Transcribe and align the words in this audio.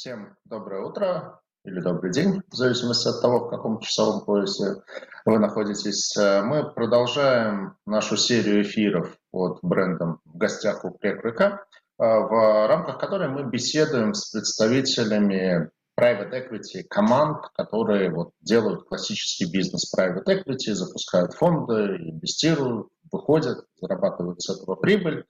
Всем 0.00 0.34
доброе 0.46 0.82
утро 0.82 1.42
или 1.62 1.78
добрый 1.78 2.10
день, 2.10 2.40
в 2.50 2.54
зависимости 2.54 3.06
от 3.06 3.20
того, 3.20 3.40
в 3.40 3.50
каком 3.50 3.80
часовом 3.80 4.24
поясе 4.24 4.82
вы 5.26 5.38
находитесь. 5.38 6.16
Мы 6.16 6.72
продолжаем 6.72 7.76
нашу 7.84 8.16
серию 8.16 8.62
эфиров 8.62 9.14
под 9.30 9.58
брендом 9.60 10.20
«В 10.24 10.38
гостях 10.38 10.86
у 10.86 10.90
Прекрыка», 10.92 11.66
в 11.98 12.66
рамках 12.66 12.98
которой 12.98 13.28
мы 13.28 13.44
беседуем 13.50 14.14
с 14.14 14.30
представителями 14.30 15.68
private 16.00 16.32
equity 16.32 16.82
команд, 16.88 17.44
которые 17.52 18.10
вот 18.10 18.30
делают 18.40 18.88
классический 18.88 19.52
бизнес 19.52 19.92
private 19.94 20.24
equity, 20.28 20.72
запускают 20.72 21.34
фонды, 21.34 21.98
инвестируют, 21.98 22.88
выходят, 23.12 23.66
зарабатывают 23.78 24.40
с 24.40 24.48
этого 24.48 24.76
прибыль. 24.76 25.26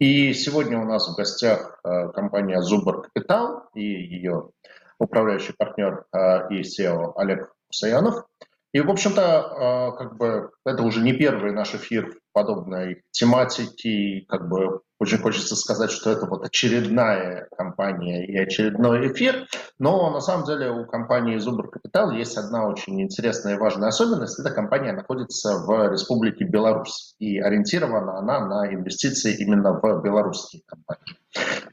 И 0.00 0.32
сегодня 0.34 0.78
у 0.78 0.84
нас 0.84 1.08
в 1.08 1.16
гостях 1.16 1.78
э, 1.84 2.08
компания 2.08 2.60
Зубр 2.60 3.02
Капитал 3.02 3.68
и 3.74 3.82
ее 3.82 4.50
управляющий 4.98 5.52
партнер 5.56 6.04
э, 6.12 6.52
и 6.52 6.62
SEO 6.62 7.12
Олег 7.16 7.52
Саянов. 7.70 8.24
И, 8.72 8.80
в 8.80 8.90
общем-то, 8.90 9.22
э, 9.22 9.96
как 9.96 10.16
бы 10.16 10.50
это 10.66 10.82
уже 10.82 11.00
не 11.00 11.12
первый 11.12 11.52
наш 11.52 11.74
эфир 11.74 12.18
подобной 12.32 13.02
тематики. 13.12 14.24
Как 14.28 14.48
бы 14.48 14.80
очень 15.04 15.18
хочется 15.18 15.54
сказать, 15.54 15.90
что 15.90 16.10
это 16.10 16.24
вот 16.24 16.46
очередная 16.46 17.46
компания 17.56 18.26
и 18.26 18.36
очередной 18.38 19.12
эфир. 19.12 19.46
Но 19.78 20.10
на 20.10 20.20
самом 20.20 20.46
деле 20.46 20.70
у 20.70 20.86
компании 20.86 21.36
Зубр 21.36 21.68
Капитал 21.70 22.10
есть 22.10 22.38
одна 22.38 22.66
очень 22.66 23.02
интересная 23.02 23.56
и 23.56 23.58
важная 23.58 23.88
особенность. 23.88 24.40
Эта 24.40 24.50
компания 24.50 24.92
находится 24.92 25.58
в 25.58 25.92
Республике 25.92 26.44
Беларусь. 26.44 27.14
И 27.18 27.38
ориентирована 27.38 28.18
она 28.18 28.46
на 28.46 28.72
инвестиции 28.72 29.36
именно 29.36 29.78
в 29.78 30.02
белорусские 30.02 30.62
компании. 30.66 31.18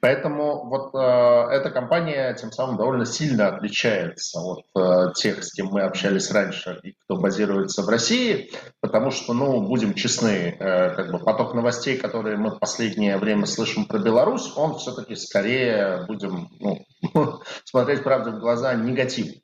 Поэтому 0.02 0.68
вот 0.68 0.96
э, 0.96 0.98
эта 1.52 1.70
компания 1.70 2.34
тем 2.34 2.52
самым 2.52 2.78
довольно 2.78 3.06
сильно 3.06 3.50
отличается 3.50 4.40
от 4.40 4.66
э, 4.76 5.14
тех, 5.16 5.44
с 5.44 5.54
кем 5.54 5.68
мы 5.68 5.82
общались 5.82 6.32
раньше 6.32 6.80
и 6.84 6.94
кто 7.04 7.18
базируется 7.18 7.84
в 7.84 7.90
России, 7.90 8.52
потому 8.80 9.12
что, 9.12 9.34
ну, 9.34 9.62
будем 9.62 9.94
честны, 9.94 10.58
э, 10.60 10.96
как 10.96 11.12
бы 11.12 11.20
поток 11.20 11.54
новостей, 11.54 11.98
которые 11.98 12.38
мы 12.38 12.50
в 12.50 12.60
последнее 12.60 13.18
время 13.18 13.46
слышим 13.46 13.86
про 13.86 14.00
Беларусь, 14.00 14.52
он 14.56 14.80
все-таки 14.80 15.16
скорее, 15.16 16.06
будем 16.08 16.50
ну, 16.60 16.84
смотреть 17.66 18.04
правде 18.04 18.32
в 18.32 18.40
глаза, 18.40 18.74
негативный. 18.74 19.44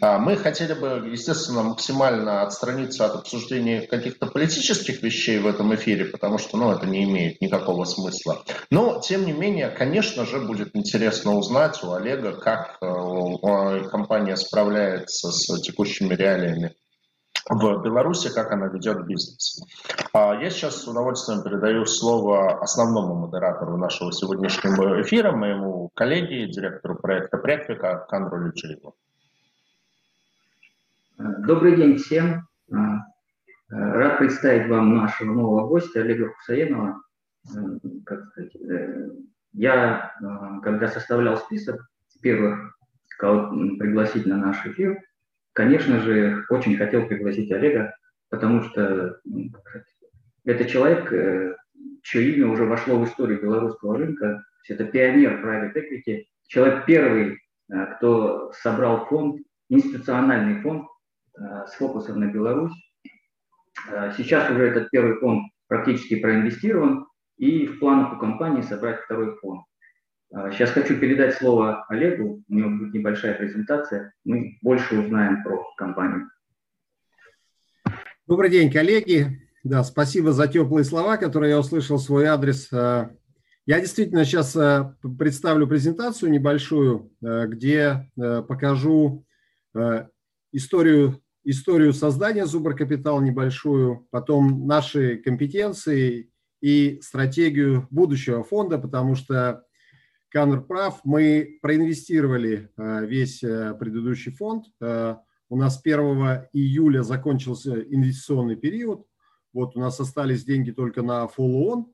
А, 0.00 0.18
мы 0.18 0.36
хотели 0.36 0.74
бы, 0.74 1.08
естественно, 1.10 1.62
максимально 1.62 2.42
отстраниться 2.42 3.06
от 3.06 3.16
обсуждения 3.16 3.86
каких-то 3.86 4.26
политических 4.26 5.02
вещей 5.02 5.38
в 5.38 5.46
этом 5.46 5.74
эфире, 5.74 6.04
потому 6.04 6.38
что 6.38 6.56
ну, 6.56 6.70
это 6.70 6.86
не 6.86 7.04
имеет 7.04 7.40
никакого 7.40 7.84
смысла. 7.84 8.42
Но, 8.70 9.00
тем 9.00 9.26
не 9.26 9.32
менее, 9.32 9.68
конечно 9.70 10.24
же, 10.24 10.40
будет 10.40 10.74
интересно 10.74 11.34
узнать 11.34 11.82
у 11.82 11.92
Олега, 11.92 12.32
как 12.32 12.78
э, 12.80 13.88
компания 13.90 14.36
справляется 14.36 15.32
с 15.32 15.60
текущими 15.62 16.14
реалиями 16.14 16.74
в 17.48 17.82
Беларуси, 17.82 18.32
как 18.32 18.50
она 18.52 18.66
ведет 18.66 19.06
бизнес. 19.06 19.60
А, 20.12 20.34
я 20.34 20.50
сейчас 20.50 20.82
с 20.82 20.88
удовольствием 20.88 21.42
передаю 21.42 21.86
слово 21.86 22.60
основному 22.60 23.14
модератору 23.14 23.76
нашего 23.76 24.12
сегодняшнего 24.12 25.00
эфира, 25.02 25.32
моему 25.32 25.90
коллеге, 25.94 26.48
директору 26.48 26.96
проекта 26.96 27.38
Преквика 27.38 28.04
Кандру 28.08 28.46
Личееву. 28.46 28.94
Добрый 31.18 31.76
день 31.76 31.96
всем. 31.96 32.46
А, 32.70 32.96
э, 32.98 33.00
рад 33.70 34.18
представить 34.18 34.68
вам 34.68 34.94
нашего 34.94 35.32
нового 35.32 35.66
гостя 35.66 36.00
Олега 36.00 36.28
Хусаенова. 36.28 37.00
Э, 37.48 37.58
как 38.04 38.26
сказать, 38.26 38.54
э, 38.56 39.08
я, 39.54 40.12
когда 40.62 40.88
составлял 40.88 41.38
список 41.38 41.88
первых, 42.20 42.76
кого 43.18 43.48
пригласить 43.78 44.26
на 44.26 44.36
наш 44.36 44.66
эфир, 44.66 45.00
конечно 45.54 46.00
же, 46.00 46.44
очень 46.50 46.76
хотел 46.76 47.06
пригласить 47.06 47.50
Олега, 47.50 47.94
потому 48.28 48.60
что 48.60 49.18
это 50.44 50.66
человек, 50.66 51.08
чье 52.02 52.30
имя 52.34 52.48
уже 52.48 52.66
вошло 52.66 52.98
в 52.98 53.04
историю 53.06 53.40
белорусского 53.40 53.96
рынка. 53.96 54.44
Это 54.68 54.84
пионер 54.84 55.42
private 55.42 55.72
equity, 55.76 56.24
человек 56.46 56.84
первый, 56.84 57.38
кто 57.96 58.52
собрал 58.52 59.06
фонд, 59.06 59.40
институциональный 59.70 60.60
фонд 60.60 60.86
с 61.38 61.72
фокусом 61.74 62.20
на 62.20 62.26
Беларусь. 62.26 62.72
Э, 63.88 64.12
сейчас 64.16 64.50
уже 64.50 64.68
этот 64.68 64.90
первый 64.90 65.18
фонд 65.18 65.50
практически 65.68 66.16
проинвестирован, 66.16 67.06
и 67.36 67.66
в 67.66 67.78
планах 67.78 68.14
у 68.14 68.18
компании 68.18 68.62
собрать 68.62 69.00
второй 69.00 69.36
фонд. 69.36 69.62
Э, 70.34 70.50
сейчас 70.52 70.70
хочу 70.70 70.98
передать 70.98 71.34
слово 71.34 71.84
Олегу, 71.88 72.42
у 72.48 72.54
него 72.54 72.70
будет 72.70 72.94
небольшая 72.94 73.34
презентация, 73.34 74.12
мы 74.24 74.58
больше 74.62 74.98
узнаем 74.98 75.42
про 75.42 75.62
компанию. 75.76 76.30
Добрый 78.26 78.50
день, 78.50 78.72
коллеги. 78.72 79.40
Да, 79.62 79.84
спасибо 79.84 80.32
за 80.32 80.48
теплые 80.48 80.84
слова, 80.84 81.16
которые 81.16 81.50
я 81.50 81.58
услышал 81.58 81.98
свой 81.98 82.26
адрес. 82.26 82.70
Я 82.70 83.80
действительно 83.80 84.24
сейчас 84.24 84.56
представлю 85.18 85.66
презентацию 85.66 86.30
небольшую, 86.30 87.10
где 87.20 88.08
покажу 88.14 89.24
историю 90.52 91.20
историю 91.46 91.92
создания 91.92 92.44
Зубр-Капитал 92.44 93.20
небольшую, 93.22 94.06
потом 94.10 94.66
наши 94.66 95.16
компетенции 95.16 96.32
и 96.60 96.98
стратегию 97.00 97.86
будущего 97.90 98.42
фонда, 98.42 98.78
потому 98.78 99.14
что 99.14 99.62
Канр 100.28 100.66
прав, 100.66 101.00
мы 101.04 101.58
проинвестировали 101.62 102.68
э, 102.76 103.06
весь 103.06 103.44
э, 103.44 103.74
предыдущий 103.78 104.32
фонд. 104.32 104.66
Э, 104.80 105.16
у 105.48 105.56
нас 105.56 105.80
1 105.82 106.00
июля 106.52 107.02
закончился 107.02 107.80
инвестиционный 107.80 108.56
период. 108.56 109.06
Вот 109.52 109.76
у 109.76 109.80
нас 109.80 110.00
остались 110.00 110.44
деньги 110.44 110.72
только 110.72 111.02
на 111.02 111.26
follow-on 111.26 111.86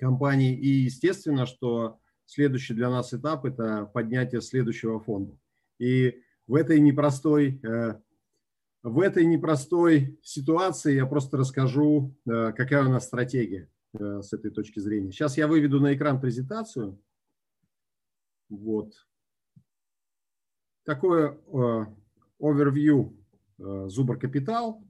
компании. 0.00 0.56
И 0.56 0.68
естественно, 0.68 1.44
что 1.44 1.98
следующий 2.24 2.72
для 2.72 2.88
нас 2.88 3.12
этап– 3.12 3.44
это 3.44 3.84
поднятие 3.92 4.40
следующего 4.40 4.98
фонда. 4.98 5.38
И 5.78 6.22
в 6.46 6.54
этой 6.54 6.80
непростой 6.80 7.60
в 8.84 9.00
этой 9.00 9.24
непростой 9.24 10.20
ситуации 10.22 10.96
я 10.96 11.06
просто 11.06 11.38
расскажу, 11.38 12.14
э, 12.26 12.52
какая 12.52 12.84
у 12.84 12.90
нас 12.90 13.06
стратегия 13.06 13.70
э, 13.98 14.20
с 14.20 14.34
этой 14.34 14.50
точки 14.50 14.78
зрения. 14.78 15.10
Сейчас 15.10 15.38
я 15.38 15.48
выведу 15.48 15.80
на 15.80 15.94
экран 15.94 16.20
презентацию. 16.20 17.00
Вот. 18.50 18.92
Такое 20.84 21.38
э, 21.46 21.86
overview 22.38 23.16
Зубр 23.88 24.18
Капитал. 24.18 24.84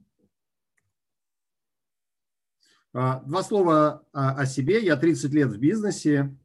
Два 2.91 3.43
слова 3.43 4.05
о 4.11 4.45
себе. 4.45 4.83
Я 4.83 4.97
30 4.97 5.31
лет 5.31 5.49
в 5.49 5.59
бизнесе 5.59 6.35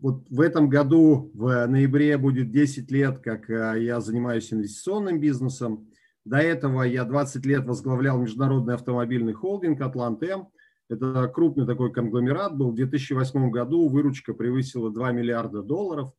вот 0.00 0.28
в 0.30 0.40
этом 0.40 0.68
году, 0.68 1.30
в 1.34 1.66
ноябре, 1.66 2.16
будет 2.16 2.50
10 2.50 2.90
лет, 2.90 3.18
как 3.18 3.50
э, 3.50 3.84
я 3.84 4.00
занимаюсь 4.00 4.52
инвестиционным 4.52 5.20
бизнесом. 5.20 5.88
До 6.24 6.38
этого 6.38 6.82
я 6.82 7.04
20 7.04 7.44
лет 7.46 7.66
возглавлял 7.66 8.18
международный 8.18 8.74
автомобильный 8.74 9.32
холдинг 9.32 9.80
«Атлант-М». 9.80 10.48
Это 10.88 11.28
крупный 11.28 11.66
такой 11.66 11.92
конгломерат 11.92 12.56
был. 12.56 12.70
В 12.70 12.74
2008 12.76 13.50
году 13.50 13.88
выручка 13.88 14.32
превысила 14.32 14.90
2 14.90 15.12
миллиарда 15.12 15.62
долларов 15.62 16.12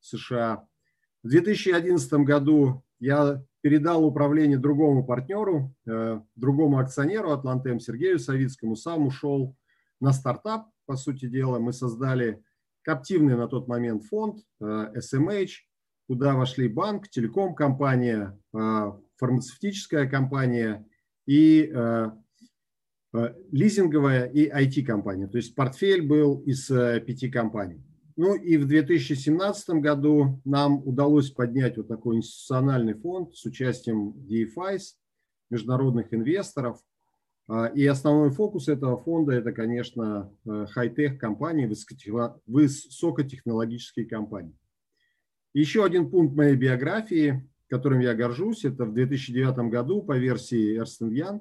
США. 0.00 0.66
В 1.22 1.28
2011 1.28 2.12
году 2.24 2.82
я 2.98 3.44
передал 3.60 4.04
управление 4.04 4.58
другому 4.58 5.04
партнеру, 5.04 5.74
э, 5.86 6.20
другому 6.34 6.78
акционеру 6.78 7.30
«Атлант-М» 7.30 7.78
Сергею 7.78 8.18
Савицкому. 8.18 8.74
Сам 8.74 9.06
ушел 9.06 9.56
на 10.00 10.12
стартап, 10.12 10.66
по 10.86 10.96
сути 10.96 11.26
дела. 11.26 11.58
Мы 11.58 11.72
создали 11.72 12.42
Коптивный 12.86 13.34
на 13.34 13.48
тот 13.48 13.66
момент 13.66 14.04
фонд, 14.04 14.38
SMH, 14.62 15.42
э, 15.42 15.46
куда 16.06 16.36
вошли 16.36 16.68
банк, 16.68 17.08
телеком-компания, 17.08 18.40
э, 18.54 18.92
фармацевтическая 19.16 20.08
компания 20.08 20.86
и 21.26 21.68
э, 21.74 22.10
лизинговая 23.50 24.26
и 24.26 24.48
IT-компания. 24.48 25.26
То 25.26 25.36
есть 25.36 25.56
портфель 25.56 26.06
был 26.06 26.42
из 26.42 26.68
пяти 26.68 27.28
компаний. 27.28 27.82
Ну 28.14 28.36
и 28.36 28.56
в 28.56 28.68
2017 28.68 29.68
году 29.80 30.40
нам 30.44 30.86
удалось 30.86 31.32
поднять 31.32 31.78
вот 31.78 31.88
такой 31.88 32.18
институциональный 32.18 32.94
фонд 32.94 33.34
с 33.34 33.44
участием 33.46 34.10
DFIs, 34.30 34.94
международных 35.50 36.14
инвесторов– 36.14 36.78
и 37.74 37.86
основной 37.86 38.30
фокус 38.30 38.68
этого 38.68 38.96
фонда– 38.96 39.32
это, 39.34 39.52
конечно, 39.52 40.32
э, 40.44 40.66
хай-тех 40.68 41.16
компании, 41.18 41.70
высокотехнологические 42.46 44.06
компании. 44.06 44.58
Еще 45.54 45.84
один 45.84 46.10
пункт 46.10 46.34
моей 46.34 46.56
биографии, 46.56 47.48
которым 47.68 48.00
я 48.00 48.14
горжусь, 48.14 48.64
это 48.64 48.84
в 48.84 48.92
2009 48.92 49.70
году 49.70 50.02
по 50.02 50.18
версии 50.18 50.80
Ernst 50.82 51.08
Young, 51.08 51.40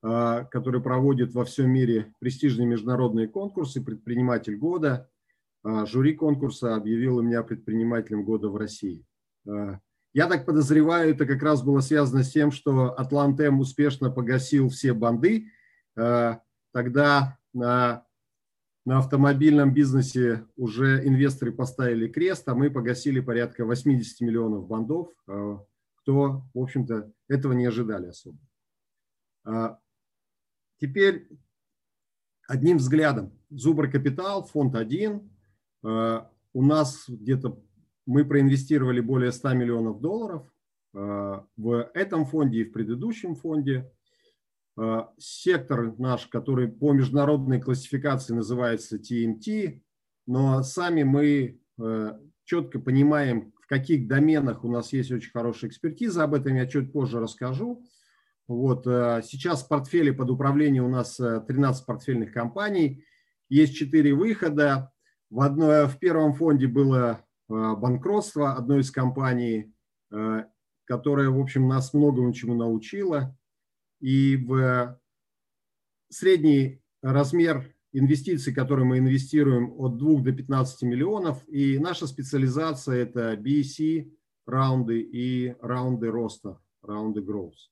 а, 0.00 0.44
который 0.44 0.80
проводит 0.80 1.34
во 1.34 1.44
всем 1.44 1.70
мире 1.70 2.14
престижные 2.20 2.66
международные 2.66 3.28
конкурсы 3.28 3.84
«Предприниматель 3.84 4.56
года». 4.56 5.10
жюри 5.64 6.14
конкурса 6.14 6.76
объявило 6.76 7.20
меня 7.20 7.42
предпринимателем 7.42 8.24
года 8.24 8.48
в 8.48 8.56
России. 8.56 9.04
Я 10.18 10.26
так 10.26 10.46
подозреваю, 10.46 11.12
это 11.12 11.26
как 11.26 11.40
раз 11.44 11.62
было 11.62 11.78
связано 11.78 12.24
с 12.24 12.32
тем, 12.32 12.50
что 12.50 12.92
Атлантем 12.98 13.60
успешно 13.60 14.10
погасил 14.10 14.68
все 14.68 14.92
банды. 14.92 15.52
Тогда 15.94 17.38
на, 17.52 18.04
на 18.84 18.98
автомобильном 18.98 19.72
бизнесе 19.72 20.44
уже 20.56 21.06
инвесторы 21.06 21.52
поставили 21.52 22.08
крест, 22.08 22.48
а 22.48 22.56
мы 22.56 22.68
погасили 22.68 23.20
порядка 23.20 23.64
80 23.64 24.20
миллионов 24.22 24.66
бандов, 24.66 25.12
кто, 25.22 26.42
в 26.52 26.58
общем-то, 26.58 27.12
этого 27.28 27.52
не 27.52 27.66
ожидали 27.66 28.08
особо. 28.08 28.40
Теперь 30.80 31.28
одним 32.48 32.78
взглядом. 32.78 33.38
Зубр 33.50 33.88
Капитал, 33.88 34.44
фонд 34.44 34.74
1. 34.74 35.30
Э, 35.84 36.20
у 36.52 36.62
нас 36.62 37.04
где-то 37.08 37.62
мы 38.08 38.24
проинвестировали 38.24 39.00
более 39.00 39.30
100 39.30 39.52
миллионов 39.52 40.00
долларов 40.00 40.50
э, 40.94 41.40
в 41.56 41.90
этом 41.94 42.24
фонде 42.24 42.60
и 42.60 42.64
в 42.64 42.72
предыдущем 42.72 43.36
фонде. 43.36 43.92
Э, 44.80 45.02
сектор 45.18 45.94
наш, 45.98 46.26
который 46.26 46.68
по 46.68 46.92
международной 46.92 47.60
классификации 47.60 48.32
называется 48.32 48.96
TMT, 48.96 49.80
но 50.26 50.62
сами 50.62 51.04
мы 51.04 51.60
четко 52.44 52.80
понимаем, 52.80 53.52
в 53.62 53.66
каких 53.68 54.08
доменах 54.08 54.64
у 54.64 54.70
нас 54.70 54.92
есть 54.94 55.12
очень 55.12 55.30
хорошая 55.30 55.70
экспертиза. 55.70 56.24
Об 56.24 56.32
этом 56.32 56.56
я 56.56 56.66
чуть 56.66 56.90
позже 56.90 57.20
расскажу. 57.20 57.84
Вот, 58.46 58.86
э, 58.86 59.20
сейчас 59.22 59.62
в 59.62 59.68
портфеле 59.68 60.14
под 60.14 60.30
управлением 60.30 60.86
у 60.86 60.88
нас 60.88 61.16
13 61.16 61.82
э, 61.82 61.86
портфельных 61.86 62.32
компаний. 62.32 63.04
Есть 63.50 63.76
4 63.76 64.14
выхода. 64.14 64.90
В, 65.28 65.42
одной, 65.42 65.86
в 65.86 65.98
первом 65.98 66.32
фонде 66.32 66.66
было 66.66 67.22
э, 67.48 67.74
банкротство 67.76 68.54
одной 68.54 68.80
из 68.80 68.90
компаний, 68.90 69.72
которая, 70.86 71.28
в 71.28 71.38
общем, 71.38 71.68
нас 71.68 71.92
многому 71.92 72.32
чему 72.32 72.54
научила. 72.54 73.36
И 74.00 74.36
в 74.36 74.98
средний 76.08 76.80
размер 77.02 77.74
инвестиций, 77.92 78.54
которые 78.54 78.86
мы 78.86 78.98
инвестируем, 78.98 79.72
от 79.78 79.98
2 79.98 80.22
до 80.22 80.32
15 80.32 80.82
миллионов. 80.82 81.46
И 81.48 81.78
наша 81.78 82.06
специализация– 82.06 82.96
это 83.02 83.34
BC 83.34 84.10
раунды 84.46 85.00
и 85.00 85.54
раунды 85.60 86.10
роста, 86.10 86.58
раунды 86.82 87.20
growth. 87.20 87.68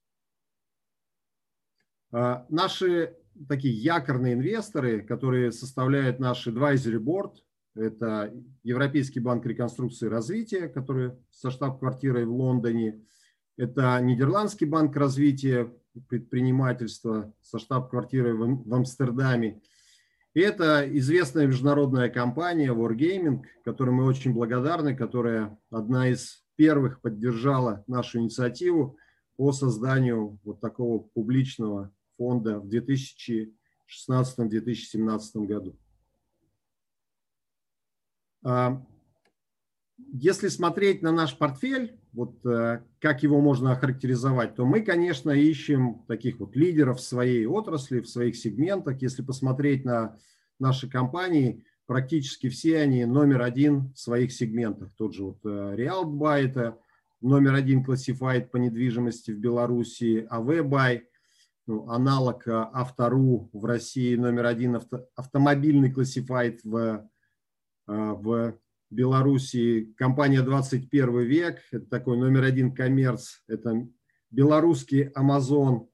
А, 2.13 2.47
наши 2.49 3.17
такие 3.49 3.75
якорные 3.75 4.35
инвесторы, 4.35 5.03
которые 5.03 5.53
составляют 5.53 6.19
наш 6.19 6.47
advisory 6.47 6.99
board, 6.99 7.35
это 7.77 8.33
Европейский 8.63 9.21
банк 9.21 9.45
реконструкции 9.47 10.07
и 10.07 10.11
развития, 10.11 10.69
который 10.69 11.13
со 11.31 11.51
штаб-квартирой 11.51 12.25
в 12.25 12.33
Лондоне, 12.33 13.03
это 13.57 14.01
Нидерландский 14.01 14.67
банк 14.67 14.97
развития 14.97 15.73
предпринимательства 16.09 17.33
со 17.41 17.59
штаб-квартирой 17.59 18.35
в 18.35 18.75
Амстердаме. 18.75 19.63
И 20.35 20.41
это 20.41 20.87
известная 20.99 21.47
международная 21.47 22.11
компания 22.11 22.75
Wargaming, 22.75 23.45
которой 23.65 23.91
мы 23.91 24.05
очень 24.05 24.35
благодарны, 24.35 24.95
которая 24.95 25.59
одна 25.71 26.09
из 26.09 26.45
первых 26.57 27.01
поддержала 27.01 27.83
нашу 27.87 28.19
инициативу 28.19 28.99
по 29.37 29.53
созданию 29.53 30.39
вот 30.45 30.61
такого 30.61 30.99
публичного 30.99 31.91
фонда 32.19 32.61
в 32.61 32.69
2016-2017 32.69 35.47
году. 35.47 35.79
Если 40.13 40.49
смотреть 40.49 41.03
на 41.03 41.11
наш 41.11 41.37
портфель, 41.37 41.99
вот 42.13 42.45
э, 42.47 42.83
как 43.01 43.23
его 43.23 43.41
можно 43.41 43.73
охарактеризовать, 43.73 44.55
то 44.55 44.65
мы, 44.65 44.81
конечно, 44.81 45.31
ищем 45.31 46.05
таких 46.07 46.39
вот 46.39 46.55
лидеров 46.55 46.99
в 46.99 47.03
своей 47.03 47.47
отрасли, 47.47 48.01
в 48.01 48.09
своих 48.09 48.37
сегментах. 48.37 49.03
Если 49.03 49.23
посмотреть 49.23 49.85
на 49.85 50.17
наши 50.59 50.89
компании, 50.89 51.65
практически 51.87 52.49
все 52.49 52.81
они 52.81 53.05
номер 53.05 53.43
один 53.43 53.93
в 53.95 53.99
своих 53.99 54.33
сегментах. 54.33 54.91
Тот 54.97 55.15
же 55.15 55.25
вот 55.25 55.45
Realbuy, 55.45 56.47
это 56.47 56.79
номер 57.21 57.55
один 57.55 57.85
классифайт 57.85 58.51
по 58.51 58.59
недвижимости 58.59 59.31
в 59.31 59.39
Беларуси, 59.39 60.29
AVBuy– 60.31 61.03
ну, 61.67 61.89
аналог 61.91 62.47
э, 62.47 62.53
Автору 62.73 63.51
в 63.53 63.65
России 63.65 64.15
номер 64.15 64.47
один 64.47 64.77
авто, 64.77 65.09
автомобильный 65.17 65.91
классифайт 65.91 66.61
в, 66.63 67.09
в 67.87 68.59
Белоруссии. 68.91 69.93
Компания 69.97 70.43
21 70.43 71.21
век, 71.21 71.59
это 71.73 71.87
такой 71.87 72.17
номер 72.17 72.45
один 72.45 72.75
коммерц, 72.75 73.41
это 73.49 73.87
белорусский 74.31 75.09
Amazon 75.09 75.89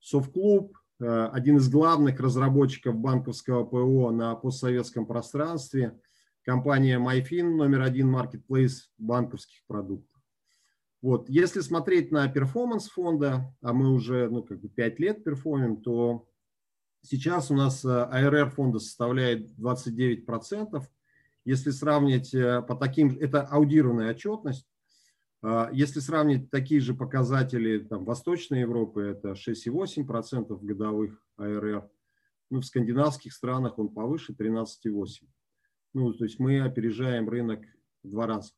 Совклуб, 0.00 0.76
э, 1.00 1.26
один 1.32 1.58
из 1.58 1.68
главных 1.70 2.20
разработчиков 2.20 2.96
банковского 2.96 3.64
ПО 3.64 4.10
на 4.10 4.34
постсоветском 4.34 5.06
пространстве. 5.06 5.98
Компания 6.42 6.98
MyFin, 6.98 7.54
номер 7.54 7.82
один 7.82 8.10
маркетплейс 8.10 8.90
банковских 8.98 9.64
продуктов. 9.66 10.20
Вот. 11.00 11.28
Если 11.28 11.60
смотреть 11.60 12.10
на 12.10 12.28
перформанс 12.28 12.88
фонда, 12.88 13.54
а 13.62 13.72
мы 13.72 13.92
уже 13.92 14.28
ну, 14.28 14.42
как 14.42 14.60
бы 14.60 14.68
5 14.68 14.98
лет 14.98 15.24
перформим, 15.24 15.82
то 15.82 16.26
сейчас 17.02 17.50
у 17.50 17.54
нас 17.54 17.84
ARR 17.84 18.46
э, 18.46 18.50
фонда 18.50 18.78
составляет 18.78 19.50
29%. 19.58 20.82
Если 21.44 21.70
сравнить 21.70 22.34
э, 22.34 22.62
по 22.62 22.74
таким, 22.74 23.16
это 23.18 23.42
аудированная 23.42 24.10
отчетность, 24.10 24.66
э, 25.42 25.68
если 25.72 26.00
сравнить 26.00 26.50
такие 26.50 26.80
же 26.80 26.94
показатели 26.94 27.78
там, 27.78 28.04
Восточной 28.04 28.60
Европы, 28.60 29.02
это 29.02 29.32
6,8% 29.32 30.58
годовых 30.64 31.22
ARR, 31.38 31.88
ну, 32.50 32.60
в 32.60 32.64
скандинавских 32.64 33.32
странах 33.32 33.78
он 33.78 33.88
повыше 33.88 34.32
13,8%. 34.32 35.28
Ну, 35.94 36.12
то 36.12 36.24
есть 36.24 36.38
мы 36.38 36.60
опережаем 36.60 37.28
рынок 37.28 37.60
в 38.02 38.10
два 38.10 38.26
раза. 38.26 38.52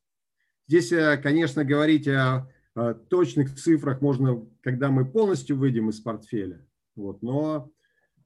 Здесь, 0.67 0.91
э, 0.91 1.17
конечно, 1.17 1.63
говорить 1.63 2.07
о, 2.07 2.51
о 2.75 2.93
точных 2.93 3.55
цифрах 3.55 4.01
можно, 4.01 4.45
когда 4.61 4.89
мы 4.89 5.09
полностью 5.09 5.57
выйдем 5.57 5.89
из 5.89 5.99
портфеля. 6.01 6.65
Вот, 6.95 7.21
но 7.21 7.71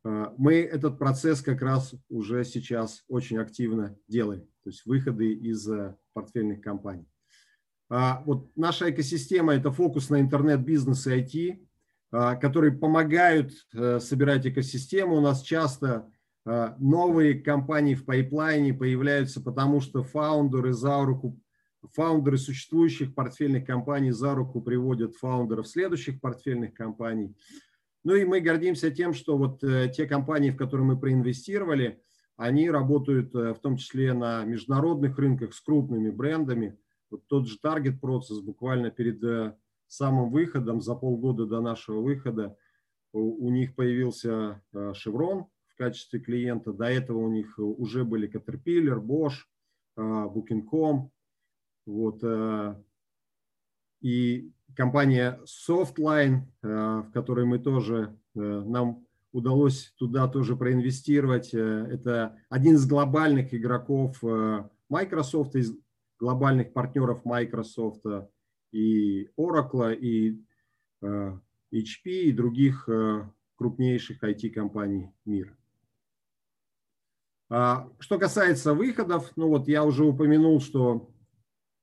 э, 0.03 0.25
мы 0.37 0.55
этот 0.55 0.97
процесс 0.97 1.41
как 1.41 1.61
раз 1.61 1.93
уже 2.09 2.43
сейчас 2.45 3.03
очень 3.07 3.37
активно 3.37 3.97
делаем, 4.07 4.47
то 4.63 4.69
есть 4.69 4.85
выходы 4.85 5.33
из 5.33 5.67
э, 5.69 5.95
портфельных 6.13 6.61
компаний. 6.61 7.07
А 7.89 8.23
вот 8.25 8.50
наша 8.55 8.89
экосистема– 8.89 9.53
это 9.55 9.71
фокус 9.71 10.09
на 10.09 10.21
интернет-бизнес 10.21 11.07
и 11.07 11.12
IT, 11.12 12.39
которые 12.39 12.71
помогают 12.71 13.51
собирать 13.71 14.47
экосистему. 14.47 15.17
У 15.17 15.21
нас 15.21 15.41
часто 15.41 16.09
новые 16.45 17.41
компании 17.41 17.95
в 17.95 18.05
пайплайне 18.05 18.74
появляются, 18.74 19.41
потому 19.41 19.81
что 19.81 20.03
фаундеры 20.03 20.71
за 20.71 21.03
руку 21.03 21.38
фаундеры 21.93 22.38
существующих 22.38 23.13
портфельных 23.15 23.65
компаний 23.65 24.12
за 24.12 24.36
руку 24.36 24.62
приводят 24.62 25.15
фаундеров 25.15 25.67
следующих 25.67 26.21
портфельных 26.21 26.74
компаний. 26.74 27.36
Ну 28.03 28.15
и 28.15 28.25
мы 28.25 28.39
гордимся 28.39 28.91
тем, 28.91 29.13
что 29.13 29.38
вот 29.38 29.63
э, 29.63 29.91
те 29.95 30.05
компании, 30.05 30.51
в 30.51 30.57
которые 30.57 30.86
мы 30.86 31.00
проинвестировали, 31.00 32.01
они 32.41 32.69
работают 32.69 33.33
э, 33.36 33.53
в 33.53 33.60
том 33.60 33.77
числе 33.77 34.13
на 34.13 34.43
международных 34.43 35.17
рынках 35.17 35.53
с 35.53 35.62
крупными 35.62 36.10
брендами. 36.10 36.77
Вот 37.10 37.25
тот 37.27 37.48
же 37.48 37.57
Target 37.63 38.00
Process 38.00 38.41
буквально 38.43 38.91
перед 38.91 39.24
э, 39.24 39.55
самым 39.88 40.31
выходом, 40.31 40.81
за 40.81 40.95
полгода 40.95 41.45
до 41.45 41.62
нашего 41.62 42.01
выхода, 42.01 42.55
у, 43.13 43.50
них 43.50 43.75
появился 43.75 44.62
Chevron 44.74 45.48
в 45.67 45.75
качестве 45.75 46.21
клиента. 46.21 46.71
До 46.71 46.86
этого 46.86 47.17
у 47.17 47.29
них 47.29 47.60
уже 47.60 48.05
были 48.05 48.31
Caterpillar, 48.31 49.01
Bosch, 49.01 49.43
Booking.com, 49.98 51.12
вот, 51.86 52.24
э, 52.24 52.75
и 54.01 54.51
компания 54.75 55.39
Softline, 55.45 56.43
э, 56.62 56.67
в 56.67 57.12
которой 57.12 57.45
мы 57.45 57.60
тоже, 57.60 58.17
э, 58.36 58.39
нам 58.39 59.05
удалось 59.31 59.93
туда 59.97 60.27
тоже 60.27 60.55
проинвестировать. 60.55 61.53
Это 61.53 62.38
один 62.50 62.75
из 62.75 62.85
глобальных 62.88 63.53
игроков 63.53 64.21
Microsoft, 64.89 65.55
из 65.55 65.73
глобальных 66.19 66.73
партнеров 66.73 67.25
Microsoft 67.25 68.03
и 68.71 69.29
Oracle, 69.38 69.95
и 69.95 70.43
HP, 71.03 72.05
и 72.05 72.31
других 72.31 72.88
крупнейших 73.55 74.23
IT-компаний 74.23 75.11
мира. 75.25 75.55
А, 77.53 77.89
что 78.00 78.17
касается 78.17 78.73
выходов, 78.73 79.31
ну 79.35 79.50
вот 79.50 79.67
я 79.67 79.83
уже 79.83 80.05
упомянул, 80.05 80.61
что 80.61 81.11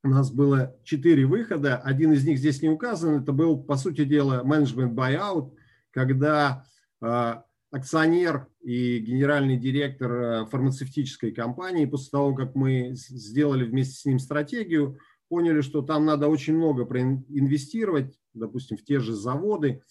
у 0.02 0.08
нас 0.08 0.32
было 0.32 0.74
четыре 0.82 1.26
выхода. 1.26 1.76
Один 1.76 2.12
из 2.12 2.24
них 2.24 2.38
здесь 2.38 2.62
не 2.62 2.68
указан. 2.68 3.22
Это 3.22 3.32
был, 3.32 3.62
по 3.62 3.76
сути 3.76 4.04
дела, 4.04 4.42
менеджмент 4.44 4.98
buyout, 4.98 5.52
когда 5.90 6.64
э, 6.64 6.77
акционер 7.00 8.48
и 8.60 8.98
генеральный 8.98 9.56
директор 9.56 10.46
фармацевтической 10.46 11.32
компании. 11.32 11.86
После 11.86 12.10
того, 12.10 12.34
как 12.34 12.54
мы 12.54 12.92
сделали 12.94 13.64
вместе 13.64 13.94
с 13.94 14.04
ним 14.04 14.18
стратегию, 14.18 14.98
поняли, 15.28 15.60
что 15.60 15.82
там 15.82 16.06
надо 16.06 16.28
очень 16.28 16.56
много 16.56 16.84
проинвестировать, 16.86 18.18
допустим, 18.34 18.76
в 18.76 18.84
те 18.84 19.00
же 19.00 19.14
заводы. 19.14 19.82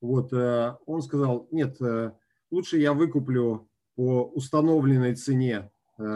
Вот, 0.00 0.32
он 0.32 1.02
сказал, 1.02 1.48
нет, 1.50 1.76
лучше 2.50 2.78
я 2.78 2.92
выкуплю 2.92 3.68
по 3.96 4.24
установленной 4.24 5.14
цене 5.14 5.70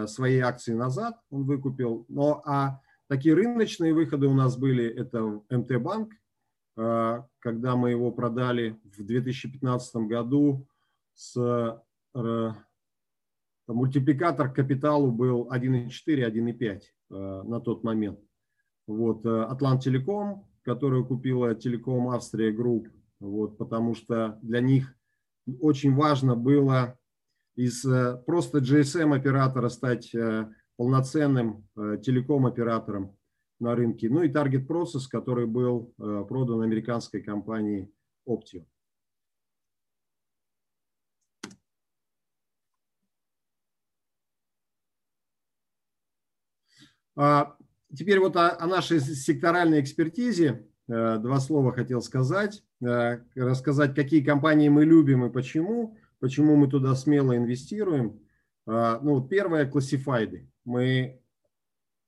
свои 0.06 0.38
акции 0.38 0.72
назад, 0.72 1.18
он 1.30 1.44
выкупил. 1.44 2.06
Но 2.08 2.42
а 2.46 2.80
такие 3.08 3.34
рыночные 3.34 3.92
выходы 3.92 4.26
у 4.26 4.34
нас 4.34 4.56
были, 4.56 4.86
это 4.86 5.42
МТ-банк, 5.50 6.12
а, 6.12 6.16
когда 6.74 7.76
мы 7.76 7.90
его 7.90 8.10
продали 8.12 8.80
в 8.84 9.04
2015 9.04 9.96
году 10.06 10.66
с 11.14 11.80
э, 12.14 12.52
мультипликатор 13.66 14.52
капиталу 14.52 15.12
был 15.12 15.48
1,4, 15.52 15.88
1,5 16.08 16.80
э, 17.10 17.42
на 17.44 17.60
тот 17.60 17.84
момент. 17.84 18.20
Вот, 18.86 19.24
э, 19.26 19.42
Атлант 19.44 19.82
Телеком, 19.82 20.46
которую 20.62 21.06
купила 21.06 21.54
Telekom 21.54 22.08
Austria 22.08 22.52
Group, 22.52 22.88
вот, 23.20 23.58
потому 23.58 23.94
что 23.94 24.38
для 24.42 24.60
них 24.60 24.94
очень 25.60 25.94
важно 25.94 26.36
было 26.36 26.98
из 27.54 27.82
просто 28.24 28.58
GSM 28.58 29.14
оператора 29.14 29.68
стать 29.68 30.14
полноценным 30.76 31.68
телеком 32.02 32.46
оператором 32.46 33.14
на 33.62 33.74
рынке. 33.74 34.10
Ну 34.10 34.22
и 34.22 34.28
Target 34.28 34.66
Process, 34.66 35.02
который 35.08 35.46
был 35.46 35.94
э, 35.98 36.24
продан 36.28 36.60
американской 36.60 37.22
компанией 37.22 37.90
Apptio. 38.28 38.66
А 47.14 47.56
теперь 47.94 48.18
вот 48.18 48.36
о, 48.36 48.56
о 48.58 48.66
нашей 48.66 49.00
секторальной 49.00 49.80
экспертизе 49.80 50.66
э, 50.88 51.18
два 51.18 51.38
слова 51.40 51.72
хотел 51.72 52.02
сказать, 52.02 52.64
э, 52.82 53.20
рассказать, 53.36 53.94
какие 53.94 54.22
компании 54.22 54.68
мы 54.68 54.84
любим 54.84 55.24
и 55.24 55.32
почему, 55.32 55.96
почему 56.18 56.56
мы 56.56 56.68
туда 56.68 56.94
смело 56.94 57.36
инвестируем. 57.36 58.20
Ну, 58.64 59.20
первое– 59.26 59.66
классифайды. 59.72 60.48
Мы 60.64 61.21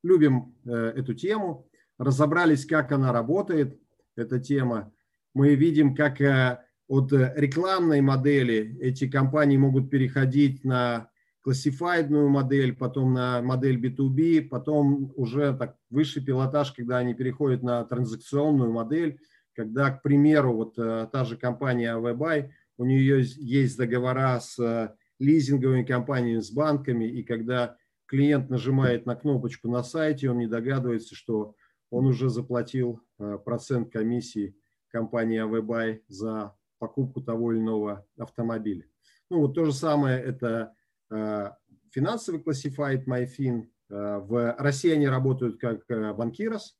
любим 0.05 0.55
э, 0.65 0.93
эту 0.95 1.13
тему, 1.13 1.67
разобрались, 1.97 2.65
как 2.65 2.91
она 2.91 3.11
работает, 3.11 3.79
эта 4.15 4.39
тема. 4.39 4.93
Мы 5.33 5.55
видим, 5.55 5.95
как 5.95 6.21
э, 6.21 6.59
от 6.87 7.11
рекламной 7.11 8.01
модели 8.01 8.77
эти 8.79 9.09
компании 9.09 9.57
могут 9.57 9.89
переходить 9.89 10.63
на 10.63 11.09
классифайдную 11.41 12.29
модель, 12.29 12.75
потом 12.75 13.13
на 13.13 13.41
модель 13.41 13.83
B2B, 13.83 14.47
потом 14.47 15.11
уже 15.15 15.55
так 15.57 15.75
высший 15.89 16.23
пилотаж, 16.23 16.71
когда 16.71 16.97
они 16.97 17.13
переходят 17.13 17.63
на 17.63 17.83
транзакционную 17.83 18.71
модель, 18.71 19.19
когда, 19.55 19.89
к 19.89 20.03
примеру, 20.03 20.53
вот 20.53 20.77
э, 20.77 21.07
та 21.11 21.25
же 21.25 21.37
компания 21.37 21.97
av.by, 21.97 22.49
у 22.77 22.85
нее 22.85 23.23
есть 23.23 23.77
договора 23.77 24.39
с 24.39 24.95
лизинговыми 25.17 25.83
компаниями, 25.83 26.41
с 26.41 26.51
банками, 26.51 27.05
и 27.05 27.23
когда 27.23 27.77
клиент 28.05 28.49
нажимает 28.49 29.05
на 29.05 29.15
кнопочку 29.15 29.69
на 29.69 29.83
сайте, 29.83 30.29
он 30.29 30.39
не 30.39 30.47
догадывается, 30.47 31.15
что 31.15 31.55
он 31.89 32.07
уже 32.07 32.29
заплатил 32.29 33.01
э, 33.19 33.37
процент 33.43 33.91
комиссии 33.91 34.55
компании 34.89 35.39
av.by 35.39 36.03
за 36.07 36.55
покупку 36.79 37.21
того 37.21 37.53
или 37.53 37.59
иного 37.59 38.05
автомобиля. 38.17 38.85
Ну 39.29 39.41
вот 39.41 39.55
то 39.55 39.65
же 39.65 39.73
самое 39.73 40.21
это 40.21 40.73
э, 41.09 41.51
финансовый 41.91 42.41
классифайт 42.41 43.07
MyFin. 43.07 43.67
Э, 43.89 44.19
в 44.19 44.55
России 44.57 44.91
они 44.91 45.07
работают 45.07 45.59
как 45.59 45.85
банкирос. 46.15 46.77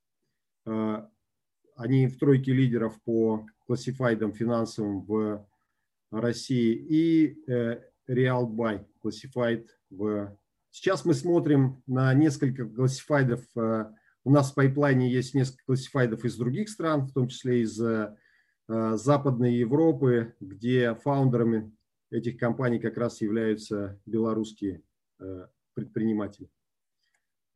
Они 1.77 2.07
в 2.07 2.17
тройке 2.17 2.51
лидеров 2.53 2.99
по 3.03 3.45
классифайдам 3.67 4.33
финансовым 4.33 5.03
в 5.03 5.47
России 6.09 6.73
и 6.73 7.37
RealBuy 8.09 8.85
классифайд 9.01 9.69
в 9.91 10.35
Сейчас 10.75 11.05
мы 11.05 11.13
смотрим 11.13 11.81
на 11.87 12.13
несколько 12.13 12.65
классифайдов. 12.67 13.45
Э, 13.55 13.85
у 14.25 14.29
нас 14.29 14.51
в 14.51 14.55
пайплайне 14.55 15.09
есть 15.09 15.33
несколько 15.33 15.63
классифайдов 15.67 16.25
из 16.25 16.35
других 16.35 16.67
стран, 16.67 17.07
в 17.07 17.13
том 17.13 17.29
числе 17.29 17.61
из 17.61 17.79
э, 17.79 18.13
Западной 18.67 19.53
Европы, 19.53 20.35
где 20.41 20.93
фаундерами 20.95 21.73
этих 22.11 22.37
компаний 22.37 22.79
как 22.79 22.97
раз 22.97 23.21
являются 23.21 24.01
белорусские 24.05 24.83
э, 25.21 25.47
предприниматели. 25.75 26.49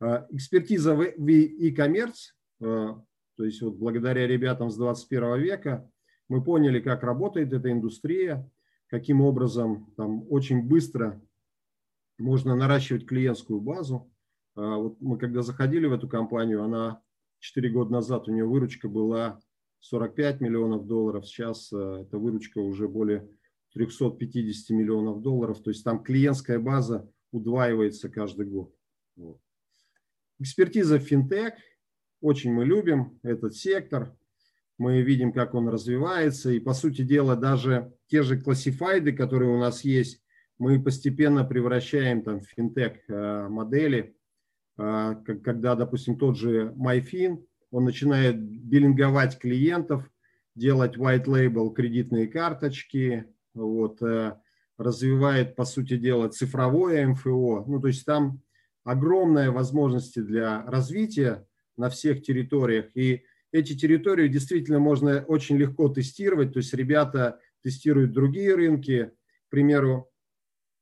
Экспертиза 0.00 0.94
в 0.94 1.02
e-commerce, 1.02 2.32
то 2.58 3.44
есть 3.44 3.60
вот 3.60 3.74
благодаря 3.74 4.26
ребятам 4.26 4.70
с 4.70 4.76
21 4.78 5.38
века 5.42 5.90
мы 6.28 6.42
поняли, 6.42 6.80
как 6.80 7.02
работает 7.02 7.52
эта 7.52 7.70
индустрия, 7.70 8.50
каким 8.86 9.20
образом 9.20 9.92
там 9.98 10.24
очень 10.30 10.62
быстро 10.62 11.20
можно 12.20 12.54
наращивать 12.54 13.06
клиентскую 13.06 13.60
базу. 13.60 14.10
А 14.54 14.76
вот 14.76 15.00
мы 15.00 15.18
когда 15.18 15.42
заходили 15.42 15.86
в 15.86 15.92
эту 15.92 16.08
компанию, 16.08 16.62
она 16.62 17.02
4 17.38 17.70
года 17.70 17.92
назад, 17.92 18.28
у 18.28 18.32
нее 18.32 18.44
выручка 18.44 18.88
была 18.88 19.40
45 19.80 20.40
миллионов 20.40 20.86
долларов, 20.86 21.26
сейчас 21.26 21.72
э, 21.72 22.02
эта 22.02 22.18
выручка 22.18 22.58
уже 22.58 22.86
более 22.88 23.28
350 23.72 24.70
миллионов 24.76 25.22
долларов, 25.22 25.62
то 25.62 25.70
есть 25.70 25.84
там 25.84 26.02
клиентская 26.02 26.58
база 26.58 27.10
удваивается 27.32 28.08
каждый 28.08 28.46
год. 28.46 28.74
Вот. 29.16 29.40
Экспертиза 30.38 30.98
финтех, 30.98 31.54
очень 32.20 32.52
мы 32.52 32.64
любим 32.64 33.18
этот 33.22 33.54
сектор, 33.54 34.14
мы 34.76 35.02
видим, 35.02 35.32
как 35.32 35.54
он 35.54 35.68
развивается, 35.68 36.50
и 36.50 36.58
по 36.58 36.74
сути 36.74 37.02
дела 37.02 37.36
даже 37.36 37.94
те 38.08 38.22
же 38.22 38.40
классифайды, 38.40 39.12
которые 39.12 39.50
у 39.54 39.58
нас 39.58 39.84
есть, 39.84 40.22
мы 40.60 40.78
постепенно 40.78 41.42
превращаем 41.42 42.22
там 42.22 42.42
финтех 42.42 42.98
э, 43.08 43.48
модели, 43.48 44.14
э, 44.78 45.16
когда, 45.42 45.74
допустим, 45.74 46.18
тот 46.18 46.36
же 46.36 46.74
MyFin, 46.76 47.42
он 47.70 47.84
начинает 47.84 48.38
биллинговать 48.38 49.38
клиентов, 49.38 50.04
делать 50.54 50.98
white 50.98 51.24
label 51.24 51.72
кредитные 51.72 52.28
карточки, 52.28 53.24
вот, 53.54 54.02
э, 54.02 54.36
развивает, 54.76 55.56
по 55.56 55.64
сути 55.64 55.96
дела, 55.96 56.28
цифровое 56.28 57.06
МФО. 57.06 57.64
Ну, 57.66 57.80
то 57.80 57.88
есть 57.88 58.04
там 58.04 58.42
огромные 58.84 59.50
возможности 59.50 60.18
для 60.18 60.62
развития 60.66 61.46
на 61.78 61.88
всех 61.88 62.22
территориях. 62.22 62.94
И 62.94 63.24
эти 63.50 63.74
территории 63.74 64.28
действительно 64.28 64.78
можно 64.78 65.24
очень 65.26 65.56
легко 65.56 65.88
тестировать. 65.88 66.52
То 66.52 66.58
есть 66.58 66.74
ребята 66.74 67.40
тестируют 67.62 68.12
другие 68.12 68.54
рынки. 68.54 69.10
К 69.48 69.50
примеру, 69.50 70.09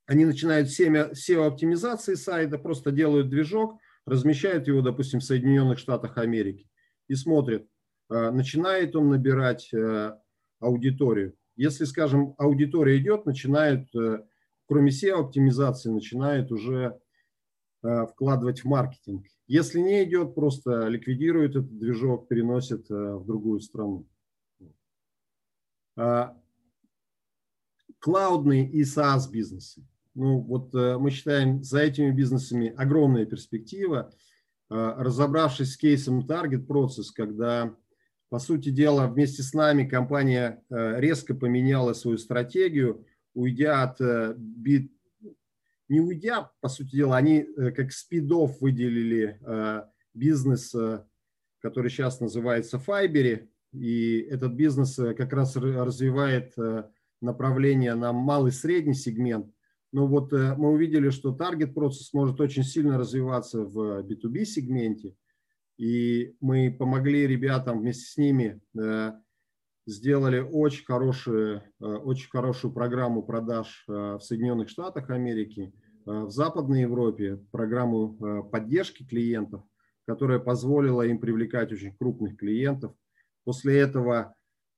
они 0.08 0.24
начинают 0.24 0.68
SEO-оптимизации 0.68 2.14
сайта, 2.14 2.58
просто 2.58 2.90
делают 2.90 3.28
движок, 3.28 3.78
размещают 4.06 4.66
его, 4.66 4.80
допустим, 4.80 5.20
в 5.20 5.24
Соединенных 5.24 5.78
Штатах 5.78 6.16
Америки 6.16 6.66
и 7.08 7.14
смотрят, 7.14 7.68
э, 8.10 8.30
начинает 8.30 8.96
он 8.96 9.10
набирать 9.10 9.68
э, 9.74 10.18
аудиторию. 10.60 11.34
Если, 11.56 11.84
скажем, 11.84 12.34
аудитория 12.38 12.96
идет, 12.96 13.26
начинают, 13.26 13.94
э, 13.94 14.24
кроме 14.66 14.90
SEO-оптимизации, 14.90 15.90
начинают 15.90 16.50
уже 16.50 16.98
вкладывать 17.80 18.62
в 18.62 18.64
маркетинг. 18.64 19.24
Если 19.46 19.78
не 19.78 20.02
идет, 20.02 20.34
просто 20.34 20.88
ликвидируют 20.88 21.52
этот 21.52 21.78
движок, 21.78 22.26
переносят 22.26 22.88
в 22.88 23.24
другую 23.24 23.60
страну. 23.60 24.04
Клаудные 28.00 28.68
и 28.68 28.82
SaaS 28.82 29.30
бизнесы. 29.30 29.86
Ну, 30.18 30.40
вот 30.40 30.74
э, 30.74 30.98
мы 30.98 31.12
считаем, 31.12 31.62
за 31.62 31.78
этими 31.78 32.10
бизнесами 32.10 32.74
огромная 32.76 33.24
перспектива. 33.24 34.12
Э, 34.68 34.94
разобравшись 34.96 35.74
с 35.74 35.76
кейсом 35.76 36.26
Target 36.26 36.66
Process, 36.66 37.04
когда, 37.14 37.72
по 38.28 38.40
сути 38.40 38.70
дела, 38.70 39.06
вместе 39.06 39.44
с 39.44 39.54
нами 39.54 39.88
компания 39.88 40.64
э, 40.70 40.98
резко 40.98 41.36
поменяла 41.36 41.92
свою 41.92 42.18
стратегию, 42.18 43.06
уйдя 43.32 43.84
от 43.84 44.00
бит, 44.36 44.90
не 45.88 46.00
уйдя, 46.00 46.50
по 46.60 46.68
сути 46.68 46.96
дела, 46.96 47.16
они 47.16 47.46
как 47.76 47.92
спидов 47.92 48.60
выделили 48.60 49.38
бизнес, 50.12 50.74
который 51.60 51.90
сейчас 51.90 52.18
называется 52.18 52.82
Fiber, 52.84 53.46
и 53.72 54.26
этот 54.28 54.54
бизнес 54.54 54.96
как 54.96 55.32
раз 55.32 55.54
развивает 55.54 56.54
направление 57.20 57.94
на 57.94 58.12
малый 58.12 58.50
средний 58.50 58.94
сегмент, 58.94 59.54
но 59.92 60.06
вот 60.06 60.32
э, 60.32 60.54
мы 60.56 60.70
увидели, 60.70 61.10
что 61.10 61.32
таргет 61.32 61.74
процесс 61.74 62.12
может 62.12 62.40
очень 62.40 62.62
сильно 62.62 62.98
развиваться 62.98 63.62
в 63.64 64.02
B2B 64.02 64.44
сегменте, 64.44 65.14
и 65.78 66.34
мы 66.40 66.74
помогли 66.76 67.26
ребятам 67.26 67.80
вместе 67.80 68.04
с 68.04 68.16
ними 68.16 68.60
э, 68.78 69.12
сделали 69.86 70.40
очень 70.40 70.84
хорошую, 70.84 71.62
очень 71.78 72.28
хорошую 72.28 72.74
программу 72.74 73.22
продаж 73.22 73.84
в 73.86 74.20
Соединенных 74.20 74.68
Штатах 74.68 75.08
Америки, 75.08 75.72
в 76.04 76.28
Западной 76.28 76.82
Европе, 76.82 77.38
программу 77.52 78.44
поддержки 78.52 79.06
клиентов, 79.06 79.62
которая 80.06 80.40
позволила 80.40 81.00
им 81.06 81.18
привлекать 81.18 81.72
очень 81.72 81.96
крупных 81.96 82.36
клиентов. 82.36 82.92
После 83.44 83.78
этого 83.78 84.34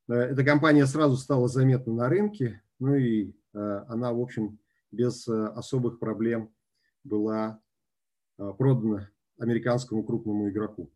эта 0.07 0.45
компания 0.45 0.87
сразу 0.87 1.17
стала 1.17 1.49
заметна 1.49 1.93
на 1.93 2.09
рынке, 2.09 2.63
ну 2.79 2.95
и 2.95 3.33
она, 3.53 4.13
в 4.13 4.21
общем, 4.21 4.61
без 4.91 5.27
особых 5.29 5.99
проблем 5.99 6.53
была 7.05 7.61
продана 8.37 9.11
американскому 9.41 10.05
крупному 10.05 10.51
игроку. 10.51 10.93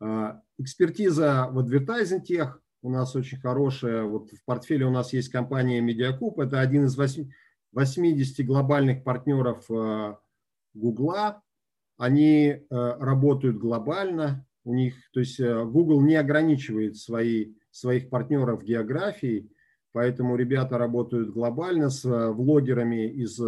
А, 0.00 0.42
экспертиза 0.58 1.48
в 1.50 1.58
Tech 1.74 2.54
у 2.82 2.90
нас 2.90 3.14
очень 3.14 3.38
хорошая. 3.38 4.04
Вот 4.04 4.30
в 4.30 4.44
портфеле 4.44 4.86
у 4.86 4.90
нас 4.90 5.12
есть 5.12 5.28
компания 5.28 5.80
Mediacoup. 5.80 6.42
Это 6.42 6.60
один 6.60 6.86
из 6.86 6.96
80 7.72 8.46
глобальных 8.46 9.04
партнеров 9.04 9.66
Гугла. 10.74 11.18
А, 11.18 11.42
Они 11.98 12.64
работают 12.70 13.58
глобально. 13.58 14.46
У 14.64 14.74
них, 14.74 14.94
то 15.12 15.20
есть 15.20 15.40
Google 15.40 16.02
не 16.02 16.16
ограничивает 16.16 16.96
свои, 16.96 17.54
своих 17.70 18.10
партнеров 18.10 18.62
географией, 18.62 19.50
поэтому 19.92 20.36
ребята 20.36 20.78
работают 20.78 21.30
глобально 21.30 21.90
с 21.90 22.04
влогерами 22.04 23.08
из 23.10 23.40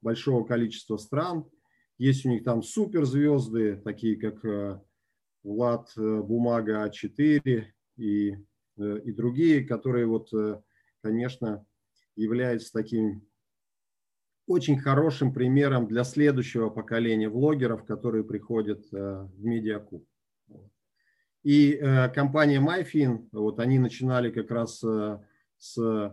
большого 0.00 0.44
количества 0.44 0.96
стран. 0.96 1.44
Есть 1.98 2.26
у 2.26 2.30
них 2.30 2.44
там 2.44 2.62
суперзвезды, 2.62 3.76
такие 3.84 4.16
как 4.16 4.44
Влад 5.42 5.90
э, 5.96 6.20
Бумага 6.22 6.88
А4 6.88 7.64
и, 7.96 8.32
э, 8.32 8.98
и 9.04 9.12
другие, 9.12 9.64
которые 9.64 10.06
вот, 10.06 10.32
э, 10.32 10.60
конечно, 11.02 11.66
являются 12.14 12.72
таким 12.72 13.26
очень 14.46 14.78
хорошим 14.78 15.32
примером 15.32 15.86
для 15.86 16.04
следующего 16.04 16.68
поколения 16.68 17.28
влогеров, 17.28 17.84
которые 17.84 18.24
приходят 18.24 18.84
в 18.90 19.30
MediaCube. 19.38 20.04
И 21.44 21.80
компания 22.14 22.60
MyFin, 22.60 23.28
вот 23.32 23.60
они 23.60 23.78
начинали 23.78 24.30
как 24.30 24.50
раз 24.50 24.84
с 25.62 26.12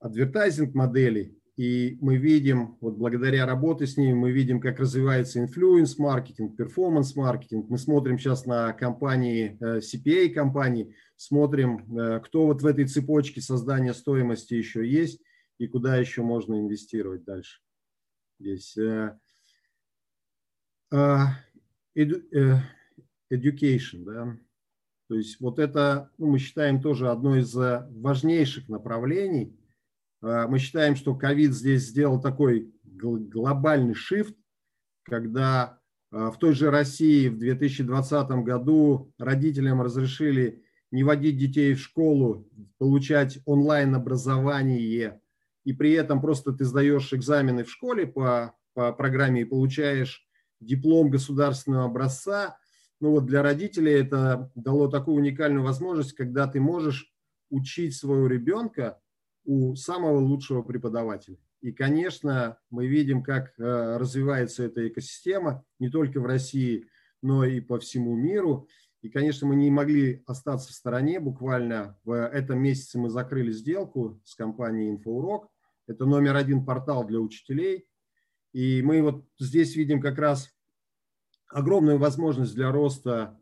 advertising 0.00 0.74
моделей, 0.74 1.38
и 1.56 1.96
мы 2.00 2.16
видим, 2.16 2.76
вот 2.80 2.96
благодаря 2.96 3.46
работе 3.46 3.86
с 3.86 3.96
ними, 3.96 4.12
мы 4.12 4.32
видим, 4.32 4.60
как 4.60 4.80
развивается 4.80 5.38
influence-маркетинг, 5.38 6.56
performance-маркетинг. 6.56 7.68
Мы 7.68 7.78
смотрим 7.78 8.18
сейчас 8.18 8.44
на 8.44 8.72
компании, 8.72 9.56
э, 9.60 9.78
CPA-компании, 9.78 10.96
смотрим, 11.16 11.96
э, 11.96 12.20
кто 12.20 12.46
вот 12.46 12.60
в 12.60 12.66
этой 12.66 12.86
цепочке 12.86 13.40
создания 13.40 13.94
стоимости 13.94 14.54
еще 14.54 14.84
есть 14.88 15.22
и 15.58 15.68
куда 15.68 15.96
еще 15.96 16.22
можно 16.22 16.58
инвестировать 16.58 17.22
дальше. 17.24 17.60
Здесь 18.40 18.76
э, 18.76 19.16
education, 23.30 24.04
да, 24.04 24.36
то 25.14 25.18
есть 25.18 25.38
вот 25.38 25.60
это 25.60 26.10
ну, 26.18 26.32
мы 26.32 26.38
считаем 26.38 26.82
тоже 26.82 27.08
одно 27.08 27.36
из 27.36 27.54
важнейших 27.54 28.68
направлений– 28.68 29.56
а, 30.24 30.48
мы 30.48 30.58
считаем, 30.58 30.96
что 30.96 31.14
ковид 31.14 31.52
здесь 31.52 31.88
сделал 31.88 32.20
такой 32.20 32.72
глобальный 32.82 33.94
шифт, 33.94 34.34
когда 35.02 35.78
а, 36.10 36.30
в 36.30 36.38
той 36.38 36.54
же 36.54 36.70
России 36.70 37.28
в 37.28 37.38
2020 37.38 38.30
году 38.42 39.12
родителям 39.18 39.82
разрешили 39.82 40.64
не 40.90 41.04
водить 41.04 41.36
детей 41.36 41.74
в 41.74 41.80
школу, 41.80 42.48
получать 42.78 43.38
онлайн-образование, 43.44 45.20
и 45.64 45.72
при 45.72 45.92
этом 45.92 46.22
просто 46.22 46.52
ты 46.52 46.64
сдаешь 46.64 47.12
экзамены 47.12 47.64
в 47.64 47.70
школе 47.70 48.06
по, 48.06 48.54
по 48.72 48.92
программе 48.92 49.42
и 49.42 49.46
получаешь 49.46 50.26
диплом 50.60 51.10
государственного 51.10 51.86
образца. 51.86 52.56
Ну 53.04 53.10
вот 53.10 53.26
для 53.26 53.42
родителей 53.42 53.92
это 53.92 54.50
дало 54.54 54.88
такую 54.88 55.18
уникальную 55.18 55.62
возможность, 55.62 56.14
когда 56.14 56.46
ты 56.46 56.58
можешь 56.58 57.12
учить 57.50 57.94
своего 57.94 58.26
ребенка 58.28 58.98
у 59.44 59.76
самого 59.76 60.20
лучшего 60.20 60.62
преподавателя. 60.62 61.36
И, 61.60 61.70
конечно, 61.70 62.56
мы 62.70 62.86
видим, 62.86 63.22
как 63.22 63.52
э, 63.58 63.98
развивается 63.98 64.62
эта 64.62 64.88
экосистема 64.88 65.66
не 65.78 65.90
только 65.90 66.18
в 66.18 66.24
России, 66.24 66.86
но 67.20 67.44
и 67.44 67.60
по 67.60 67.78
всему 67.78 68.16
миру. 68.16 68.68
И, 69.02 69.10
конечно, 69.10 69.46
мы 69.46 69.56
не 69.56 69.70
могли 69.70 70.22
остаться 70.24 70.70
в 70.70 70.74
стороне. 70.74 71.20
Буквально 71.20 71.98
в 72.04 72.10
этом 72.10 72.58
месяце 72.58 72.98
мы 72.98 73.10
закрыли 73.10 73.52
сделку 73.52 74.18
с 74.24 74.34
компанией 74.34 74.96
InfoUrok. 74.96 75.42
Это 75.86 76.06
номер 76.06 76.36
один 76.36 76.64
портал 76.64 77.06
для 77.06 77.20
учителей. 77.20 77.86
И 78.54 78.80
мы 78.80 79.02
вот 79.02 79.26
здесь 79.38 79.76
видим 79.76 80.00
как 80.00 80.16
раз 80.16 80.53
огромную 81.54 81.98
возможность 81.98 82.54
для 82.54 82.72
роста, 82.72 83.38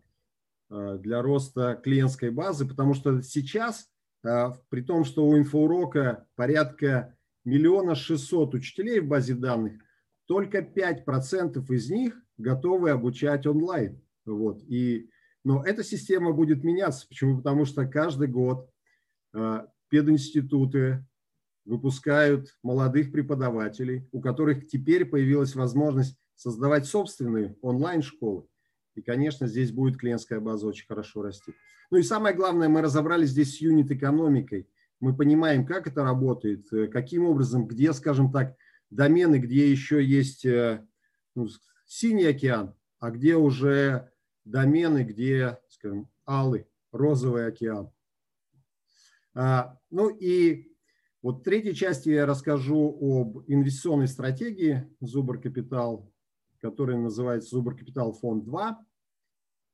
э, 0.70 0.98
для 1.00 1.22
роста 1.22 1.80
клиентской 1.82 2.30
базы, 2.30 2.68
потому 2.68 2.92
что 2.92 3.22
сейчас 3.22 3.90
а, 4.24 4.52
при 4.68 4.82
том, 4.82 5.04
что 5.04 5.26
у 5.26 5.36
инфоурока 5.36 6.26
порядка 6.36 7.16
миллиона 7.44 7.94
шестьсот 7.94 8.54
учителей 8.54 9.00
в 9.00 9.08
базе 9.08 9.34
данных, 9.34 9.80
только 10.26 10.58
5% 10.58 11.64
из 11.72 11.90
них 11.90 12.22
готовы 12.36 12.90
обучать 12.90 13.46
онлайн. 13.46 14.00
Вот. 14.26 14.62
И, 14.68 15.10
но 15.42 15.64
эта 15.64 15.82
система 15.82 16.32
будет 16.32 16.62
меняться. 16.62 17.08
Почему? 17.08 17.38
Потому 17.38 17.64
что 17.64 17.86
каждый 17.86 18.28
год 18.28 18.70
э, 19.34 19.66
пединституты 19.88 21.04
выпускают 21.64 22.56
молодых 22.62 23.10
преподавателей, 23.10 24.06
у 24.12 24.20
которых 24.20 24.68
теперь 24.68 25.06
появилась 25.06 25.54
возможность 25.54 26.16
создавать 26.42 26.86
собственные 26.86 27.56
онлайн-школы. 27.62 28.46
И, 28.96 29.00
конечно, 29.00 29.46
здесь 29.46 29.70
будет 29.70 29.96
клиентская 29.96 30.40
база 30.40 30.66
очень 30.66 30.86
хорошо 30.86 31.22
расти. 31.22 31.54
Ну 31.90 31.98
и 31.98 32.02
самое 32.02 32.34
главное, 32.34 32.68
мы 32.68 32.82
разобрались 32.82 33.30
здесь 33.30 33.56
с 33.56 33.60
юнит-экономикой. 33.60 34.68
Мы 34.98 35.16
понимаем, 35.16 35.64
как 35.64 35.86
это 35.86 36.02
работает, 36.02 36.70
э, 36.72 36.88
каким 36.88 37.26
образом, 37.26 37.66
где, 37.66 37.92
скажем 37.92 38.32
так, 38.32 38.56
домены, 38.90 39.38
где 39.38 39.70
еще 39.70 40.04
есть 40.04 40.44
э, 40.44 40.84
ну, 41.36 41.48
синий 41.86 42.24
океан, 42.24 42.74
а 42.98 43.10
где 43.12 43.36
уже 43.36 44.10
домены, 44.44 45.04
где, 45.04 45.58
скажем, 45.68 46.10
алый, 46.26 46.66
розовый 46.90 47.46
океан. 47.46 47.90
А, 49.34 49.78
ну 49.90 50.08
и 50.08 50.74
вот 51.22 51.40
в 51.40 51.42
третьей 51.44 51.74
части 51.74 52.10
я 52.10 52.26
расскажу 52.26 52.98
об 53.00 53.44
инвестиционной 53.46 54.08
стратегии 54.08 54.88
Зубр 55.00 55.40
Капитал 55.40 56.11
который 56.62 56.96
называется 56.96 57.50
Зубр 57.50 57.76
Капитал 57.76 58.12
Фонд 58.12 58.44
2. 58.44 58.86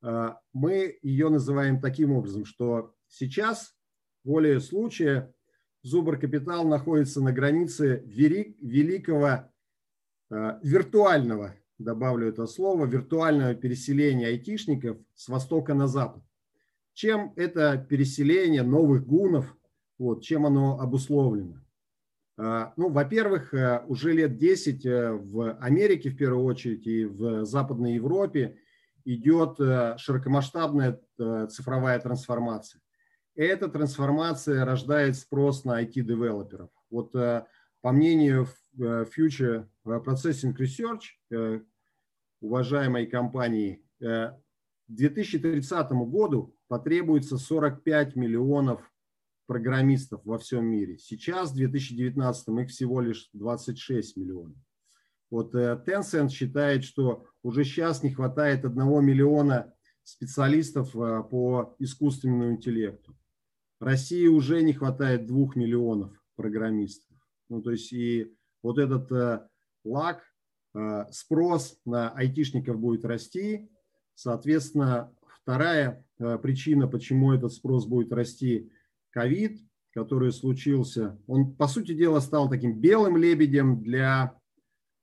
А, 0.00 0.40
мы 0.52 0.98
ее 1.02 1.28
называем 1.28 1.80
таким 1.80 2.12
образом, 2.12 2.44
что 2.46 2.94
сейчас, 3.08 3.76
воле 4.24 4.58
случая, 4.58 5.32
Зубр 5.82 6.18
Капитал 6.18 6.66
находится 6.66 7.20
на 7.20 7.32
границе 7.32 8.02
великого 8.06 9.50
а, 10.30 10.58
виртуального, 10.62 11.54
добавлю 11.78 12.28
это 12.28 12.46
слово, 12.46 12.86
виртуального 12.86 13.54
переселения 13.54 14.28
айтишников 14.28 14.98
с 15.14 15.28
востока 15.28 15.74
на 15.74 15.86
запад. 15.86 16.22
Чем 16.94 17.34
это 17.36 17.76
переселение 17.88 18.62
новых 18.62 19.06
гунов, 19.06 19.54
вот, 19.98 20.24
чем 20.24 20.46
оно 20.46 20.80
обусловлено? 20.80 21.60
А, 22.40 22.72
ну, 22.76 22.88
во-первых, 22.88 23.52
э, 23.52 23.82
уже 23.88 24.12
лет 24.12 24.38
10 24.38 24.86
э, 24.86 25.12
в 25.12 25.56
Америке 25.58 26.10
в 26.10 26.16
первую 26.16 26.44
очередь 26.44 26.86
и 26.86 27.04
в 27.04 27.44
Западной 27.44 27.94
Европе 27.94 28.58
идет 29.04 29.58
э, 29.58 29.96
широкомасштабная 29.98 31.00
цифровая 31.48 31.98
трансформация. 31.98 32.80
Эта 33.34 33.68
трансформация 33.68 34.64
рождает 34.64 35.16
спрос 35.16 35.64
на 35.64 35.82
IT-девелоперов. 35.82 36.70
Вот 36.90 37.12
по 37.12 37.92
мнению 37.92 38.46
Future 38.76 39.66
Processing 39.84 40.56
Research, 40.56 41.62
уважаемой 42.40 43.06
компании, 43.06 43.84
к 44.00 44.36
2030 44.88 45.90
году 45.90 46.56
потребуется 46.68 47.36
45 47.36 48.16
миллионов 48.16 48.80
программистов 49.48 50.20
во 50.24 50.38
всем 50.38 50.66
мире. 50.66 50.98
Сейчас, 50.98 51.52
в 51.52 51.56
2019, 51.56 52.48
их 52.60 52.68
всего 52.68 53.00
лишь 53.00 53.30
26 53.32 54.18
миллионов. 54.18 54.58
Вот 55.30 55.54
э, 55.54 55.82
Tencent 55.86 56.28
считает, 56.28 56.84
что 56.84 57.26
уже 57.42 57.64
сейчас 57.64 58.02
не 58.02 58.10
хватает 58.12 58.64
1 58.64 58.76
миллиона 59.04 59.72
специалистов 60.04 60.94
э, 60.94 61.22
по 61.30 61.74
искусственному 61.78 62.50
интеллекту. 62.50 63.16
России 63.80 64.26
уже 64.26 64.62
не 64.62 64.74
хватает 64.74 65.26
2 65.26 65.52
миллионов 65.54 66.12
программистов. 66.36 67.16
Ну, 67.48 67.62
то 67.62 67.70
есть 67.70 67.90
и 67.92 68.34
вот 68.62 68.78
этот 68.78 69.10
э, 69.10 69.48
лаг, 69.84 70.22
спрос 71.10 71.80
на 71.86 72.10
айтишников 72.10 72.78
будет 72.78 73.04
расти. 73.04 73.68
Соответственно, 74.14 75.12
вторая 75.42 76.04
причина, 76.42 76.86
почему 76.86 77.32
этот 77.32 77.54
спрос 77.54 77.86
будет 77.86 78.12
расти, 78.12 78.70
ковид, 79.10 79.60
который 79.92 80.32
случился. 80.32 81.18
Он, 81.26 81.54
по 81.54 81.66
сути 81.66 81.94
дела, 81.94 82.20
стал 82.20 82.48
таким 82.48 82.80
белым 82.80 83.16
лебедем 83.16 83.82
для 83.82 84.38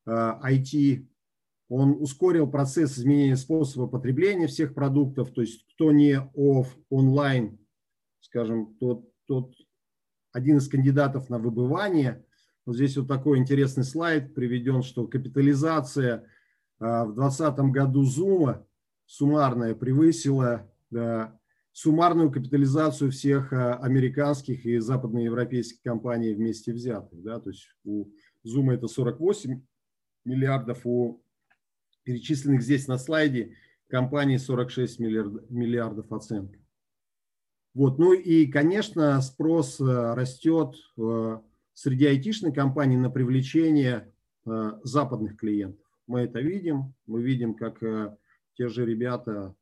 IT. 0.08 1.08
Он 1.68 1.98
ускорил 2.00 2.50
процесс 2.50 2.98
изменения 2.98 3.36
способа 3.36 3.88
потребления 3.88 4.48
всех 4.48 4.74
продуктов. 4.74 5.34
То 5.34 5.42
есть 5.42 5.66
кто 5.74 5.92
не 5.92 6.20
оф 6.36 6.78
онлайн, 6.90 7.58
скажем, 8.22 8.76
тот, 8.76 9.10
тот 9.26 9.54
один 10.32 10.58
из 10.58 10.68
кандидатов 10.68 11.30
на 11.30 11.40
выбывание. 11.40 12.24
Вот 12.66 12.76
здесь 12.76 12.98
вот 12.98 13.08
такой 13.08 13.40
интересный 13.40 13.84
слайд 13.84 14.34
приведен, 14.36 14.84
что 14.84 15.08
капитализация 15.08 16.28
в 16.80 17.14
2020 17.16 17.60
году 17.72 18.04
Zoom 18.04 18.64
суммарная 19.06 19.76
превысила 19.76 20.72
суммарную 21.76 22.32
капитализацию 22.32 23.12
всех 23.12 23.52
американских 23.52 24.66
и 24.66 24.80
западноевропейских 24.80 25.82
компаний 25.82 26.34
вместе 26.34 26.72
взятых. 26.72 27.22
Да? 27.22 27.42
То 27.42 27.50
есть 27.50 27.68
у 27.84 28.06
Zoom 28.48 28.72
это 28.72 28.88
48 28.88 29.62
миллиардов, 30.24 30.86
у 30.86 31.22
перечисленных 32.04 32.62
здесь 32.62 32.88
на 32.88 32.98
слайде 32.98 33.58
компаний 33.88 34.38
46 34.38 35.00
миллиардов, 35.00 35.50
миллиардов 35.50 36.14
оценка. 36.14 36.58
Вот. 37.74 38.00
Ну 38.00 38.14
и, 38.14 38.48
конечно, 38.48 39.20
спрос 39.20 39.82
растет 39.82 40.78
среди 41.74 42.06
айтишной 42.06 42.54
компаний 42.54 42.96
на 42.96 43.10
привлечение 43.10 44.14
западных 44.46 45.36
клиентов. 45.36 45.86
Мы 46.08 46.22
это 46.22 46.40
видим. 46.40 46.94
Мы 47.06 47.22
видим, 47.22 47.54
как 47.54 47.80
те 48.54 48.70
же 48.70 48.86
ребята 48.86 49.54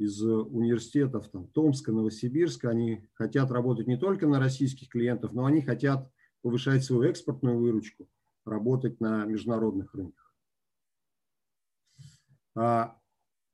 из 0.00 0.22
университетов 0.22 1.28
там, 1.28 1.46
Томска, 1.48 1.92
Новосибирска, 1.92 2.70
они 2.70 3.06
хотят 3.12 3.50
работать 3.50 3.86
не 3.86 3.98
только 3.98 4.26
на 4.26 4.40
российских 4.40 4.88
клиентов, 4.88 5.34
но 5.34 5.44
они 5.44 5.60
хотят 5.60 6.10
повышать 6.40 6.82
свою 6.82 7.02
экспортную 7.02 7.58
выручку, 7.58 8.08
работать 8.46 8.98
на 8.98 9.26
международных 9.26 9.94
рынках. 9.94 10.34
А, 12.56 12.96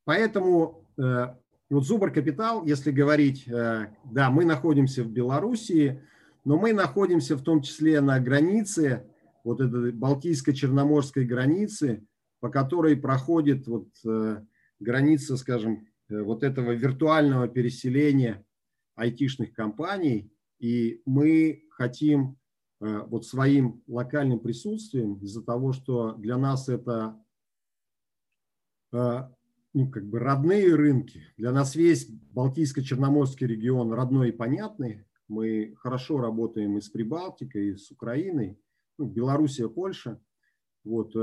поэтому 0.04 0.88
э, 0.96 1.34
вот 1.68 1.84
Зубр 1.84 2.12
Капитал, 2.12 2.64
если 2.64 2.92
говорить, 2.92 3.48
э, 3.48 3.92
да, 4.04 4.30
мы 4.30 4.44
находимся 4.44 5.02
в 5.02 5.10
Белоруссии, 5.10 6.00
но 6.44 6.56
мы 6.56 6.72
находимся 6.72 7.34
в 7.34 7.42
том 7.42 7.60
числе 7.60 8.00
на 8.00 8.20
границе, 8.20 9.10
вот 9.42 9.60
этой 9.60 9.90
Балтийско-Черноморской 9.90 11.24
границы, 11.24 12.06
по 12.38 12.50
которой 12.50 12.96
проходит 12.96 13.66
вот 13.66 13.88
э, 14.04 14.44
граница, 14.78 15.36
скажем, 15.36 15.88
Э, 15.88 15.95
вот 16.08 16.42
этого 16.42 16.72
виртуального 16.72 17.48
переселения 17.48 18.44
айтишных 18.94 19.52
компаний, 19.52 20.32
и 20.58 21.02
мы 21.04 21.64
хотим 21.70 22.38
э, 22.80 23.00
вот 23.06 23.26
своим 23.26 23.82
локальным 23.86 24.40
присутствием 24.40 25.16
из-за 25.16 25.42
того, 25.42 25.72
что 25.72 26.14
для 26.14 26.38
нас 26.38 26.68
это 26.68 27.22
э, 28.92 29.22
ну, 29.74 29.90
как 29.90 30.06
бы 30.06 30.18
родные 30.18 30.74
рынки. 30.74 31.22
Для 31.36 31.52
нас 31.52 31.74
весь 31.74 32.08
Балтийско-Черноморский 32.08 33.46
регион 33.46 33.92
родной 33.92 34.30
и 34.30 34.32
понятный. 34.32 35.04
Мы 35.28 35.74
хорошо 35.76 36.18
работаем 36.18 36.78
и 36.78 36.80
с 36.80 36.88
Прибалтикой, 36.88 37.68
и 37.68 37.76
с 37.76 37.90
Украиной, 37.90 38.58
ну, 38.96 39.06
Белоруссия, 39.06 39.68
Польша. 39.68 40.18
Вот. 40.84 41.14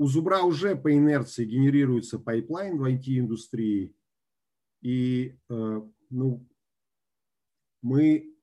У 0.00 0.06
Зубра 0.06 0.42
уже 0.42 0.76
по 0.76 0.94
инерции 0.94 1.44
генерируется 1.44 2.20
pipeline 2.20 2.78
в 2.78 2.84
IT-индустрии, 2.84 3.96
и 4.80 5.36
э, 5.48 5.82
ну, 6.10 6.48
мы 7.82 8.34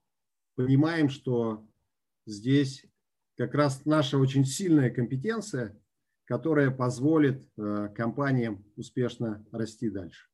понимаем, 0.55 1.09
что 1.09 1.67
здесь 2.25 2.85
как 3.37 3.53
раз 3.53 3.85
наша 3.85 4.17
очень 4.17 4.45
сильная 4.45 4.89
компетенция, 4.89 5.77
которая 6.25 6.71
позволит 6.71 7.47
э, 7.57 7.89
компаниям 7.95 8.65
успешно 8.75 9.45
расти 9.51 9.89
дальше. 9.89 10.27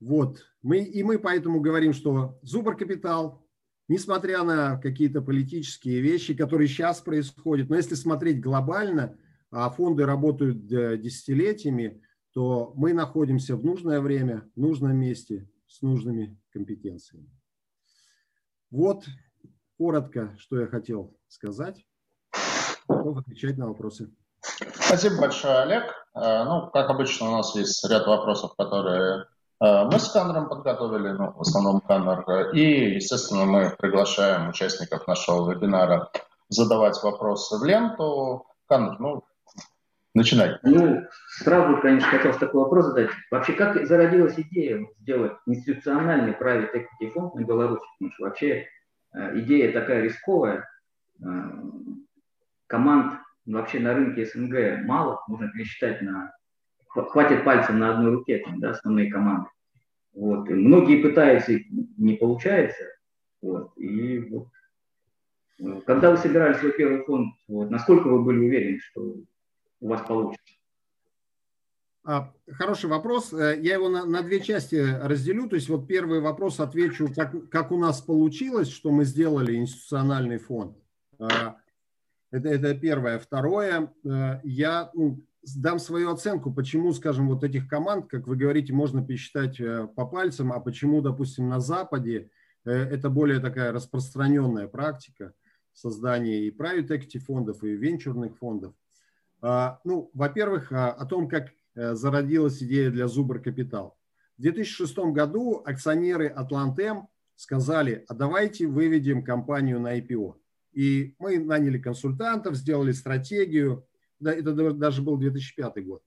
Вот. 0.00 0.44
Мы, 0.62 0.78
и 0.78 1.02
мы 1.02 1.18
поэтому 1.18 1.60
говорим, 1.60 1.92
что 1.92 2.38
Зубр 2.42 2.76
Капитал, 2.76 3.44
несмотря 3.88 4.44
на 4.44 4.78
какие-то 4.78 5.22
политические 5.22 6.00
вещи, 6.00 6.34
которые 6.34 6.68
сейчас 6.68 7.00
происходят, 7.00 7.68
но 7.68 7.76
если 7.76 7.94
смотреть 7.94 8.40
глобально, 8.40 9.18
а 9.50 9.70
фонды 9.70 10.06
работают 10.06 10.70
э, 10.70 10.98
десятилетиями, 10.98 12.02
то 12.32 12.72
мы 12.76 12.92
находимся 12.92 13.56
в 13.56 13.64
нужное 13.64 14.00
время, 14.00 14.48
в 14.54 14.60
нужном 14.60 14.96
месте, 14.96 15.48
с 15.66 15.82
нужными 15.82 16.38
компетенциями. 16.52 17.30
Вот 18.70 19.04
коротко, 19.78 20.36
что 20.38 20.60
я 20.60 20.66
хотел 20.66 21.16
сказать. 21.28 21.86
Готов 22.88 23.18
отвечать 23.18 23.56
на 23.56 23.68
вопросы. 23.68 24.10
Спасибо 24.40 25.20
большое, 25.20 25.58
Олег. 25.58 25.84
Э, 26.14 26.44
ну, 26.44 26.70
как 26.70 26.90
обычно, 26.90 27.28
у 27.28 27.32
нас 27.32 27.54
есть 27.54 27.88
ряд 27.88 28.06
вопросов, 28.06 28.54
которые 28.56 29.26
э, 29.60 29.84
мы 29.84 29.98
с 29.98 30.08
Каннером 30.10 30.48
подготовили, 30.48 31.10
ну, 31.10 31.32
в 31.32 31.40
основном 31.40 31.80
Каннер. 31.80 32.50
И, 32.54 32.94
естественно, 32.94 33.44
мы 33.44 33.74
приглашаем 33.78 34.48
участников 34.48 35.06
нашего 35.06 35.50
вебинара 35.50 36.10
задавать 36.48 37.02
вопросы 37.02 37.58
в 37.58 37.64
ленту. 37.64 38.46
Каннер, 38.66 38.98
ну, 38.98 39.24
Начинай. 40.18 40.58
Ну, 40.64 41.06
сразу, 41.28 41.80
конечно, 41.80 42.08
хотел 42.08 42.36
такой 42.36 42.62
вопрос 42.62 42.86
задать. 42.86 43.10
Вообще, 43.30 43.52
как 43.52 43.86
зародилась 43.86 44.34
идея 44.36 44.84
сделать 44.98 45.32
институциональный 45.46 46.32
private 46.32 46.74
equity 46.74 47.10
фонд 47.12 47.36
на 47.36 47.44
Беларуси? 47.44 47.84
Потому 47.98 48.12
что 48.12 48.24
вообще 48.24 48.66
э, 49.14 49.38
идея 49.38 49.72
такая 49.72 50.02
рисковая. 50.02 50.68
Э, 51.22 51.24
команд 52.66 53.20
вообще 53.46 53.78
на 53.78 53.94
рынке 53.94 54.26
СНГ 54.26 54.84
мало, 54.84 55.22
можно 55.28 55.48
пересчитать 55.50 56.02
на... 56.02 56.32
Хватит 56.88 57.44
пальцев 57.44 57.76
на 57.76 57.90
одной 57.94 58.10
руке, 58.10 58.42
там, 58.44 58.58
да, 58.58 58.70
основные 58.70 59.12
команды. 59.12 59.48
Вот. 60.14 60.50
И 60.50 60.52
многие 60.52 61.00
пытаются, 61.00 61.52
не 61.96 62.14
получается. 62.14 62.82
Вот. 63.40 63.70
И 63.76 64.18
вот. 64.18 64.48
Э, 65.60 65.80
когда 65.86 66.10
вы 66.10 66.16
собирали 66.16 66.54
свой 66.54 66.72
первый 66.72 67.04
фонд, 67.04 67.34
вот, 67.46 67.70
насколько 67.70 68.08
вы 68.08 68.24
были 68.24 68.38
уверены, 68.38 68.80
что 68.80 69.14
у 69.80 69.88
вас 69.88 70.06
получится? 70.06 70.58
А, 72.04 72.32
хороший 72.52 72.88
вопрос. 72.88 73.34
Э, 73.34 73.58
я 73.60 73.74
его 73.74 73.90
на, 73.90 74.06
на 74.06 74.22
две 74.22 74.40
части 74.40 74.76
разделю. 74.76 75.46
То 75.46 75.56
есть 75.56 75.68
вот 75.68 75.86
первый 75.86 76.20
вопрос 76.20 76.58
отвечу, 76.58 77.12
как, 77.14 77.50
как 77.50 77.70
у 77.70 77.78
нас 77.78 78.00
получилось, 78.00 78.70
что 78.70 78.90
мы 78.90 79.04
сделали 79.04 79.54
институциональный 79.56 80.38
фонд. 80.38 80.78
А, 81.18 81.58
это, 82.30 82.48
это 82.48 82.74
первое. 82.74 83.18
Второе, 83.18 83.92
э, 84.04 84.40
я 84.42 84.90
ну, 84.94 85.22
дам 85.54 85.78
свою 85.78 86.10
оценку, 86.10 86.50
почему, 86.50 86.94
скажем, 86.94 87.28
вот 87.28 87.44
этих 87.44 87.68
команд, 87.68 88.08
как 88.08 88.26
вы 88.26 88.36
говорите, 88.36 88.72
можно 88.72 89.04
пересчитать 89.04 89.60
э, 89.60 89.86
по 89.94 90.06
пальцам, 90.06 90.50
а 90.52 90.60
почему, 90.60 91.02
допустим, 91.02 91.50
на 91.50 91.60
Западе 91.60 92.30
это 92.64 93.08
более 93.08 93.40
такая 93.40 93.72
распространенная 93.72 94.66
практика 94.66 95.32
создания 95.72 96.46
и 96.46 96.50
private 96.50 96.88
equity 96.88 97.18
фондов, 97.18 97.62
и 97.62 97.68
венчурных 97.68 98.36
фондов. 98.36 98.74
А, 99.40 99.80
ну, 99.84 100.10
во-первых, 100.14 100.72
а, 100.72 100.90
о 100.90 101.06
том, 101.06 101.28
как 101.28 101.52
э, 101.74 101.94
зародилась 101.94 102.62
идея 102.62 102.90
для 102.90 103.06
Зубр 103.06 103.40
Капитал. 103.40 103.96
В 104.36 104.42
2006 104.42 104.98
году 105.12 105.62
акционеры 105.64 106.28
Атлантем 106.28 107.08
сказали, 107.36 108.04
а 108.08 108.14
давайте 108.14 108.66
выведем 108.66 109.24
компанию 109.24 109.80
на 109.80 109.98
IPO. 109.98 110.34
И 110.72 111.14
мы 111.18 111.38
наняли 111.38 111.78
консультантов, 111.78 112.56
сделали 112.56 112.92
стратегию. 112.92 113.86
Да, 114.20 114.32
это 114.32 114.52
даже 114.72 115.02
был 115.02 115.16
2005 115.16 115.84
год. 115.86 116.02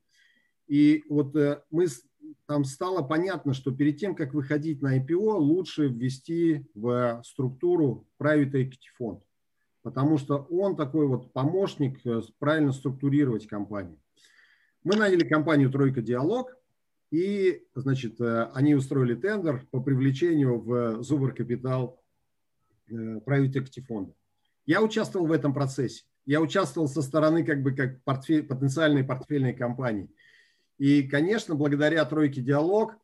И 0.68 1.04
вот 1.08 1.36
э, 1.38 1.62
мы, 1.72 1.88
там 2.48 2.66
стало 2.66 3.02
понятно, 3.02 3.54
что 3.54 3.72
перед 3.72 3.98
тем, 3.98 4.14
как 4.14 4.34
выходить 4.34 4.82
на 4.82 5.00
IPO, 5.00 5.38
лучше 5.38 5.88
ввести 5.88 6.66
в 6.74 7.22
структуру 7.24 8.08
private 8.20 8.52
equity 8.52 8.90
фонд 8.98 9.24
потому 9.84 10.18
что 10.18 10.48
он 10.50 10.76
такой 10.76 11.08
вот 11.08 11.32
помощник 11.34 12.06
э, 12.06 12.22
правильно 12.40 12.72
структурировать 12.72 13.48
компанию. 13.48 13.98
Мы 14.84 14.96
наняли 14.96 15.28
компанию 15.28 15.70
«Тройка 15.72 16.02
Диалог», 16.02 16.56
и, 17.12 17.66
значит, 17.76 18.20
э, 18.22 18.50
они 18.54 18.74
устроили 18.74 19.16
тендер 19.16 19.66
по 19.70 19.82
привлечению 19.82 20.60
в 20.60 21.04
Зубр 21.04 21.34
Капитал 21.34 22.02
э, 22.90 22.94
private 22.94 23.54
equity 23.54 23.82
фонда. 23.82 24.14
Я 24.66 24.82
участвовал 24.82 25.28
в 25.28 25.32
этом 25.32 25.54
процессе. 25.54 26.04
Я 26.26 26.40
участвовал 26.40 26.88
со 26.88 27.02
стороны 27.02 27.44
как 27.44 27.62
бы 27.64 27.74
как 27.74 28.02
портфель, 28.04 28.44
потенциальной 28.44 29.04
портфельной 29.04 29.54
компании. 29.54 30.10
И, 30.78 31.04
конечно, 31.04 31.56
благодаря 31.56 32.06
«Тройке 32.06 32.42
Диалог» 32.42 32.96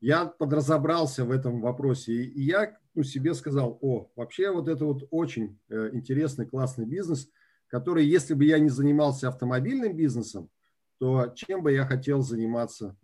я 0.00 0.26
подразобрался 0.26 1.24
в 1.24 1.30
этом 1.30 1.60
вопросе. 1.60 2.12
И 2.12 2.42
я 2.42 2.76
ну, 2.94 3.02
себе 3.02 3.34
сказал, 3.34 3.78
о, 3.80 4.10
вообще 4.16 4.50
вот 4.50 4.68
это 4.68 4.84
вот 4.84 5.06
очень 5.10 5.58
э, 5.68 5.90
интересный, 5.92 6.46
классный 6.46 6.86
бизнес, 6.86 7.28
который, 7.68 8.06
если 8.06 8.34
бы 8.34 8.44
я 8.44 8.58
не 8.58 8.68
занимался 8.68 9.28
автомобильным 9.28 9.96
бизнесом, 9.96 10.50
то 10.98 11.32
чем 11.34 11.62
бы 11.62 11.72
я 11.72 11.84
хотел 11.86 12.22
заниматься? 12.22 12.96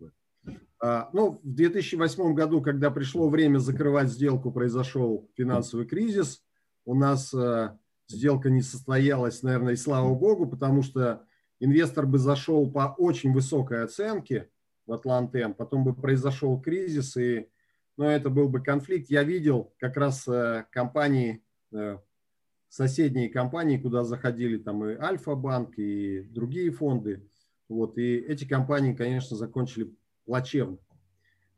А, 0.81 1.09
ну, 1.13 1.39
в 1.43 1.53
2008 1.53 2.33
году, 2.33 2.61
когда 2.61 2.91
пришло 2.91 3.29
время 3.29 3.59
закрывать 3.59 4.09
сделку, 4.09 4.51
произошел 4.51 5.29
финансовый 5.35 5.85
кризис. 5.85 6.43
У 6.85 6.95
нас 6.95 7.33
э, 7.33 7.77
сделка 8.07 8.49
не 8.49 8.61
состоялась, 8.61 9.43
наверное, 9.43 9.73
и 9.73 9.77
слава 9.77 10.13
богу, 10.13 10.47
потому 10.47 10.81
что 10.81 11.25
инвестор 11.59 12.05
бы 12.05 12.17
зашел 12.17 12.69
по 12.69 12.93
очень 12.97 13.31
высокой 13.31 13.83
оценке 13.83 14.49
в 14.85 14.93
Атлантем, 14.93 15.53
потом 15.53 15.83
бы 15.83 15.93
произошел 15.95 16.59
кризис, 16.59 17.15
и 17.17 17.47
ну, 17.97 18.05
это 18.05 18.29
был 18.29 18.49
бы 18.49 18.61
конфликт. 18.61 19.09
Я 19.09 19.23
видел 19.23 19.73
как 19.79 19.97
раз 19.97 20.27
э, 20.27 20.65
компании, 20.71 21.43
э, 21.71 21.97
соседние 22.69 23.29
компании, 23.29 23.77
куда 23.77 24.03
заходили 24.03 24.57
там 24.57 24.83
и 24.85 24.95
Альфа-банк, 24.95 25.77
и 25.77 26.21
другие 26.21 26.71
фонды. 26.71 27.27
Вот, 27.69 27.97
и 27.97 28.15
эти 28.15 28.45
компании, 28.45 28.93
конечно, 28.93 29.37
закончили 29.37 29.95
плачевно 30.25 30.79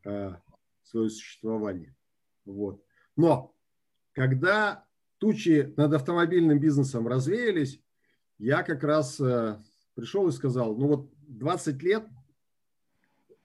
э, 0.04 0.34
свое 0.82 1.10
существование. 1.10 1.96
Вот. 2.44 2.84
Но 3.16 3.54
когда 4.12 4.84
тучи 5.18 5.72
над 5.76 5.94
автомобильным 5.94 6.60
бизнесом 6.60 7.08
развеялись, 7.08 7.80
я 8.38 8.62
как 8.62 8.84
раз 8.84 9.16
пришел 9.94 10.28
и 10.28 10.32
сказал, 10.32 10.76
ну 10.76 10.88
вот 10.88 11.10
20 11.26 11.82
лет, 11.82 12.06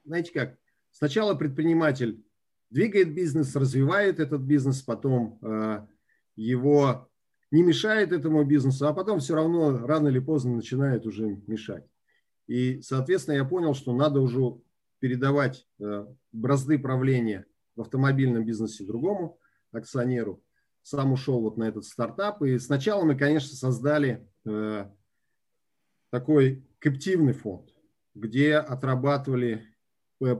знаете 0.03 0.31
как, 0.33 0.57
сначала 0.91 1.35
предприниматель 1.35 2.23
двигает 2.69 3.13
бизнес, 3.13 3.55
развивает 3.55 4.19
этот 4.19 4.41
бизнес, 4.41 4.81
потом 4.81 5.39
э, 5.41 5.85
его 6.35 7.09
не 7.51 7.63
мешает 7.63 8.11
этому 8.11 8.43
бизнесу, 8.43 8.87
а 8.87 8.93
потом 8.93 9.19
все 9.19 9.35
равно 9.35 9.85
рано 9.85 10.07
или 10.07 10.19
поздно 10.19 10.55
начинает 10.55 11.05
уже 11.05 11.41
мешать. 11.47 11.85
И, 12.47 12.81
соответственно, 12.81 13.35
я 13.35 13.45
понял, 13.45 13.73
что 13.73 13.93
надо 13.93 14.19
уже 14.21 14.57
передавать 14.99 15.67
э, 15.79 16.05
бразды 16.31 16.79
правления 16.79 17.45
в 17.75 17.81
автомобильном 17.81 18.45
бизнесе 18.45 18.85
другому 18.85 19.39
акционеру. 19.71 20.43
Сам 20.83 21.13
ушел 21.13 21.41
вот 21.41 21.57
на 21.57 21.65
этот 21.65 21.85
стартап. 21.85 22.41
И 22.41 22.57
сначала 22.59 23.03
мы, 23.03 23.15
конечно, 23.15 23.55
создали 23.55 24.27
э, 24.45 24.85
такой 26.09 26.65
каптивный 26.79 27.33
фонд, 27.33 27.69
где 28.15 28.55
отрабатывали, 28.55 29.65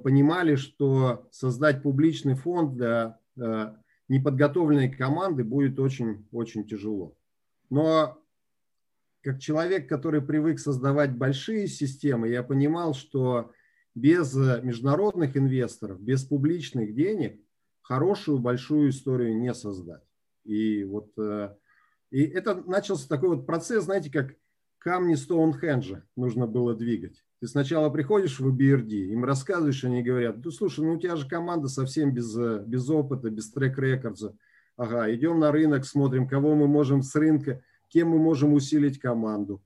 понимали, 0.04 0.56
что 0.56 1.28
создать 1.32 1.84
публичный 1.84 2.36
фонд 2.36 2.76
для 2.76 3.20
неподготовленной 4.08 4.90
команды 4.90 5.44
будет 5.44 5.80
очень-очень 5.80 6.68
тяжело. 6.68 7.16
Но 7.70 8.22
как 9.22 9.40
человек, 9.40 9.88
который 9.88 10.22
привык 10.22 10.60
создавать 10.60 11.16
большие 11.16 11.68
системы, 11.68 12.28
я 12.28 12.44
понимал, 12.44 12.94
что 12.94 13.52
без 13.96 14.36
э, 14.36 14.62
международных 14.64 15.38
инвесторов, 15.38 16.02
без 16.02 16.24
публичных 16.24 16.94
денег 16.94 17.40
хорошую 17.82 18.40
большую 18.40 18.90
историю 18.90 19.38
не 19.38 19.54
создать. 19.54 20.04
И 20.44 20.84
вот 20.84 21.12
э, 21.18 21.56
и 22.10 22.24
это 22.24 22.56
начался 22.56 23.08
такой 23.08 23.30
вот 23.30 23.46
процесс, 23.46 23.86
знаете, 23.86 24.12
как 24.12 24.36
камни 24.80 25.16
Стоунхенджа 25.16 26.04
нужно 26.16 26.48
было 26.48 26.76
двигать. 26.76 27.24
Ты 27.42 27.48
сначала 27.48 27.90
приходишь 27.90 28.40
в 28.40 28.56
BRD, 28.56 29.14
им 29.14 29.26
рассказываешь, 29.26 29.84
они 29.84 30.04
говорят, 30.04 30.46
ну 30.46 30.52
слушай, 30.52 30.86
ну 30.86 30.94
у 30.94 31.00
тебя 31.00 31.16
же 31.16 31.28
команда 31.28 31.70
совсем 31.70 32.14
без, 32.14 32.38
э, 32.38 32.64
без 32.68 32.88
опыта, 32.88 33.32
без 33.32 33.52
трек-рекордса. 33.52 34.38
Ага, 34.78 35.12
идем 35.12 35.40
на 35.40 35.52
рынок, 35.52 35.86
смотрим, 35.86 36.28
кого 36.28 36.54
мы 36.54 36.68
можем 36.68 37.02
с 37.02 37.16
рынка, 37.16 37.64
кем 37.90 38.10
мы 38.10 38.20
можем 38.20 38.54
усилить 38.54 39.00
команду. 39.00 39.64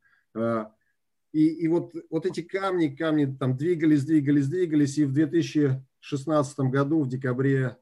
И, 1.34 1.48
и 1.48 1.68
вот, 1.68 1.94
вот 2.10 2.26
эти 2.26 2.42
камни, 2.42 2.88
камни 2.88 3.26
там 3.26 3.58
двигались, 3.58 4.06
двигались, 4.06 4.48
двигались, 4.48 4.98
и 4.98 5.04
в 5.04 5.12
2016 5.12 6.60
году, 6.60 7.02
в 7.02 7.10
декабре, 7.10 7.78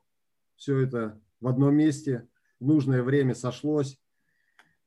все 0.55 0.79
это 0.79 1.21
в 1.39 1.47
одном 1.47 1.75
месте, 1.75 2.27
в 2.59 2.65
нужное 2.65 3.03
время 3.03 3.35
сошлось, 3.35 3.99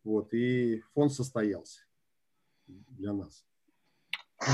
вот, 0.03 0.35
и 0.35 0.83
фонд 0.95 1.13
состоялся 1.13 1.83
для 2.67 3.13
нас. 3.13 3.45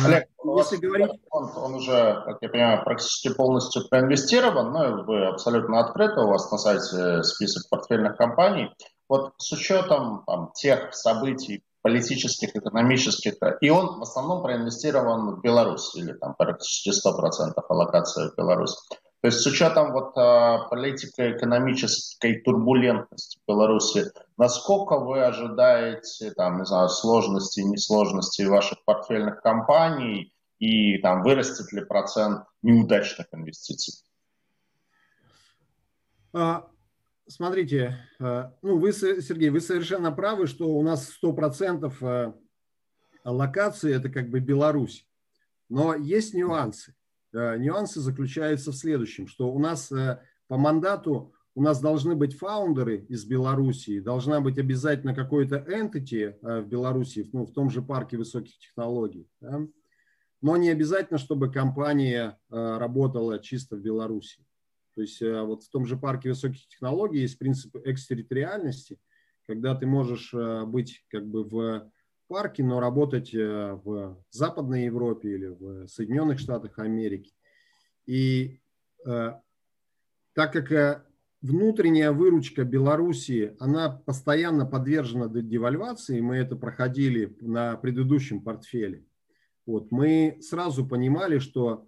Олег, 0.04 0.28
если 0.56 0.76
говорить... 0.76 1.10
Фонд, 1.30 1.56
он 1.56 1.74
уже, 1.74 2.22
как 2.24 2.38
я 2.40 2.48
понимаю, 2.48 2.84
практически 2.84 3.34
полностью 3.34 3.88
проинвестирован, 3.88 4.72
ну, 4.72 5.04
вы 5.04 5.26
абсолютно 5.26 5.80
открыты, 5.80 6.20
у 6.20 6.28
вас 6.28 6.50
на 6.50 6.58
сайте 6.58 7.22
список 7.24 7.68
портфельных 7.68 8.16
компаний. 8.16 8.72
Вот 9.08 9.34
с 9.38 9.52
учетом 9.52 10.22
там, 10.26 10.52
тех 10.54 10.94
событий, 10.94 11.64
политических, 11.82 12.54
экономических, 12.54 13.34
и 13.60 13.70
он 13.70 13.98
в 13.98 14.02
основном 14.02 14.42
проинвестирован 14.42 15.34
в 15.36 15.40
Беларусь, 15.40 15.94
или 15.96 16.12
там 16.12 16.34
практически 16.38 16.90
100% 16.90 17.52
аллокация 17.68 18.30
в 18.30 18.36
Беларусь. 18.36 18.76
То 19.22 19.28
есть 19.28 19.38
с 19.38 19.46
учетом 19.46 19.92
вот 19.92 20.18
а, 20.18 20.66
политико-экономической 20.68 22.40
турбулентности 22.40 23.38
Беларуси, 23.46 24.10
насколько 24.36 24.98
вы 24.98 25.22
ожидаете 25.22 26.32
там, 26.32 26.58
не 26.58 26.64
знаю, 26.64 26.88
сложностей, 26.88 27.62
несложностей 27.62 28.46
ваших 28.46 28.84
портфельных 28.84 29.40
компаний 29.40 30.34
и 30.58 30.98
там 30.98 31.22
вырастет 31.22 31.72
ли 31.72 31.84
процент 31.84 32.46
неудачных 32.62 33.28
инвестиций? 33.30 33.94
А, 36.32 36.68
смотрите, 37.28 37.98
э, 38.18 38.50
ну 38.60 38.78
вы, 38.78 38.92
Сергей, 38.92 39.50
вы 39.50 39.60
совершенно 39.60 40.10
правы, 40.10 40.48
что 40.48 40.66
у 40.66 40.82
нас 40.82 41.08
100% 41.22 41.94
э, 42.00 42.32
локации 43.24 43.94
это 43.94 44.08
как 44.08 44.30
бы 44.30 44.40
Беларусь. 44.40 45.06
Но 45.68 45.94
есть 45.94 46.34
нюансы. 46.34 46.96
Э, 47.32 47.56
нюансы 47.58 48.00
заключаются 48.00 48.72
в 48.72 48.76
следующем, 48.76 49.26
что 49.26 49.52
у 49.52 49.58
нас 49.58 49.92
по 50.48 50.56
мандату 50.56 51.32
у 51.54 51.62
нас 51.62 51.80
должны 51.80 52.14
быть 52.14 52.36
фаундеры 52.36 53.04
из 53.08 53.24
Белоруссии, 53.26 54.00
должна 54.00 54.40
быть 54.40 54.58
обязательно 54.58 55.14
какой-то 55.14 55.56
entity 55.56 56.34
в 56.40 56.66
Беларуси, 56.66 57.28
ну, 57.32 57.44
в 57.44 57.52
том 57.52 57.68
же 57.68 57.82
парке 57.82 58.16
высоких 58.16 58.58
технологий. 58.58 59.28
Да? 59.40 59.60
Но 60.40 60.56
не 60.56 60.70
обязательно, 60.70 61.18
чтобы 61.18 61.52
компания 61.52 62.38
работала 62.48 63.38
чисто 63.38 63.76
в 63.76 63.80
Беларуси. 63.80 64.44
То 64.94 65.00
есть 65.00 65.22
э, 65.22 65.42
вот 65.42 65.62
в 65.62 65.70
том 65.70 65.86
же 65.86 65.96
парке 65.96 66.30
высоких 66.30 66.66
технологий 66.68 67.20
есть 67.20 67.38
принцип 67.38 67.76
экстерриториальности, 67.84 68.98
когда 69.46 69.74
ты 69.74 69.86
можешь 69.86 70.32
э, 70.34 70.64
быть 70.66 71.04
как 71.08 71.26
бы 71.26 71.44
в 71.44 71.90
парке, 72.32 72.64
но 72.64 72.80
работать 72.80 73.34
э, 73.34 73.78
в 73.84 74.16
Западной 74.30 74.86
Европе 74.86 75.34
или 75.34 75.46
в 75.48 75.86
Соединенных 75.86 76.38
Штатах 76.38 76.78
Америки. 76.78 77.32
И 78.06 78.58
так 79.04 80.52
как 80.52 81.06
внутренняя 81.40 82.12
выручка 82.12 82.64
Белоруссии, 82.64 83.56
она 83.58 83.90
постоянно 83.90 84.64
подвержена 84.64 85.26
девальвации, 85.28 86.20
мы 86.20 86.36
это 86.36 86.54
проходили 86.54 87.36
на 87.40 87.76
предыдущем 87.76 88.40
портфеле, 88.42 89.04
вот, 89.66 89.90
мы 89.92 90.38
сразу 90.40 90.86
понимали, 90.86 91.38
что 91.38 91.86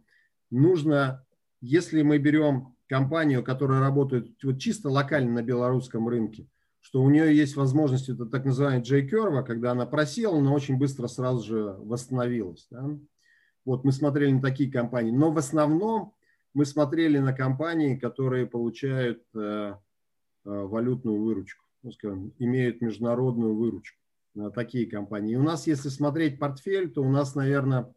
нужно, 0.51 1.25
если 1.61 2.03
мы 2.03 2.19
берем 2.19 2.77
компанию, 2.89 3.43
которая 3.43 3.81
работает 3.81 4.31
вот 4.43 4.59
чисто 4.59 4.91
локально 4.91 5.35
на 5.35 5.43
белорусском 5.43 6.09
рынке, 6.09 6.49
что 6.85 7.03
у 7.03 7.09
нее 7.09 7.35
есть 7.35 7.57
возможность, 7.57 8.11
это 8.11 8.27
так 8.27 8.45
называемая 8.45 8.85
J-curve, 8.85 9.43
когда 9.45 9.73
она 9.73 9.87
просела, 9.87 10.39
но 10.39 10.53
очень 10.53 10.77
быстро 10.77 11.07
сразу 11.07 11.43
же 11.43 11.63
восстановилась. 11.79 12.67
Да? 12.71 12.99
Вот 13.65 13.85
мы 13.85 13.93
смотрели 13.93 14.33
на 14.33 14.43
такие 14.43 14.71
компании. 14.71 15.11
Но 15.11 15.33
в 15.33 15.39
основном 15.39 16.15
мы 16.53 16.67
смотрели 16.67 17.19
на 17.19 17.33
компании, 17.33 17.97
которые 17.97 18.47
получают 18.47 19.23
э, 19.35 19.39
э, 19.39 19.75
валютную 20.45 21.23
выручку, 21.23 21.65
ну, 21.83 21.91
скажем, 21.93 22.35
имеют 22.39 22.81
международную 22.83 23.57
выручку. 23.57 23.99
На 24.35 24.51
такие 24.51 24.87
компании. 24.87 25.35
И 25.35 25.37
у 25.37 25.45
нас, 25.45 25.69
если 25.69 25.89
смотреть 25.89 26.41
портфель, 26.41 26.91
то 26.91 27.03
у 27.03 27.09
нас, 27.09 27.37
наверное, 27.37 27.95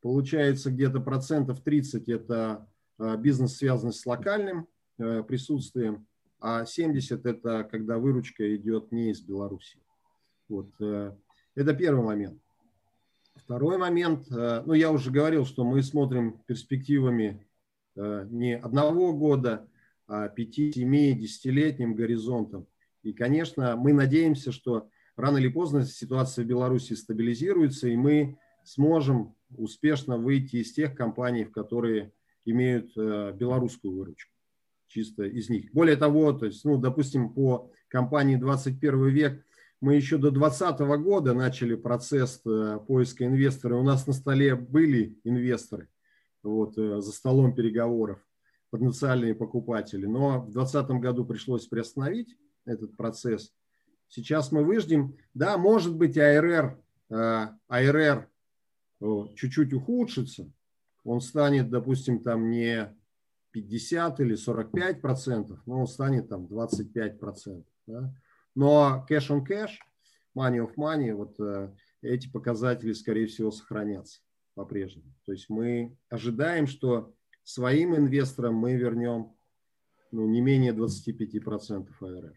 получается 0.00 0.70
где-то 0.70 1.00
процентов 1.00 1.60
30 1.60 2.08
это 2.08 2.66
Э, 2.98 3.16
бизнес, 3.16 3.56
связанный 3.56 3.92
с 3.92 4.06
локальным 4.06 4.68
э, 4.98 5.22
присутствием, 5.24 6.06
а 6.44 6.66
70– 6.66 7.24
это 7.26 7.64
когда 7.64 7.98
выручка 7.98 8.54
идет 8.56 8.92
не 8.92 9.10
из 9.10 9.22
Беларуси. 9.22 9.78
Вот. 10.48 10.68
Э, 10.80 11.12
это 11.54 11.74
первый 11.74 12.04
момент. 12.04 12.38
Второй 13.36 13.78
момент, 13.78 14.26
ну 14.30 14.74
я 14.74 14.92
уже 14.92 15.10
говорил, 15.10 15.44
что 15.44 15.64
мы 15.64 15.82
смотрим 15.82 16.38
перспективами 16.46 17.46
не 17.96 18.56
одного 18.56 19.12
года, 19.12 19.68
а 20.06 20.28
пяти, 20.28 20.72
семи, 20.72 21.12
десятилетним 21.14 21.94
горизонтом. 21.94 22.66
И, 23.02 23.12
конечно, 23.12 23.76
мы 23.76 23.92
надеемся, 23.92 24.52
что 24.52 24.88
рано 25.16 25.38
или 25.38 25.48
поздно 25.48 25.84
ситуация 25.84 26.44
в 26.44 26.48
Беларуси 26.48 26.94
стабилизируется, 26.94 27.88
и 27.88 27.96
мы 27.96 28.38
сможем 28.64 29.34
успешно 29.56 30.16
выйти 30.18 30.56
из 30.56 30.72
тех 30.72 30.94
компаний, 30.94 31.44
в 31.44 31.52
которые 31.52 32.12
имеют 32.44 32.92
э, 32.96 33.32
белорусскую 33.32 33.94
выручку, 33.94 34.33
чисто 34.94 35.24
из 35.24 35.50
них. 35.50 35.72
Более 35.72 35.96
того, 35.96 36.32
то 36.32 36.46
есть, 36.46 36.64
ну, 36.64 36.78
допустим, 36.78 37.30
по 37.34 37.72
компании 37.88 38.36
21 38.36 39.08
век 39.08 39.44
мы 39.80 39.96
еще 39.96 40.18
до 40.18 40.30
2020 40.30 40.80
года 41.02 41.34
начали 41.34 41.74
процесс 41.74 42.40
э, 42.46 42.78
поиска 42.86 43.26
инвестора. 43.26 43.76
У 43.76 43.82
нас 43.82 44.06
на 44.06 44.12
столе 44.12 44.54
были 44.54 45.18
инвесторы. 45.24 45.88
вот, 46.44 46.78
э, 46.78 47.00
за 47.00 47.12
столом 47.12 47.54
переговоров 47.54 48.18
потенциальные 48.70 49.34
покупатели. 49.34 50.06
Но 50.06 50.40
в 50.40 50.52
2020 50.52 50.90
году 51.00 51.24
пришлось 51.24 51.66
приостановить 51.66 52.36
этот 52.64 52.96
процесс. 52.96 53.52
Сейчас 54.08 54.52
мы 54.52 54.64
выждем. 54.64 55.16
Да, 55.34 55.58
может 55.58 55.96
быть, 55.96 56.16
АРР, 56.16 56.78
э, 57.10 57.48
АРР 57.66 58.28
чуть-чуть 59.34 59.72
ухудшится. 59.72 60.50
Он 61.02 61.20
станет, 61.20 61.68
допустим, 61.68 62.20
там 62.20 62.48
не 62.48 62.94
50 63.54 64.18
или 64.18 64.34
45 64.34 65.00
процентов, 65.00 65.60
но 65.64 65.78
он 65.78 65.86
станет 65.86 66.28
там 66.28 66.48
25 66.48 67.20
процентов. 67.20 67.72
Да? 67.86 68.12
Но 68.56 69.06
cash 69.08 69.30
on 69.30 69.46
cash, 69.46 69.70
money 70.36 70.58
of 70.58 70.74
money, 70.76 71.14
вот 71.14 71.38
э, 71.38 71.72
эти 72.02 72.28
показатели, 72.28 72.92
скорее 72.92 73.26
всего, 73.26 73.52
сохранятся 73.52 74.20
по-прежнему. 74.56 75.14
То 75.24 75.30
есть 75.30 75.48
мы 75.48 75.96
ожидаем, 76.08 76.66
что 76.66 77.14
своим 77.44 77.94
инвесторам 77.94 78.56
мы 78.56 78.74
вернем 78.74 79.36
ну, 80.10 80.26
не 80.26 80.40
менее 80.40 80.72
25% 80.72 81.88
АРР. 82.00 82.34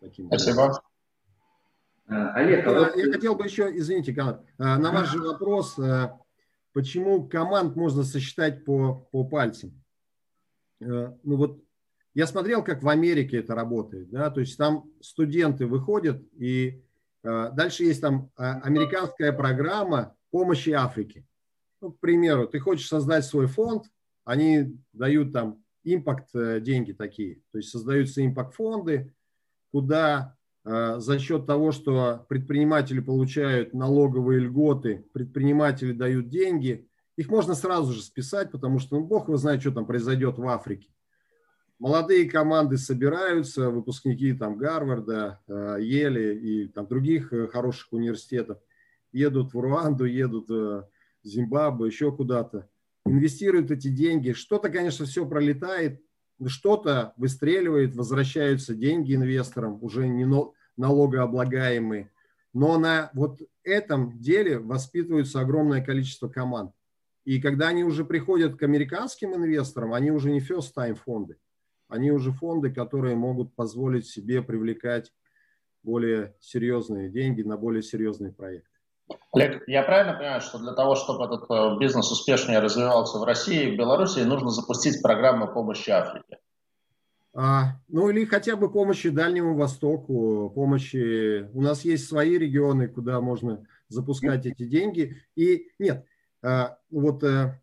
Таким 0.00 0.26
Спасибо. 0.26 0.82
А, 2.08 2.32
Олег, 2.34 2.66
а 2.66 2.72
вот... 2.72 2.96
я 2.96 3.12
хотел 3.12 3.36
бы 3.36 3.44
еще, 3.44 3.70
извините, 3.72 4.12
Канад, 4.12 4.44
а, 4.58 4.78
на 4.78 4.90
ваш 4.90 5.12
же 5.12 5.22
вопрос, 5.22 5.78
почему 6.72 7.28
команд 7.28 7.76
можно 7.76 8.02
сосчитать 8.02 8.64
по, 8.64 9.08
по 9.12 9.22
пальцам? 9.22 9.79
Ну 10.80 11.36
вот 11.36 11.62
я 12.14 12.26
смотрел, 12.26 12.64
как 12.64 12.82
в 12.82 12.88
Америке 12.88 13.38
это 13.38 13.54
работает, 13.54 14.10
да, 14.10 14.30
то 14.30 14.40
есть 14.40 14.56
там 14.56 14.90
студенты 15.00 15.66
выходят 15.66 16.22
и 16.36 16.82
дальше 17.22 17.84
есть 17.84 18.00
там 18.00 18.30
американская 18.36 19.32
программа 19.32 20.16
помощи 20.30 20.70
Африке. 20.70 21.26
Ну, 21.80 21.92
к 21.92 22.00
примеру, 22.00 22.46
ты 22.46 22.58
хочешь 22.58 22.88
создать 22.88 23.24
свой 23.24 23.46
фонд, 23.46 23.84
они 24.24 24.78
дают 24.92 25.32
там 25.32 25.62
импакт 25.82 26.28
э, 26.34 26.60
деньги 26.60 26.92
такие, 26.92 27.40
то 27.52 27.58
есть 27.58 27.70
создаются 27.70 28.24
импакт-фонды, 28.24 29.14
куда 29.72 30.36
э, 30.64 30.96
за 30.98 31.18
счет 31.18 31.46
того, 31.46 31.72
что 31.72 32.26
предприниматели 32.28 33.00
получают 33.00 33.72
налоговые 33.72 34.40
льготы, 34.40 35.06
предприниматели 35.14 35.92
дают 35.92 36.28
деньги, 36.28 36.86
их 37.16 37.28
можно 37.28 37.54
сразу 37.54 37.92
же 37.92 38.02
списать, 38.02 38.50
потому 38.50 38.78
что 38.78 38.96
ну, 38.96 39.06
бог 39.06 39.28
его 39.28 39.36
знает, 39.36 39.60
что 39.60 39.72
там 39.72 39.86
произойдет 39.86 40.38
в 40.38 40.46
Африке. 40.48 40.88
Молодые 41.78 42.28
команды 42.28 42.76
собираются, 42.76 43.70
выпускники 43.70 44.32
там 44.34 44.56
Гарварда, 44.56 45.40
э, 45.46 45.76
Ели 45.80 46.34
и 46.34 46.68
там 46.68 46.86
других 46.86 47.32
хороших 47.52 47.92
университетов, 47.92 48.58
едут 49.12 49.54
в 49.54 49.58
Руанду, 49.58 50.04
едут 50.04 50.48
в 50.48 50.88
Зимбабве, 51.22 51.86
еще 51.86 52.12
куда-то 52.12 52.68
инвестируют 53.06 53.70
эти 53.70 53.88
деньги. 53.88 54.32
Что-то, 54.32 54.68
конечно, 54.68 55.06
все 55.06 55.26
пролетает, 55.26 56.02
что-то 56.46 57.12
выстреливает, 57.16 57.94
возвращаются 57.94 58.74
деньги 58.74 59.14
инвесторам, 59.14 59.82
уже 59.82 60.08
не 60.08 60.26
налогооблагаемые. 60.76 62.10
Но 62.52 62.78
на 62.78 63.10
вот 63.14 63.40
этом 63.62 64.18
деле 64.18 64.58
воспитывается 64.58 65.40
огромное 65.40 65.84
количество 65.84 66.28
команд. 66.28 66.72
И 67.30 67.40
когда 67.40 67.68
они 67.68 67.84
уже 67.84 68.04
приходят 68.04 68.56
к 68.56 68.62
американским 68.64 69.32
инвесторам, 69.36 69.94
они 69.94 70.10
уже 70.10 70.32
не 70.32 70.40
first 70.40 70.74
time 70.76 70.96
фонды. 70.96 71.36
Они 71.86 72.10
уже 72.10 72.32
фонды, 72.32 72.72
которые 72.72 73.14
могут 73.14 73.54
позволить 73.54 74.08
себе 74.08 74.42
привлекать 74.42 75.12
более 75.84 76.34
серьезные 76.40 77.08
деньги 77.08 77.42
на 77.42 77.56
более 77.56 77.84
серьезные 77.84 78.32
проекты. 78.32 78.76
Олег, 79.32 79.62
я 79.68 79.84
правильно 79.84 80.14
понимаю, 80.14 80.40
что 80.40 80.58
для 80.58 80.72
того, 80.72 80.96
чтобы 80.96 81.24
этот 81.24 81.48
э, 81.48 81.78
бизнес 81.78 82.10
успешнее 82.10 82.58
развивался 82.58 83.18
в 83.18 83.22
России 83.22 83.68
и 83.68 83.76
в 83.76 83.78
Беларуси, 83.78 84.18
нужно 84.24 84.50
запустить 84.50 85.00
программу 85.00 85.46
помощи 85.46 85.90
Африке? 85.90 86.38
А, 87.32 87.76
ну 87.86 88.10
или 88.10 88.24
хотя 88.24 88.56
бы 88.56 88.72
помощи 88.72 89.08
Дальнему 89.08 89.54
Востоку, 89.54 90.50
помощи. 90.52 91.48
У 91.52 91.62
нас 91.62 91.84
есть 91.84 92.08
свои 92.08 92.36
регионы, 92.36 92.88
куда 92.88 93.20
можно 93.20 93.64
запускать 93.86 94.46
эти 94.46 94.66
деньги. 94.66 95.22
И 95.36 95.68
нет, 95.78 96.06
вот, 96.42 97.24
а, 97.24 97.60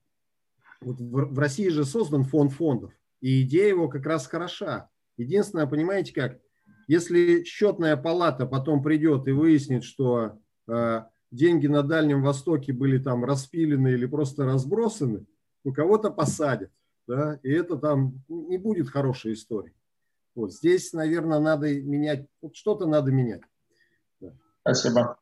вот 0.82 1.00
в, 1.00 1.40
России 1.40 1.70
же 1.70 1.86
создан 1.86 2.24
фонд 2.24 2.54
фондов, 2.54 2.94
и 3.22 3.44
идея 3.44 3.70
его 3.70 3.88
как 3.88 4.06
раз 4.06 4.28
хороша. 4.28 4.90
Единственное, 5.18 5.68
понимаете 5.68 6.14
как, 6.14 6.40
если 6.88 7.44
счетная 7.44 7.98
палата 7.98 8.46
потом 8.46 8.84
придет 8.84 9.28
и 9.28 9.32
выяснит, 9.32 9.84
что 9.84 10.40
а, 10.68 11.10
деньги 11.32 11.68
на 11.68 11.84
Дальнем 11.84 12.24
Востоке 12.24 12.74
были 12.74 12.98
там 12.98 13.26
распилены 13.26 13.90
или 13.90 14.06
просто 14.06 14.46
разбросаны, 14.46 15.26
у 15.64 15.74
кого-то 15.74 16.12
посадят. 16.12 16.72
Да, 17.08 17.40
и 17.42 17.50
это 17.52 17.78
там 17.78 18.22
не 18.28 18.58
будет 18.58 18.90
хорошей 18.90 19.34
истории. 19.34 19.74
Вот 20.36 20.54
здесь, 20.54 20.92
наверное, 20.92 21.40
надо 21.40 21.74
менять, 21.74 22.28
вот 22.42 22.56
что-то 22.56 22.86
надо 22.86 23.12
менять. 23.12 23.42
Спасибо. 24.62 25.18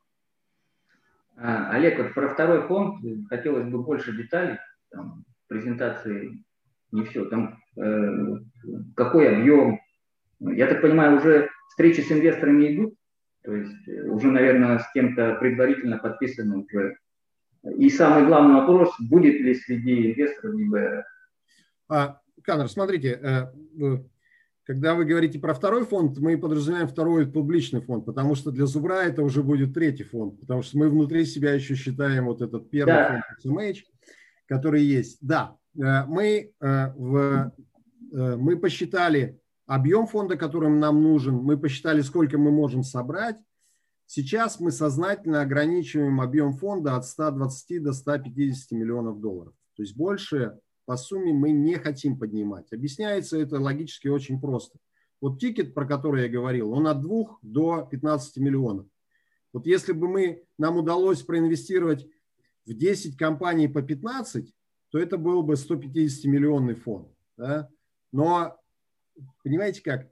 А, 1.36 1.70
Олег, 1.70 1.98
вот 1.98 2.14
про 2.14 2.28
второй 2.28 2.62
фонд 2.66 3.04
хотелось 3.28 3.68
бы 3.68 3.82
больше 3.82 4.16
деталей. 4.16 4.58
Там, 4.90 5.24
презентации 5.48 6.44
не 6.92 7.04
все. 7.04 7.26
Там 7.26 7.58
э, 7.76 8.38
какой 8.94 9.36
объем? 9.36 9.78
Я 10.40 10.66
так 10.66 10.80
понимаю, 10.80 11.18
уже 11.18 11.50
встречи 11.68 12.00
с 12.00 12.10
инвесторами 12.10 12.74
идут? 12.74 12.94
То 13.42 13.54
есть 13.54 13.88
э, 13.88 14.08
уже, 14.08 14.28
наверное, 14.28 14.78
с 14.78 14.90
кем-то 14.92 15.36
предварительно 15.36 15.98
подписано 15.98 16.58
уже. 16.58 16.96
И 17.76 17.90
самый 17.90 18.26
главный 18.26 18.54
вопрос, 18.54 18.94
будет 18.98 19.40
ли 19.40 19.54
среди 19.54 20.12
инвесторов 20.12 20.54
ИБР? 20.54 21.04
А, 21.88 22.20
Канер, 22.42 22.68
смотрите, 22.68 23.20
э, 23.22 23.46
когда 24.66 24.96
вы 24.96 25.04
говорите 25.04 25.38
про 25.38 25.54
второй 25.54 25.86
фонд, 25.86 26.18
мы 26.18 26.36
подразумеваем 26.36 26.88
второй 26.88 27.30
публичный 27.30 27.80
фонд, 27.80 28.04
потому 28.04 28.34
что 28.34 28.50
для 28.50 28.66
Зубра 28.66 29.04
это 29.04 29.22
уже 29.22 29.44
будет 29.44 29.74
третий 29.74 30.02
фонд, 30.02 30.40
потому 30.40 30.62
что 30.62 30.76
мы 30.76 30.90
внутри 30.90 31.24
себя 31.24 31.52
еще 31.54 31.76
считаем 31.76 32.26
вот 32.26 32.42
этот 32.42 32.68
первый 32.68 32.94
да. 32.94 33.22
фонд 33.42 33.58
SMH, 33.58 33.76
который 34.46 34.82
есть. 34.82 35.18
Да, 35.20 35.56
э, 35.78 36.04
мы, 36.06 36.52
в, 36.60 37.52
мы 38.10 38.56
посчитали 38.56 39.38
объем 39.66 40.08
фонда, 40.08 40.36
которым 40.36 40.80
нам 40.80 41.00
нужен, 41.00 41.36
мы 41.36 41.56
посчитали, 41.56 42.00
сколько 42.00 42.36
мы 42.36 42.50
можем 42.50 42.82
собрать. 42.82 43.36
Сейчас 44.06 44.58
мы 44.58 44.72
сознательно 44.72 45.42
ограничиваем 45.42 46.20
объем 46.20 46.54
фонда 46.54 46.96
от 46.96 47.06
120 47.06 47.82
до 47.82 47.92
150 47.92 48.72
миллионов 48.72 49.20
долларов. 49.20 49.52
То 49.76 49.82
есть 49.82 49.96
больше 49.96 50.58
по 50.86 50.96
сумме 50.96 51.32
мы 51.34 51.50
не 51.50 51.74
хотим 51.74 52.18
поднимать. 52.18 52.72
Объясняется 52.72 53.38
это 53.38 53.60
логически 53.60 54.08
очень 54.08 54.40
просто. 54.40 54.78
Вот 55.20 55.40
тикет, 55.40 55.74
про 55.74 55.86
который 55.86 56.22
я 56.22 56.28
говорил, 56.28 56.72
он 56.72 56.86
от 56.86 57.00
2 57.02 57.38
до 57.42 57.86
15 57.90 58.36
миллионов. 58.38 58.86
Вот 59.52 59.66
если 59.66 59.92
бы 59.92 60.08
мы, 60.08 60.44
нам 60.58 60.76
удалось 60.76 61.22
проинвестировать 61.22 62.06
в 62.66 62.72
10 62.72 63.16
компаний 63.16 63.68
по 63.68 63.82
15, 63.82 64.52
то 64.90 64.98
это 64.98 65.16
был 65.16 65.42
бы 65.42 65.54
150-миллионный 65.54 66.74
фонд. 66.74 67.08
Да? 67.36 67.68
Но 68.12 68.58
понимаете 69.42 69.82
как, 69.82 70.10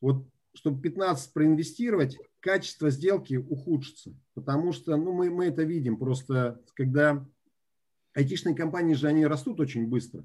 вот 0.00 0.26
чтобы 0.54 0.80
15 0.80 1.32
проинвестировать, 1.32 2.18
качество 2.40 2.90
сделки 2.90 3.36
ухудшится, 3.36 4.14
потому 4.34 4.72
что, 4.72 4.96
ну, 4.96 5.12
мы, 5.12 5.30
мы 5.30 5.46
это 5.46 5.64
видим, 5.64 5.96
просто 5.96 6.62
когда 6.74 7.26
айтишные 8.14 8.54
компании 8.54 8.94
же, 8.94 9.08
они 9.08 9.26
растут 9.26 9.60
очень 9.60 9.86
быстро, 9.86 10.24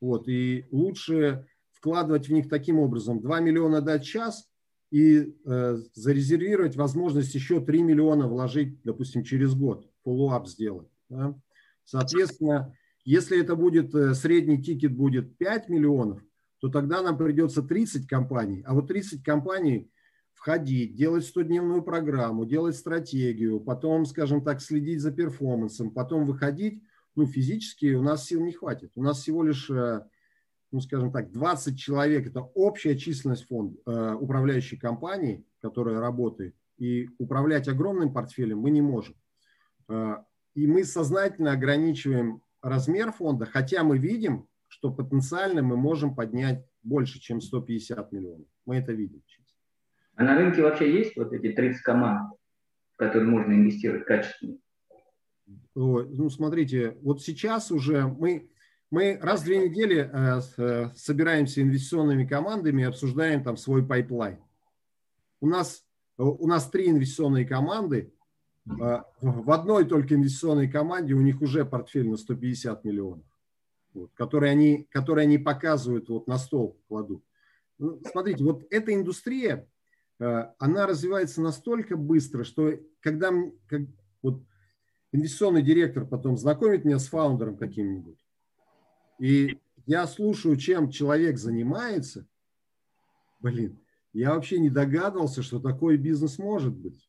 вот, 0.00 0.28
и 0.28 0.66
лучше 0.70 1.46
вкладывать 1.70 2.28
в 2.28 2.32
них 2.32 2.48
таким 2.48 2.78
образом, 2.78 3.20
2 3.20 3.40
миллиона 3.40 3.80
дать 3.80 4.04
час 4.04 4.48
и 4.90 5.36
э, 5.44 5.76
зарезервировать 5.94 6.76
возможность 6.76 7.34
еще 7.34 7.60
3 7.60 7.82
миллиона 7.82 8.26
вложить, 8.26 8.80
допустим, 8.82 9.22
через 9.22 9.54
год, 9.54 9.88
follow-up 10.04 10.46
сделать. 10.46 10.88
Да? 11.08 11.38
Соответственно, 11.84 12.74
если 13.04 13.40
это 13.40 13.54
будет, 13.54 13.94
э, 13.94 14.14
средний 14.14 14.62
тикет 14.62 14.94
будет 14.96 15.36
5 15.36 15.68
миллионов, 15.68 16.22
то 16.60 16.68
тогда 16.68 17.02
нам 17.02 17.16
придется 17.16 17.62
30 17.62 18.06
компаний. 18.06 18.62
А 18.66 18.74
вот 18.74 18.88
30 18.88 19.22
компаний 19.22 19.90
входить, 20.32 20.96
делать 20.96 21.24
100-дневную 21.24 21.82
программу, 21.82 22.44
делать 22.44 22.76
стратегию, 22.76 23.60
потом, 23.60 24.06
скажем 24.06 24.42
так, 24.42 24.60
следить 24.60 25.00
за 25.00 25.12
перформансом, 25.12 25.90
потом 25.90 26.26
выходить, 26.26 26.82
ну, 27.14 27.26
физически 27.26 27.94
у 27.94 28.02
нас 28.02 28.24
сил 28.24 28.44
не 28.44 28.52
хватит. 28.52 28.92
У 28.94 29.02
нас 29.02 29.20
всего 29.20 29.42
лишь, 29.42 29.68
э, 29.70 30.02
ну, 30.70 30.80
скажем 30.80 31.12
так, 31.12 31.30
20 31.32 31.78
человек, 31.78 32.26
это 32.28 32.40
общая 32.40 32.96
численность 32.96 33.46
фонда, 33.46 33.78
э, 33.86 34.14
управляющей 34.14 34.78
компании, 34.78 35.44
которая 35.60 36.00
работает, 36.00 36.54
и 36.76 37.08
управлять 37.18 37.68
огромным 37.68 38.12
портфелем 38.12 38.58
мы 38.58 38.70
не 38.70 38.82
можем. 38.82 39.14
Э, 39.88 40.16
и 40.54 40.66
мы 40.66 40.84
сознательно 40.84 41.52
ограничиваем 41.52 42.42
размер 42.62 43.12
фонда, 43.12 43.46
хотя 43.46 43.84
мы 43.84 43.98
видим, 43.98 44.46
что 44.68 44.92
потенциально 44.92 45.62
мы 45.62 45.76
можем 45.76 46.14
поднять 46.14 46.64
больше, 46.82 47.20
чем 47.20 47.40
150 47.40 48.12
миллионов. 48.12 48.46
Мы 48.66 48.76
это 48.76 48.92
видим. 48.92 49.22
А 50.14 50.24
на 50.24 50.36
рынке 50.36 50.62
вообще 50.62 50.92
есть 50.92 51.16
вот 51.16 51.32
эти 51.32 51.52
30 51.52 51.80
команд, 51.82 52.32
в 52.94 52.96
которые 52.96 53.28
можно 53.28 53.52
инвестировать 53.52 54.04
качественно? 54.04 54.58
Ну, 55.80 56.28
смотрите, 56.28 56.98
вот 57.02 57.22
сейчас 57.22 57.70
уже 57.70 58.08
мы, 58.08 58.50
мы 58.90 59.16
раз 59.22 59.42
в 59.42 59.44
две 59.44 59.68
недели 59.68 60.10
э, 60.12 60.40
э, 60.56 60.90
собираемся 60.96 61.62
инвестиционными 61.62 62.26
командами 62.26 62.82
и 62.82 62.84
обсуждаем 62.84 63.44
там 63.44 63.56
свой 63.56 63.86
pipeline. 63.86 64.38
У 65.40 65.46
нас, 65.46 65.84
у 66.16 66.48
нас 66.48 66.68
три 66.68 66.88
инвестиционные 66.88 67.44
команды. 67.44 68.12
В 68.64 69.52
одной 69.52 69.86
только 69.86 70.16
инвестиционной 70.16 70.68
команде 70.68 71.14
у 71.14 71.20
них 71.20 71.40
уже 71.42 71.64
портфель 71.64 72.08
на 72.08 72.16
150 72.16 72.84
миллионов, 72.84 73.24
вот, 73.94 74.10
которые, 74.14 74.50
они, 74.50 74.82
которые 74.90 75.26
они 75.26 75.38
показывают, 75.38 76.08
вот 76.08 76.26
на 76.26 76.38
стол 76.38 76.76
кладут. 76.88 77.22
Ну, 77.78 78.00
смотрите, 78.10 78.42
вот 78.42 78.64
эта 78.70 78.92
индустрия, 78.92 79.68
она 80.18 80.88
развивается 80.88 81.40
настолько 81.40 81.96
быстро, 81.96 82.42
что 82.42 82.72
когда 83.00 83.32
как, 83.68 83.82
вот, 84.22 84.42
инвестиционный 85.12 85.62
директор 85.62 86.06
потом 86.06 86.36
знакомит 86.36 86.84
меня 86.84 86.98
с 86.98 87.08
фаундером 87.08 87.56
каким-нибудь, 87.56 88.24
и 89.18 89.58
я 89.86 90.06
слушаю, 90.06 90.56
чем 90.56 90.90
человек 90.90 91.38
занимается, 91.38 92.26
блин, 93.40 93.78
я 94.12 94.34
вообще 94.34 94.58
не 94.58 94.70
догадывался, 94.70 95.42
что 95.42 95.60
такой 95.60 95.96
бизнес 95.96 96.38
может 96.38 96.76
быть. 96.76 97.08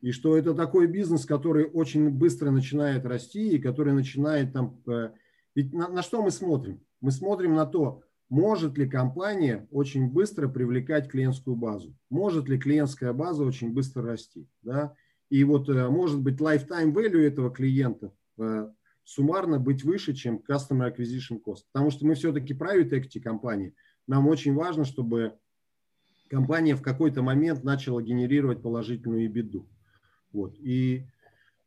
И 0.00 0.10
что 0.10 0.36
это 0.36 0.54
такой 0.54 0.88
бизнес, 0.88 1.24
который 1.24 1.66
очень 1.66 2.10
быстро 2.10 2.50
начинает 2.50 3.06
расти 3.06 3.50
и 3.50 3.60
который 3.60 3.92
начинает 3.92 4.52
там... 4.52 4.82
Э, 4.86 5.12
ведь 5.54 5.72
на, 5.72 5.88
на 5.88 6.02
что 6.02 6.22
мы 6.22 6.32
смотрим? 6.32 6.80
Мы 7.00 7.12
смотрим 7.12 7.54
на 7.54 7.66
то, 7.66 8.02
может 8.28 8.76
ли 8.78 8.88
компания 8.88 9.68
очень 9.70 10.10
быстро 10.10 10.48
привлекать 10.48 11.08
клиентскую 11.08 11.54
базу, 11.54 11.94
может 12.10 12.48
ли 12.48 12.58
клиентская 12.58 13.12
база 13.12 13.44
очень 13.44 13.72
быстро 13.72 14.02
расти. 14.02 14.48
Да? 14.62 14.94
И 15.32 15.44
вот 15.44 15.66
э, 15.70 15.88
может 15.88 16.20
быть 16.20 16.40
lifetime 16.40 16.92
value 16.92 17.26
этого 17.26 17.50
клиента 17.50 18.12
э, 18.36 18.68
суммарно 19.02 19.58
быть 19.58 19.82
выше, 19.82 20.12
чем 20.12 20.42
Customer 20.46 20.94
Acquisition 20.94 21.40
Cost. 21.42 21.62
Потому 21.72 21.90
что 21.90 22.04
мы 22.04 22.16
все-таки 22.16 22.52
private 22.52 22.90
equity 22.90 23.18
компании. 23.18 23.74
Нам 24.06 24.28
очень 24.28 24.52
важно, 24.52 24.84
чтобы 24.84 25.38
компания 26.28 26.76
в 26.76 26.82
какой-то 26.82 27.22
момент 27.22 27.64
начала 27.64 28.02
генерировать 28.02 28.60
положительную 28.60 29.26
EBITDA. 29.26 29.64
Вот. 30.32 30.54
И 30.58 31.06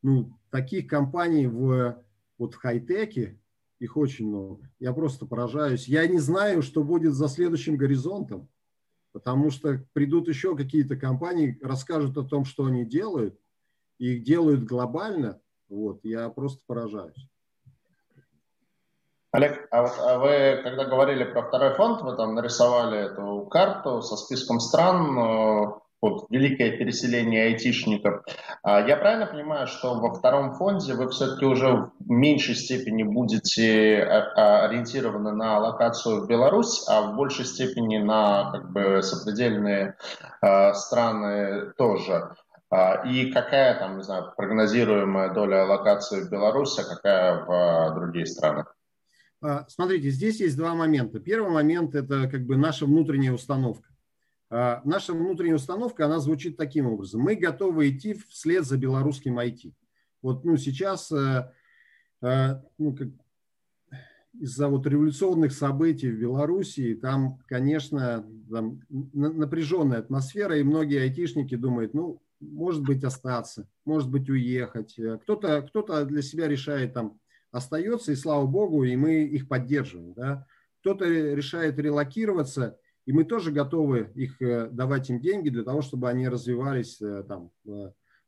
ну, 0.04 0.38
таких 0.52 0.86
компаний 0.86 1.48
в, 1.48 1.98
вот 2.38 2.54
в 2.54 2.58
хай-теке, 2.58 3.40
их 3.80 3.98
очень 3.98 4.28
много. 4.28 4.70
Я 4.78 4.94
просто 4.94 5.26
поражаюсь. 5.26 5.88
Я 5.88 6.06
не 6.06 6.20
знаю, 6.20 6.62
что 6.62 6.84
будет 6.84 7.16
за 7.16 7.28
следующим 7.28 7.78
горизонтом, 7.78 8.48
потому 9.12 9.50
что 9.50 9.84
придут 9.94 10.28
еще 10.28 10.56
какие-то 10.56 10.96
компании, 10.98 11.58
расскажут 11.64 12.16
о 12.20 12.24
том, 12.24 12.46
что 12.46 12.66
они 12.66 12.86
делают, 12.86 13.40
и 13.98 14.16
их 14.16 14.24
делают 14.24 14.64
глобально, 14.64 15.40
вот, 15.70 16.00
я 16.04 16.30
просто 16.30 16.62
поражаюсь. 16.68 17.30
Олег, 19.32 19.68
а, 19.70 19.82
вот, 19.82 19.92
а 20.00 20.18
вы, 20.18 20.62
когда 20.64 20.86
говорили 20.86 21.26
про 21.26 21.44
второй 21.44 21.74
фонд, 21.74 22.02
вы 22.02 22.16
там 22.16 22.36
нарисовали 22.36 23.12
эту 23.12 23.46
карту 23.52 24.02
со 24.02 24.16
списком 24.16 24.62
стран, 24.62 25.18
э, 25.18 25.74
вот, 26.02 26.28
великое 26.30 26.78
переселение 26.78 27.46
айтишников. 27.48 28.24
А 28.64 28.80
я 28.88 28.96
правильно 28.96 29.26
понимаю, 29.26 29.68
что 29.68 30.00
во 30.00 30.14
втором 30.14 30.54
фонде 30.54 30.94
вы 30.94 31.10
все-таки 31.10 31.46
уже 31.46 31.90
в 32.00 32.10
меньшей 32.10 32.56
степени 32.56 33.04
будете 33.04 34.04
а, 34.04 34.66
ориентированы 34.68 35.32
на 35.34 35.60
локацию 35.60 36.22
в 36.22 36.28
Беларусь, 36.28 36.86
а 36.88 37.02
в 37.02 37.16
большей 37.16 37.44
степени 37.44 37.98
на 37.98 38.52
как 38.52 38.72
бы 38.72 39.02
сопредельные 39.02 39.98
э, 40.42 40.74
страны 40.74 41.74
тоже? 41.78 42.36
А, 42.70 43.08
и 43.08 43.32
какая 43.32 43.78
там, 43.80 43.98
не 43.98 44.04
знаю, 44.04 44.34
прогнозируемая 44.36 45.34
доля 45.34 45.66
локации 45.66 46.22
в 46.22 46.32
Беларуси, 46.32 46.82
а 46.82 46.96
какая 46.96 47.46
в 47.46 47.52
а, 47.52 47.96
другие 47.96 48.26
страны? 48.26 48.66
Смотрите, 49.68 50.10
здесь 50.10 50.40
есть 50.40 50.58
два 50.58 50.74
момента. 50.74 51.20
Первый 51.20 51.52
момент– 51.52 51.94
это 51.96 52.28
как 52.28 52.46
бы 52.46 52.58
наша 52.58 52.86
внутренняя 52.86 53.32
установка. 53.32 53.90
Наша 54.50 55.14
внутренняя 55.14 55.58
установка, 55.58 56.06
она 56.06 56.20
звучит 56.20 56.58
таким 56.58 56.88
образом. 56.88 57.22
Мы 57.22 57.36
готовы 57.36 57.90
идти 57.90 58.16
вслед 58.30 58.66
за 58.66 58.78
белорусским 58.78 59.38
IT. 59.38 59.74
Вот 60.24 60.46
ну, 60.46 60.58
сейчас 60.58 61.12
ну, 61.12 62.96
как, 62.96 63.10
из-за 64.40 64.68
вот 64.68 64.86
революционных 64.88 65.52
событий 65.52 66.10
в 66.10 66.20
Белоруссии, 66.20 66.94
там, 66.94 67.40
конечно, 67.48 68.26
там 68.50 68.82
напряженная 68.90 70.00
атмосфера, 70.00 70.58
и 70.58 70.64
многие 70.64 71.02
айтишники 71.02 71.56
думают, 71.56 71.94
ну, 71.94 72.22
может 72.40 72.84
быть, 72.84 73.04
остаться, 73.04 73.68
может 73.86 74.10
быть, 74.10 74.30
уехать. 74.30 74.98
Э, 75.00 75.18
кто-то 75.22 75.62
кто 75.62 76.06
для 76.06 76.22
себя 76.22 76.48
решает 76.48 76.94
там 76.94 77.20
остается, 77.52 78.12
и 78.12 78.16
слава 78.16 78.46
богу, 78.46 78.84
и 78.84 78.96
мы 78.96 79.24
их 79.24 79.48
поддерживаем. 79.48 80.14
Да? 80.14 80.46
Кто-то 80.82 81.06
решает 81.06 81.80
релокироваться, 81.80 82.78
и 83.06 83.14
мы 83.14 83.24
тоже 83.24 83.52
готовы 83.52 84.12
их 84.16 84.42
э, 84.42 84.70
давать 84.70 85.10
им 85.10 85.20
деньги 85.20 85.50
для 85.50 85.64
того, 85.64 85.82
чтобы 85.82 86.10
они 86.10 86.28
развивались, 86.28 87.02
э, 87.02 87.24
там, 87.24 87.52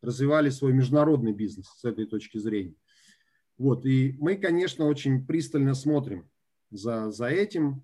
развивали 0.02 0.50
свой 0.50 0.74
международный 0.74 1.34
бизнес 1.34 1.68
с 1.68 1.84
этой 1.84 2.06
точки 2.06 2.38
зрения. 2.38 2.76
Вот, 3.58 3.86
и 3.86 4.16
мы, 4.20 4.36
конечно, 4.36 4.86
очень 4.86 5.26
пристально 5.26 5.74
смотрим 5.74 6.30
за, 6.70 7.10
за 7.10 7.26
этим, 7.26 7.84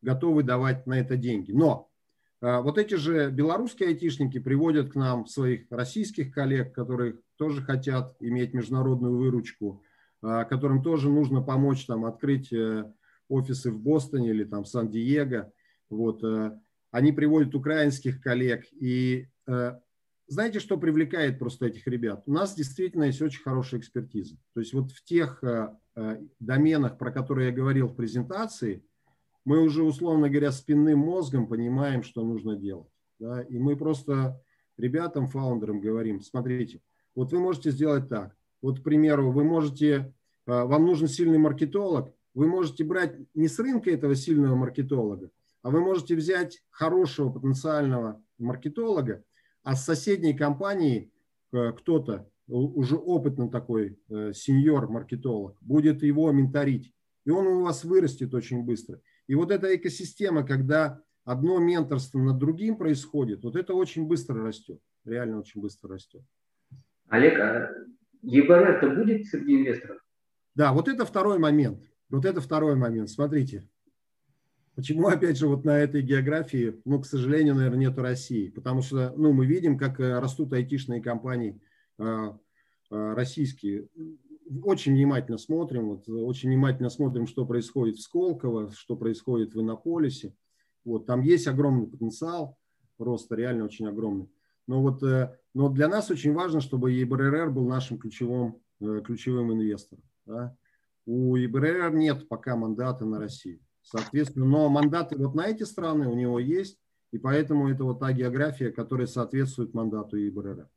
готовы 0.00 0.42
давать 0.42 0.86
на 0.86 0.98
это 0.98 1.18
деньги. 1.18 1.52
Но 1.52 1.90
вот 2.40 2.78
эти 2.78 2.94
же 2.94 3.30
белорусские 3.30 3.90
айтишники 3.90 4.38
приводят 4.38 4.92
к 4.92 4.94
нам 4.94 5.26
своих 5.26 5.66
российских 5.70 6.32
коллег, 6.32 6.74
которые 6.74 7.18
тоже 7.36 7.62
хотят 7.62 8.16
иметь 8.20 8.52
международную 8.54 9.16
выручку, 9.16 9.82
а, 10.22 10.44
которым 10.44 10.82
тоже 10.82 11.08
нужно 11.08 11.42
помочь 11.42 11.86
там 11.86 12.04
открыть 12.04 12.52
э, 12.52 12.84
офисы 13.28 13.70
в 13.70 13.80
Бостоне 13.80 14.30
или 14.30 14.44
там 14.44 14.64
Сан-Диего. 14.64 15.52
Вот. 15.90 16.24
Э, 16.24 16.58
они 16.90 17.12
приводят 17.12 17.54
украинских 17.54 18.20
коллег. 18.20 18.64
И 18.72 19.28
э, 19.46 19.72
знаете, 20.26 20.60
что 20.60 20.78
привлекает 20.78 21.38
просто 21.38 21.66
этих 21.66 21.86
ребят? 21.86 22.22
У 22.26 22.32
нас 22.32 22.54
действительно 22.54 23.04
есть 23.04 23.22
очень 23.22 23.42
хорошая 23.42 23.80
экспертиза. 23.80 24.36
То 24.54 24.60
есть 24.60 24.72
вот 24.72 24.90
в 24.90 25.04
тех 25.04 25.42
доменах, 26.40 26.98
про 26.98 27.10
которые 27.10 27.48
я 27.48 27.54
говорил 27.54 27.88
в 27.88 27.96
презентации– 27.96 28.84
мы 29.46 29.62
уже, 29.62 29.84
условно 29.84 30.28
говоря, 30.28 30.50
спинным 30.50 30.98
мозгом 30.98 31.46
понимаем, 31.46 32.02
что 32.02 32.24
нужно 32.24 32.56
делать. 32.56 32.90
Да? 33.20 33.42
И 33.42 33.58
мы 33.58 33.76
просто 33.76 34.42
ребятам, 34.76 35.28
фаундерам 35.28 35.80
говорим, 35.80 36.20
смотрите, 36.20 36.82
вот 37.14 37.32
вы 37.32 37.38
можете 37.38 37.70
сделать 37.70 38.08
так. 38.08 38.36
Вот, 38.60 38.80
к 38.80 38.82
примеру, 38.82 39.30
вы 39.30 39.44
можете, 39.44 40.12
а, 40.46 40.66
вам 40.66 40.84
нужен 40.84 41.06
сильный 41.06 41.38
маркетолог, 41.38 42.12
вы 42.34 42.48
можете 42.48 42.82
брать 42.82 43.14
не 43.34 43.46
с 43.46 43.58
рынка 43.60 43.88
этого 43.90 44.16
сильного 44.16 44.56
маркетолога, 44.56 45.30
а 45.62 45.70
вы 45.70 45.80
можете 45.80 46.16
взять 46.16 46.60
хорошего 46.70 47.30
потенциального 47.30 48.20
маркетолога, 48.38 49.22
а 49.62 49.76
с 49.76 49.84
соседней 49.84 50.34
компании 50.34 51.12
а, 51.52 51.70
кто-то, 51.70 52.28
уже 52.48 52.96
опытный 52.96 53.50
такой 53.50 53.98
э, 54.08 54.32
сеньор-маркетолог, 54.32 55.56
будет 55.60 56.04
его 56.04 56.30
менторить. 56.30 56.92
И 57.24 57.30
он 57.30 57.46
у 57.48 57.62
вас 57.64 57.82
вырастет 57.82 58.34
очень 58.34 58.62
быстро. 58.62 59.00
И 59.26 59.34
вот 59.34 59.50
эта 59.50 59.74
экосистема, 59.74 60.46
когда 60.46 61.02
одно 61.24 61.58
менторство 61.58 62.18
над 62.18 62.38
другим 62.38 62.76
происходит, 62.76 63.42
вот 63.42 63.56
это 63.56 63.74
очень 63.74 64.06
быстро 64.06 64.42
растет, 64.42 64.80
реально 65.04 65.40
очень 65.40 65.60
быстро 65.60 65.94
растет. 65.94 66.22
Олег, 67.08 67.38
а 67.38 67.70
ЕБР-то 68.22 68.90
будет 68.90 69.26
среди 69.26 69.60
инвесторов? 69.60 69.98
Да, 70.54 70.72
вот 70.72 70.88
это 70.88 71.04
второй 71.04 71.38
момент. 71.38 71.82
Вот 72.08 72.24
это 72.24 72.40
второй 72.40 72.76
момент. 72.76 73.10
Смотрите, 73.10 73.68
Почему, 74.76 75.08
опять 75.08 75.38
же, 75.38 75.48
вот 75.48 75.64
на 75.64 75.78
этой 75.78 76.02
географии, 76.02 76.80
ну, 76.84 77.00
к 77.00 77.06
сожалению, 77.06 77.56
наверное, 77.56 77.88
нету 77.88 78.02
России? 78.02 78.50
Потому 78.50 78.82
что, 78.82 79.12
ну, 79.16 79.32
мы 79.32 79.46
видим, 79.46 79.76
как 79.76 79.98
э, 79.98 80.18
растут 80.20 80.52
айтишные 80.52 81.02
компании 81.02 81.60
э, 81.98 82.04
э, 82.04 83.14
российские 83.14 83.88
очень 84.62 84.92
внимательно 84.92 85.38
смотрим, 85.38 85.88
вот, 85.88 86.08
очень 86.08 86.50
внимательно 86.50 86.90
смотрим, 86.90 87.26
что 87.26 87.46
происходит 87.46 87.96
в 87.96 88.02
Сколково, 88.02 88.70
что 88.72 88.96
происходит 88.96 89.54
в 89.54 89.60
Иннополисе. 89.60 90.34
Вот, 90.84 91.06
там 91.06 91.20
есть 91.20 91.46
огромный 91.46 91.86
потенциал 91.86 92.56
роста, 92.98 93.34
реально 93.34 93.64
очень 93.64 93.88
огромный. 93.88 94.30
Но, 94.66 94.82
вот, 94.82 95.02
э, 95.02 95.36
но 95.54 95.68
для 95.68 95.88
нас 95.88 96.10
очень 96.10 96.32
важно, 96.32 96.60
чтобы 96.60 96.92
ЕБРР 96.92 97.50
был 97.50 97.68
нашим 97.68 97.98
ключевым, 97.98 98.60
э, 98.80 99.00
ключевым 99.04 99.52
инвестором. 99.52 100.04
Да? 100.26 100.56
У 101.06 101.36
ЕБРР 101.36 101.94
нет 101.94 102.28
пока 102.28 102.56
мандата 102.56 103.04
на 103.04 103.18
Россию. 103.18 103.60
Соответственно, 103.82 104.46
но 104.46 104.68
мандаты 104.68 105.16
вот 105.16 105.34
на 105.34 105.46
эти 105.46 105.62
страны 105.62 106.08
у 106.08 106.14
него 106.14 106.40
есть, 106.40 106.78
и 107.12 107.18
поэтому 107.18 107.68
это 107.70 107.84
вот 107.84 108.00
та 108.00 108.12
география, 108.12 108.72
которая 108.72 109.06
соответствует 109.06 109.74
мандату 109.74 110.16
ЕБРР. 110.16 110.68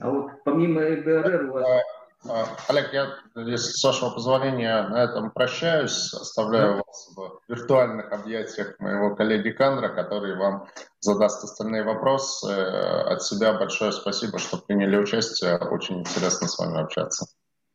А 0.00 0.10
вот 0.10 0.30
помимо 0.44 0.82
ЕБРР 0.82 1.50
у 1.50 1.52
вас 1.54 1.82
Олег, 2.24 2.92
я, 2.92 3.14
если 3.36 3.70
с 3.70 3.84
вашего 3.84 4.10
позволения, 4.10 4.88
на 4.88 5.04
этом 5.04 5.30
прощаюсь. 5.30 6.12
Оставляю 6.12 6.76
вас 6.76 7.12
в 7.16 7.40
виртуальных 7.48 8.12
объятиях 8.12 8.78
моего 8.80 9.14
коллеги 9.14 9.50
Кандра, 9.50 9.88
который 9.88 10.36
вам 10.36 10.66
задаст 11.00 11.44
остальные 11.44 11.84
вопросы. 11.84 12.46
От 12.46 13.22
себя 13.22 13.54
большое 13.54 13.92
спасибо, 13.92 14.38
что 14.38 14.58
приняли 14.58 14.96
участие. 14.96 15.56
Очень 15.58 16.00
интересно 16.00 16.48
с 16.48 16.58
вами 16.58 16.80
общаться. 16.80 17.26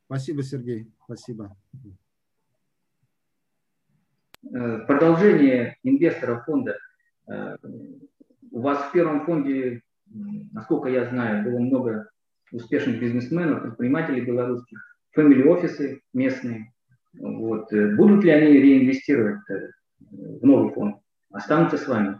Спасибо, 0.07 0.43
Сергей. 0.43 0.91
Спасибо. 1.05 1.55
продолжение 4.87 5.77
инвестора 5.83 6.43
фонда. 6.45 6.77
У 8.51 8.61
вас 8.61 8.89
в 8.89 8.91
первом 8.91 9.25
фонде, 9.25 9.81
насколько 10.51 10.89
я 10.89 11.09
знаю, 11.09 11.43
было 11.43 11.59
много 11.59 12.09
успешных 12.53 12.99
бизнесменов, 12.99 13.63
предпринимателей 13.63 14.21
белорусских, 14.21 14.79
фэмили-офисы 15.11 16.01
местные. 16.13 16.73
Вот. 17.19 17.71
Будут 17.71 18.23
ли 18.23 18.31
они 18.31 18.53
реинвестировать 18.53 19.41
в 19.99 20.45
новый 20.45 20.73
фонд? 20.73 20.97
Останутся 21.31 21.77
с 21.77 21.87
вами? 21.87 22.19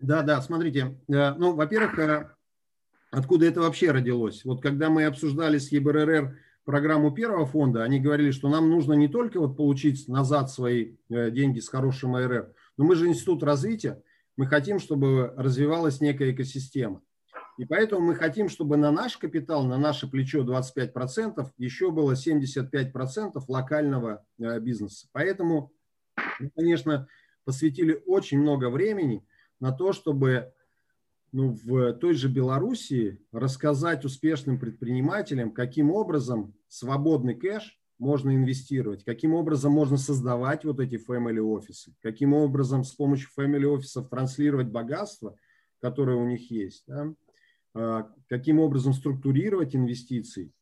Да, 0.00 0.22
да, 0.22 0.40
смотрите. 0.42 0.98
Ну, 1.08 1.54
во-первых, 1.54 2.36
откуда 3.10 3.46
это 3.46 3.60
вообще 3.60 3.90
родилось? 3.90 4.44
Вот 4.44 4.60
когда 4.60 4.90
мы 4.90 5.04
обсуждали 5.04 5.58
с 5.58 5.72
ЕБРР 5.72 6.36
программу 6.64 7.12
первого 7.12 7.46
фонда, 7.46 7.82
они 7.82 8.00
говорили, 8.00 8.30
что 8.30 8.48
нам 8.48 8.68
нужно 8.68 8.94
не 8.94 9.08
только 9.08 9.38
вот 9.38 9.56
получить 9.56 10.08
назад 10.08 10.50
свои 10.50 10.96
э, 11.10 11.30
деньги 11.30 11.60
с 11.60 11.68
хорошим 11.68 12.16
АРР, 12.16 12.52
но 12.76 12.84
мы 12.84 12.94
же 12.94 13.06
институт 13.06 13.42
развития, 13.42 14.02
мы 14.36 14.46
хотим, 14.46 14.78
чтобы 14.78 15.32
развивалась 15.36 16.00
некая 16.00 16.32
экосистема. 16.32 17.02
И 17.56 17.64
поэтому 17.64 18.00
мы 18.00 18.14
хотим, 18.14 18.48
чтобы 18.48 18.76
на 18.76 18.90
наш 18.90 19.16
капитал, 19.16 19.64
на 19.64 19.78
наше 19.78 20.08
плечо 20.08 20.42
25%, 20.42 21.46
еще 21.56 21.90
было 21.90 22.12
75% 22.12 23.42
локального 23.46 24.24
э, 24.38 24.58
бизнеса. 24.58 25.06
Поэтому 25.12 25.72
мы, 26.40 26.50
конечно, 26.50 27.06
посвятили 27.44 28.02
очень 28.06 28.40
много 28.40 28.70
времени 28.70 29.24
на 29.60 29.72
то, 29.72 29.92
чтобы 29.92 30.52
ну, 31.32 31.58
в 31.64 31.94
той 31.94 32.14
же 32.14 32.28
Белоруссии 32.28 33.20
рассказать 33.32 34.04
успешным 34.04 34.58
предпринимателям, 34.58 35.52
каким 35.52 35.90
образом 35.90 36.54
свободный 36.68 37.34
кэш 37.34 37.78
можно 37.98 38.34
инвестировать, 38.34 39.04
каким 39.04 39.34
образом 39.34 39.72
можно 39.72 39.96
создавать 39.96 40.64
вот 40.64 40.80
эти 40.80 40.94
family 40.94 41.40
офисы, 41.40 41.94
каким 42.02 42.34
образом 42.34 42.84
с 42.84 42.92
помощью 42.92 43.30
family 43.36 43.64
офисов 43.64 44.08
транслировать 44.08 44.68
богатство, 44.68 45.36
которое 45.80 46.16
у 46.16 46.26
них 46.26 46.50
есть, 46.50 46.84
да? 46.86 47.14
А, 47.74 48.08
каким 48.28 48.60
образом 48.60 48.92
структурировать 48.92 49.74
инвестиции. 49.74 50.52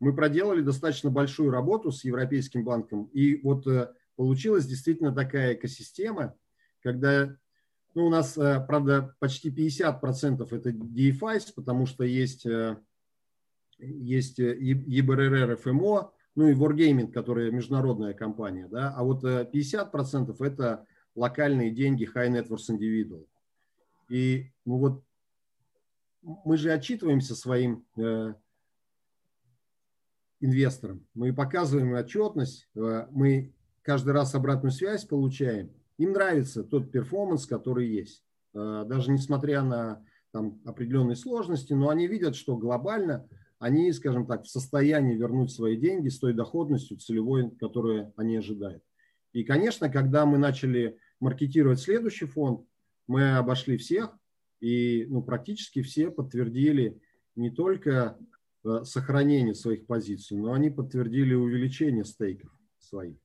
Мы 0.00 0.14
проделали 0.14 0.62
достаточно 0.62 1.10
большую 1.10 1.50
работу 1.50 1.92
с 1.92 2.04
Европейским 2.04 2.64
банком, 2.64 3.04
и 3.12 3.36
вот 3.42 3.66
э, 3.66 3.92
получилась 4.16 4.66
действительно 4.66 5.14
такая 5.14 5.54
экосистема, 5.54 6.34
когда 6.82 7.36
ну, 7.94 8.06
у 8.06 8.10
нас, 8.10 8.36
э, 8.36 8.64
правда, 8.66 9.14
почти 9.20 9.50
50% 9.50 10.46
это 10.50 10.70
DFIs, 10.70 11.52
потому 11.54 11.86
что 11.86 12.02
есть, 12.02 12.46
э, 12.46 12.76
есть 13.78 14.40
EBRR, 14.40 15.52
э, 15.52 15.56
FMO, 15.56 16.10
ну 16.34 16.48
и 16.48 16.54
Wargaming, 16.54 17.12
которая 17.12 17.50
международная 17.50 18.14
компания, 18.14 18.68
да, 18.68 18.92
а 18.96 19.04
вот 19.04 19.22
50% 19.22 20.42
это 20.42 20.86
локальные 21.14 21.70
деньги 21.70 22.08
High 22.12 22.30
Net 22.30 22.48
Worth 22.48 22.70
Individual. 22.70 23.26
И 24.08 24.50
ну 24.64 24.78
вот 24.78 25.03
мы 26.24 26.56
же 26.56 26.72
отчитываемся 26.72 27.34
своим 27.34 27.84
э, 27.96 28.34
инвесторам, 30.40 31.06
мы 31.14 31.32
показываем 31.32 31.94
отчетность, 31.94 32.68
э, 32.74 33.06
мы 33.10 33.54
каждый 33.82 34.12
раз 34.12 34.34
обратную 34.34 34.72
связь 34.72 35.04
получаем– 35.04 35.70
им 35.98 36.12
нравится 36.12 36.64
тот 36.64 36.90
перформанс, 36.90 37.46
который 37.46 37.88
есть. 37.88 38.24
Э, 38.52 38.84
даже 38.86 39.10
несмотря 39.10 39.62
на 39.62 40.04
там, 40.32 40.60
определенные 40.64 41.16
сложности, 41.16 41.72
но 41.72 41.88
они 41.88 42.06
видят, 42.06 42.34
что 42.34 42.56
глобально 42.56 43.28
они, 43.58 43.92
скажем 43.92 44.26
так, 44.26 44.44
в 44.44 44.48
состоянии 44.48 45.14
вернуть 45.14 45.52
свои 45.52 45.76
деньги 45.76 46.08
с 46.08 46.18
той 46.18 46.34
доходностью 46.34 46.98
целевой, 46.98 47.50
которую 47.56 48.12
они 48.16 48.36
ожидают. 48.36 48.82
И, 49.32 49.44
конечно, 49.44 49.88
когда 49.88 50.26
мы 50.26 50.38
начали 50.38 50.98
маркетировать 51.20 51.80
следующий 51.80 52.26
фонд, 52.26 52.66
мы 53.06 53.36
обошли 53.36 53.76
всех, 53.76 54.16
и 54.64 55.04
ну, 55.10 55.22
практически 55.22 55.82
все 55.82 56.10
подтвердили 56.10 56.98
не 57.36 57.50
только 57.50 58.16
э, 58.64 58.84
сохранение 58.84 59.54
своих 59.54 59.84
позиций, 59.86 60.38
но 60.38 60.54
они 60.54 60.70
подтвердили 60.70 61.34
увеличение 61.34 62.04
стейков 62.06 62.50
своих. 62.78 63.18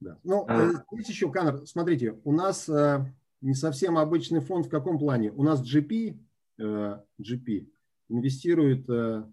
Да. 0.00 0.18
Ну, 0.22 0.44
а... 0.48 0.66
Э, 0.66 0.72
здесь 0.92 1.08
еще, 1.08 1.32
Канар, 1.32 1.66
смотрите, 1.66 2.20
у 2.24 2.32
нас 2.32 2.68
э, 2.68 3.06
не 3.40 3.54
совсем 3.54 3.96
обычный 3.96 4.40
фонд 4.40 4.66
в 4.66 4.68
каком 4.68 4.98
плане? 4.98 5.32
У 5.32 5.42
нас 5.42 5.62
GP, 5.62 6.18
э, 6.58 6.98
GP 7.18 7.66
инвестирует 8.10 8.90
э, 8.90 9.24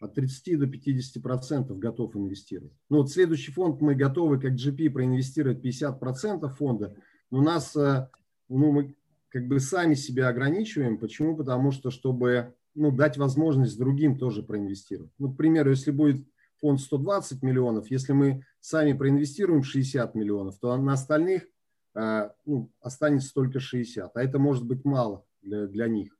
от 0.00 0.14
30 0.14 0.58
до 0.58 0.66
50 0.66 1.22
процентов 1.22 1.78
готов 1.78 2.16
инвестировать. 2.16 2.72
Ну, 2.88 2.98
вот 2.98 3.12
следующий 3.12 3.52
фонд 3.52 3.80
мы 3.80 3.94
готовы, 3.94 4.40
как 4.40 4.54
GP, 4.54 4.90
проинвестировать 4.90 5.62
50 5.62 6.00
процентов 6.00 6.56
фонда, 6.56 6.96
но 7.30 7.38
у 7.38 7.42
нас, 7.42 7.76
э, 7.76 8.10
ну, 8.48 8.72
мы 8.72 8.96
как 9.28 9.46
бы 9.46 9.60
сами 9.60 9.94
себя 9.94 10.28
ограничиваем. 10.28 10.98
Почему? 10.98 11.36
Потому 11.36 11.70
что, 11.70 11.90
чтобы 11.90 12.54
ну, 12.74 12.90
дать 12.90 13.16
возможность 13.16 13.78
другим 13.78 14.18
тоже 14.18 14.42
проинвестировать. 14.42 15.12
Ну, 15.18 15.32
к 15.32 15.36
примеру, 15.36 15.70
если 15.70 15.90
будет 15.90 16.26
фонд 16.60 16.80
120 16.80 17.42
миллионов, 17.42 17.90
если 17.90 18.12
мы 18.12 18.44
сами 18.60 18.92
проинвестируем 18.92 19.62
60 19.62 20.14
миллионов, 20.14 20.58
то 20.58 20.76
на 20.76 20.92
остальных 20.92 21.46
а, 21.94 22.32
ну, 22.46 22.70
останется 22.80 23.32
только 23.34 23.60
60. 23.60 24.16
А 24.16 24.22
это 24.22 24.38
может 24.38 24.64
быть 24.64 24.84
мало 24.84 25.24
для, 25.42 25.66
для 25.66 25.88
них. 25.88 26.16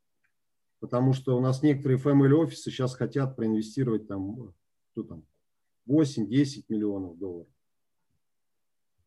Потому 0.80 1.12
что 1.12 1.36
у 1.36 1.40
нас 1.40 1.62
некоторые 1.62 1.98
family 1.98 2.32
офисы 2.32 2.70
сейчас 2.70 2.94
хотят 2.94 3.36
проинвестировать 3.36 4.06
там, 4.06 4.54
что 4.92 5.02
там 5.02 5.24
8-10 5.88 6.64
миллионов 6.68 7.18
долларов. 7.18 7.48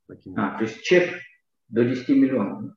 Таким 0.08 0.38
а, 0.38 0.58
то 0.58 0.64
есть 0.64 0.82
чек 0.82 1.14
до 1.70 1.86
10 1.86 2.10
миллионов. 2.10 2.76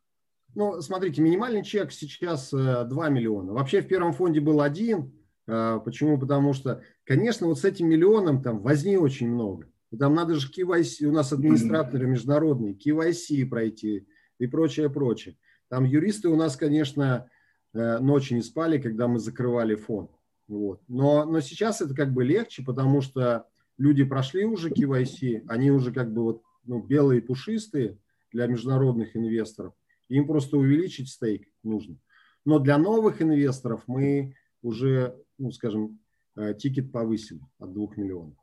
Ну, 0.55 0.80
смотрите, 0.80 1.20
минимальный 1.20 1.64
чек 1.64 1.92
сейчас 1.92 2.50
2 2.50 2.86
э, 2.86 3.11
миллиона. 3.11 3.52
Вообще 3.52 3.80
в 3.80 3.88
первом 3.88 4.12
фонде 4.12 4.40
был 4.40 4.61
один. 4.61 5.12
А, 5.46 5.78
почему? 5.80 6.18
Потому 6.18 6.52
что, 6.52 6.82
конечно, 7.05 7.46
вот 7.46 7.59
с 7.59 7.64
этим 7.64 7.88
миллионом 7.88 8.42
там 8.42 8.61
возни 8.61 8.96
очень 8.96 9.28
много. 9.28 9.68
Там 9.98 10.14
надо 10.14 10.34
же 10.34 10.50
KYC, 10.50 11.07
у 11.07 11.12
нас 11.12 11.32
администраторы 11.32 12.07
международные, 12.07 12.74
KYC 12.74 13.46
пройти 13.46 14.07
и 14.38 14.46
прочее, 14.46 14.90
прочее. 14.90 15.36
Там 15.68 15.84
юристы 15.84 16.28
у 16.28 16.36
нас, 16.36 16.57
конечно, 16.57 17.28
э, 17.72 17.98
ночи 17.98 18.34
не 18.34 18.42
спали, 18.42 18.78
когда 18.78 19.09
мы 19.09 19.18
закрывали 19.18 19.74
фонд. 19.74 20.11
Вот. 20.48 20.82
Но, 20.88 21.24
но 21.24 21.40
сейчас 21.40 21.80
это 21.80 21.94
как 21.94 22.12
бы 22.12 22.24
легче, 22.24 22.62
потому 22.64 23.00
что 23.00 23.46
люди 23.78 24.05
прошли 24.05 24.44
уже 24.44 24.70
KYC, 24.70 25.44
они 25.48 25.70
уже 25.70 25.92
как 25.92 26.12
бы 26.12 26.22
вот, 26.22 26.42
ну, 26.64 26.82
белые 26.82 27.22
пушистые 27.22 27.98
для 28.32 28.46
международных 28.46 29.16
инвесторов. 29.16 29.74
Им 30.14 30.28
просто 30.28 30.56
увеличить 30.56 31.08
стейк 31.08 31.48
нужно. 31.64 31.96
Но 32.44 32.60
для 32.60 32.78
новых 32.78 33.20
инвесторов 33.20 33.82
мы 33.88 34.36
уже, 34.62 35.16
ну, 35.38 35.50
скажем, 35.50 35.98
э, 36.36 36.54
тикет 36.54 36.92
повысили 36.92 37.40
от 37.58 37.72
2 37.72 37.86
миллионов. 37.96 38.36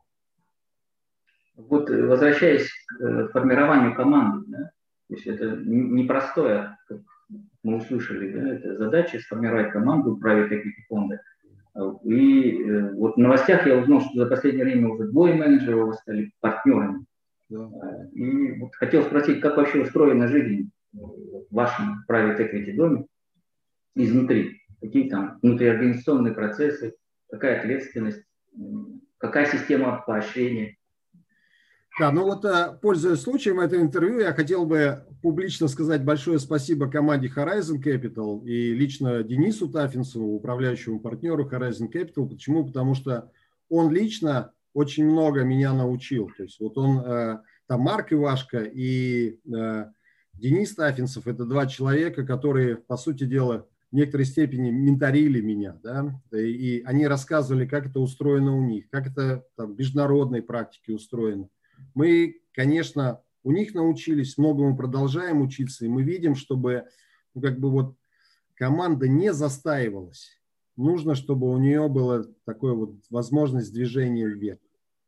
Вот 1.56 1.88
э, 1.88 2.06
возвращаясь 2.06 2.68
к 2.68 3.02
э, 3.02 3.28
формированию 3.28 3.94
команды, 3.94 4.44
да, 4.48 4.70
то 5.08 5.14
есть 5.14 5.26
это 5.26 5.56
непростое, 5.64 6.76
как 6.88 7.00
мы 7.62 7.78
услышали, 7.78 8.30
да, 8.32 8.54
это 8.54 8.76
задача 8.76 9.18
сформировать 9.20 9.72
команду 9.72 10.20
private 10.22 10.50
equity 10.50 10.82
фонда. 10.88 11.22
И 12.04 12.64
вот 12.96 13.14
в 13.14 13.18
новостях 13.18 13.66
я 13.66 13.78
узнал, 13.78 14.02
что 14.02 14.12
за 14.14 14.26
последнее 14.26 14.66
время 14.66 14.90
уже 14.90 15.08
двое 15.08 15.34
менеджеров 15.34 15.94
стали 15.94 16.32
партнерами. 16.40 17.06
Да. 17.48 17.70
И 18.12 18.58
вот 18.58 18.74
хотел 18.74 19.02
спросить, 19.04 19.40
как 19.40 19.56
вообще 19.56 19.80
устроена 19.80 20.28
жизнь 20.28 20.70
вашем 21.50 22.04
private 22.08 22.38
equity 22.38 22.74
доме 22.74 23.06
изнутри? 23.94 24.60
Какие 24.80 25.08
там 25.08 25.38
внутриорганизационные 25.42 26.34
процессы, 26.34 26.94
какая 27.30 27.60
ответственность, 27.60 28.22
какая 29.18 29.46
система 29.46 30.02
поощрения? 30.06 30.76
Да, 32.00 32.10
ну 32.10 32.24
вот, 32.24 32.44
э, 32.44 32.78
пользуясь 32.80 33.20
случаем 33.20 33.60
этого 33.60 33.82
интервью, 33.82 34.20
я 34.20 34.32
хотел 34.32 34.64
бы 34.64 35.04
публично 35.20 35.68
сказать 35.68 36.02
большое 36.02 36.38
спасибо 36.38 36.90
команде 36.90 37.28
Horizon 37.28 37.82
Capital 37.82 38.42
и 38.46 38.72
лично 38.72 39.22
Денису 39.22 39.68
Тафинцеву, 39.68 40.34
управляющему 40.34 41.00
партнеру 41.00 41.46
Horizon 41.46 41.92
Capital. 41.92 42.28
Почему? 42.28 42.66
Потому 42.66 42.94
что 42.94 43.30
он 43.68 43.92
лично 43.92 44.52
очень 44.72 45.04
много 45.04 45.44
меня 45.44 45.74
научил. 45.74 46.30
То 46.34 46.44
есть 46.44 46.58
вот 46.60 46.78
он, 46.78 46.98
э, 47.04 47.38
там 47.66 47.80
Марк 47.80 48.12
Ивашко 48.12 48.62
и 48.62 49.38
э, 49.54 49.84
Денис 50.34 50.74
Тафинцев– 50.74 51.26
это 51.28 51.44
два 51.44 51.66
человека, 51.66 52.26
которые, 52.26 52.76
по 52.76 52.96
сути 52.96 53.24
дела, 53.24 53.66
в 53.90 53.94
некоторой 53.94 54.24
степени 54.24 54.70
менторили 54.70 55.40
меня, 55.40 55.78
да, 55.82 56.18
и 56.32 56.82
они 56.82 57.06
рассказывали, 57.06 57.66
как 57.66 57.86
это 57.86 58.00
устроено 58.00 58.56
у 58.56 58.64
них, 58.64 58.88
как 58.88 59.06
это 59.06 59.44
там, 59.54 59.74
в 59.74 59.78
международной 59.78 60.42
практике 60.42 60.94
устроено. 60.94 61.48
Мы, 61.94 62.40
конечно, 62.52 63.20
у 63.44 63.52
них 63.52 63.74
научились, 63.74 64.38
многому 64.38 64.76
продолжаем 64.76 65.42
учиться, 65.42 65.84
и 65.84 65.88
мы 65.88 66.02
видим, 66.02 66.34
чтобы 66.34 66.86
ну, 67.34 67.42
как 67.42 67.58
бы 67.58 67.70
вот 67.70 67.96
команда 68.54 69.08
не 69.08 69.32
застаивалась. 69.32 70.40
Нужно, 70.76 71.14
чтобы 71.14 71.50
у 71.50 71.58
нее 71.58 71.88
была 71.88 72.24
такая 72.44 72.72
вот 72.72 72.94
возможность 73.10 73.72
движения 73.72 74.26
вверх. 74.26 74.58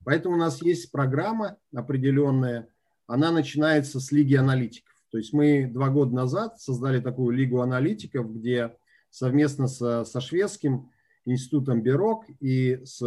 Поэтому 0.05 0.35
у 0.35 0.39
нас 0.39 0.61
есть 0.61 0.93
программа 0.93 1.57
определенная, 1.75 2.68
она 3.07 3.31
начинается 3.31 4.01
с 4.01 4.12
Лиги 4.12 4.35
аналитиков. 4.35 4.93
То 5.14 5.18
есть 5.18 5.32
мы 5.32 5.70
два 5.72 5.90
года 5.90 6.12
назад 6.12 6.60
создали 6.60 6.98
такую 6.98 7.36
Лигу 7.36 7.60
аналитиков, 7.60 8.34
где 8.34 8.74
совместно 9.10 9.68
со, 9.68 10.04
со 10.04 10.20
шведским 10.20 10.90
институтом 11.24 11.82
Бирок 11.82 12.24
и 12.40 12.80
с 12.82 13.00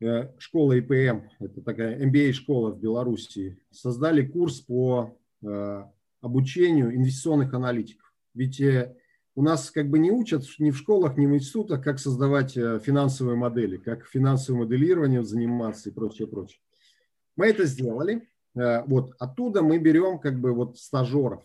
э, 0.00 0.28
школой 0.38 0.78
ИПМ, 0.78 1.24
это 1.40 1.62
такая 1.62 1.98
MBA-школа 2.06 2.70
в 2.70 2.78
Белоруссии, 2.78 3.58
создали 3.72 4.24
курс 4.24 4.60
по 4.60 5.18
э, 5.42 5.84
обучению 6.20 6.94
инвестиционных 6.94 7.54
аналитиков. 7.54 8.14
Ведь 8.34 8.60
э, 8.60 8.94
у 9.34 9.42
нас 9.42 9.72
как 9.72 9.90
бы 9.90 9.98
не 9.98 10.12
учат 10.12 10.44
ни 10.60 10.70
в 10.70 10.78
школах, 10.78 11.16
ни 11.16 11.26
в 11.26 11.34
институтах, 11.34 11.82
как 11.82 11.98
создавать 11.98 12.52
финансовые 12.52 13.36
модели, 13.36 13.78
как 13.78 14.06
финансовым 14.06 14.60
моделированием 14.60 15.24
заниматься 15.24 15.90
и 15.90 15.92
прочее, 15.92 16.28
прочее. 16.28 16.60
Мы 17.34 17.46
это 17.46 17.64
сделали. 17.64 18.28
Вот 18.54 19.14
оттуда 19.18 19.62
мы 19.62 19.78
берем 19.78 20.18
как 20.18 20.40
бы 20.40 20.52
вот 20.52 20.78
стажеров. 20.78 21.44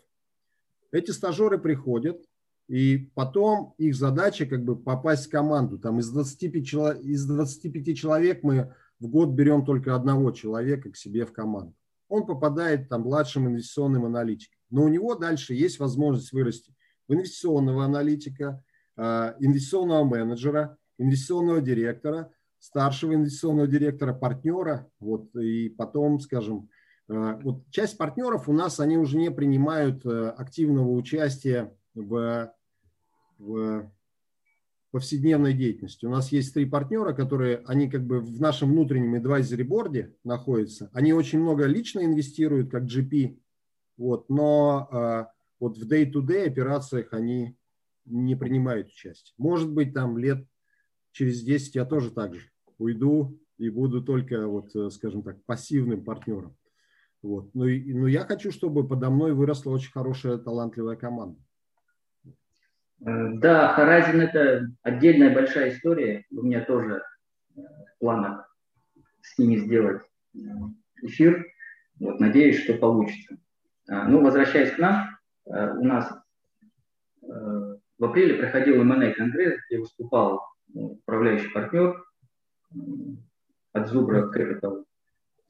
Эти 0.90 1.10
стажеры 1.10 1.58
приходят, 1.58 2.24
и 2.68 3.10
потом 3.14 3.74
их 3.78 3.94
задача 3.94 4.46
как 4.46 4.64
бы 4.64 4.76
попасть 4.76 5.26
в 5.26 5.30
команду. 5.30 5.78
Там 5.78 5.98
из 5.98 6.10
25, 6.10 7.02
из 7.02 7.26
25 7.26 7.96
человек 7.96 8.42
мы 8.42 8.74
в 9.00 9.08
год 9.08 9.30
берем 9.30 9.64
только 9.64 9.94
одного 9.94 10.30
человека 10.30 10.90
к 10.90 10.96
себе 10.96 11.26
в 11.26 11.32
команду. 11.32 11.74
Он 12.08 12.26
попадает 12.26 12.88
там 12.88 13.02
младшим 13.02 13.48
инвестиционным 13.48 14.04
аналитиком. 14.04 14.58
Но 14.70 14.84
у 14.84 14.88
него 14.88 15.14
дальше 15.14 15.54
есть 15.54 15.78
возможность 15.78 16.32
вырасти 16.32 16.74
в 17.06 17.14
инвестиционного 17.14 17.84
аналитика, 17.84 18.62
а, 18.96 19.34
инвестиционного 19.40 20.04
менеджера, 20.04 20.76
инвестиционного 20.98 21.60
директора, 21.60 22.32
старшего 22.58 23.14
инвестиционного 23.14 23.66
директора, 23.66 24.14
партнера. 24.14 24.88
Вот, 25.00 25.34
и 25.36 25.68
потом, 25.68 26.18
скажем, 26.20 26.70
вот 27.08 27.68
часть 27.70 27.98
партнеров 27.98 28.48
у 28.48 28.52
нас, 28.52 28.80
они 28.80 28.96
уже 28.96 29.18
не 29.18 29.30
принимают 29.30 30.06
э, 30.06 30.28
активного 30.30 30.90
участия 30.90 31.76
в, 31.94 32.52
в 33.38 33.92
повседневной 34.90 35.54
деятельности. 35.54 36.06
У 36.06 36.10
нас 36.10 36.32
есть 36.32 36.54
три 36.54 36.66
партнера, 36.66 37.12
которые, 37.12 37.62
они 37.66 37.90
как 37.90 38.06
бы 38.06 38.20
в 38.20 38.40
нашем 38.40 38.70
внутреннем 38.70 39.16
advisory 39.16 39.64
борде 39.64 40.14
находятся. 40.22 40.88
Они 40.92 41.12
очень 41.12 41.40
много 41.40 41.66
лично 41.66 42.04
инвестируют, 42.04 42.70
как 42.70 42.84
GP, 42.84 43.38
вот, 43.96 44.28
но 44.28 44.88
э, 44.90 45.24
вот 45.60 45.76
в 45.76 45.86
day-to-day 45.86 46.46
операциях 46.46 47.12
они 47.12 47.56
не 48.04 48.36
принимают 48.36 48.88
участие. 48.88 49.34
Может 49.36 49.72
быть, 49.72 49.92
там 49.92 50.16
лет 50.16 50.46
через 51.12 51.42
10 51.42 51.74
я 51.74 51.84
тоже 51.84 52.10
так 52.10 52.34
же 52.34 52.50
уйду 52.78 53.38
и 53.58 53.70
буду 53.70 54.02
только, 54.02 54.46
вот, 54.46 54.74
э, 54.74 54.90
скажем 54.90 55.22
так, 55.22 55.42
пассивным 55.44 56.04
партнером. 56.04 56.56
Вот. 57.24 57.54
Но, 57.54 57.64
но 57.64 58.06
я 58.06 58.26
хочу, 58.26 58.52
чтобы 58.52 58.86
подо 58.86 59.08
мной 59.08 59.32
выросла 59.32 59.70
очень 59.70 59.90
хорошая, 59.90 60.36
талантливая 60.36 60.94
команда. 60.94 61.40
Э, 63.00 63.30
да, 63.36 63.72
Харазин 63.72 64.20
это 64.20 64.70
отдельная 64.82 65.34
большая 65.34 65.70
история. 65.70 66.26
У 66.30 66.42
меня 66.42 66.62
тоже 66.66 67.02
э, 67.56 67.60
в 67.62 67.98
планах 67.98 68.54
с 69.22 69.38
ними 69.38 69.56
сделать 69.56 70.02
э, 70.34 70.38
эфир. 71.00 71.46
Вот, 71.98 72.20
надеюсь, 72.20 72.62
что 72.62 72.74
получится. 72.74 73.38
А, 73.88 74.06
ну, 74.06 74.22
возвращаясь 74.22 74.72
к 74.72 74.78
нам, 74.78 75.08
у 75.46 75.84
нас 75.84 76.10
в 77.22 78.04
апреле 78.04 78.34
проходил 78.34 78.82
МНА 78.82 79.12
конгресс, 79.12 79.58
где 79.66 79.78
выступал 79.78 80.42
управляющий 80.74 81.50
партнер 81.50 82.02
от 83.72 83.88
Зубра 83.88 84.30
Capital 84.30 84.84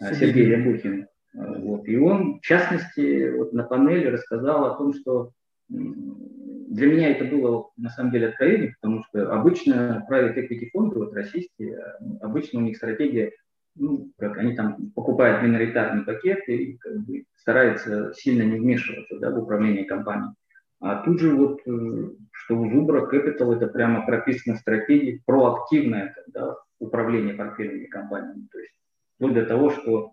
Сергей 0.01 0.47
Рябухин. 0.47 1.09
Вот. 1.35 1.87
И 1.89 1.97
он, 1.97 2.39
в 2.39 2.41
частности, 2.43 3.31
вот 3.37 3.53
на 3.53 3.65
панели 3.65 4.07
рассказал 4.07 4.67
о 4.67 4.77
том, 4.77 4.95
что 4.95 5.31
для 5.69 6.87
меня 6.87 7.11
это 7.11 7.25
было 7.25 7.71
на 7.77 7.91
самом 7.91 8.13
деле 8.13 8.29
откровение, 8.29 8.75
потому 8.81 9.03
что 9.05 9.33
обычно 9.33 10.07
private 10.11 10.37
equity 10.37 10.71
фонды, 10.73 10.99
вот 10.99 11.13
российские, 11.13 11.79
обычно 12.21 12.61
у 12.61 12.63
них 12.63 12.77
стратегия, 12.77 13.33
ну, 13.77 14.13
как 14.19 14.39
они 14.39 14.55
там 14.55 14.91
покупают 14.93 15.43
миноритарный 15.43 16.05
пакет 16.05 16.49
и 16.49 16.77
как 16.79 16.97
бы, 17.05 17.25
стараются 17.37 18.13
сильно 18.15 18.43
не 18.43 18.59
вмешиваться 18.59 19.19
да, 19.19 19.31
в 19.31 19.39
управление 19.43 19.85
компанией. 19.85 20.35
А 20.81 21.03
тут 21.03 21.19
же 21.19 21.35
вот, 21.35 21.61
э, 21.67 22.11
что 22.31 22.59
у 22.59 22.71
Зубра 22.71 23.09
Capital 23.11 23.57
это 23.57 23.67
прямо 23.69 24.05
прописано 24.05 24.57
в 24.57 24.61
стратегии 24.61 25.23
проактивное 25.25 26.15
да, 26.29 26.57
управление 26.79 27.35
портфельными 27.35 27.87
компаниями. 27.87 28.47
То 28.53 28.59
есть 28.59 28.75
вплоть 29.17 29.35
до 29.35 29.47
того, 29.47 29.71
что 29.71 30.13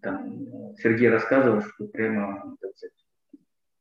там, 0.00 0.74
Сергей 0.76 1.08
рассказывал, 1.08 1.62
что 1.62 1.86
прямо 1.86 2.56
сказать, 2.56 2.92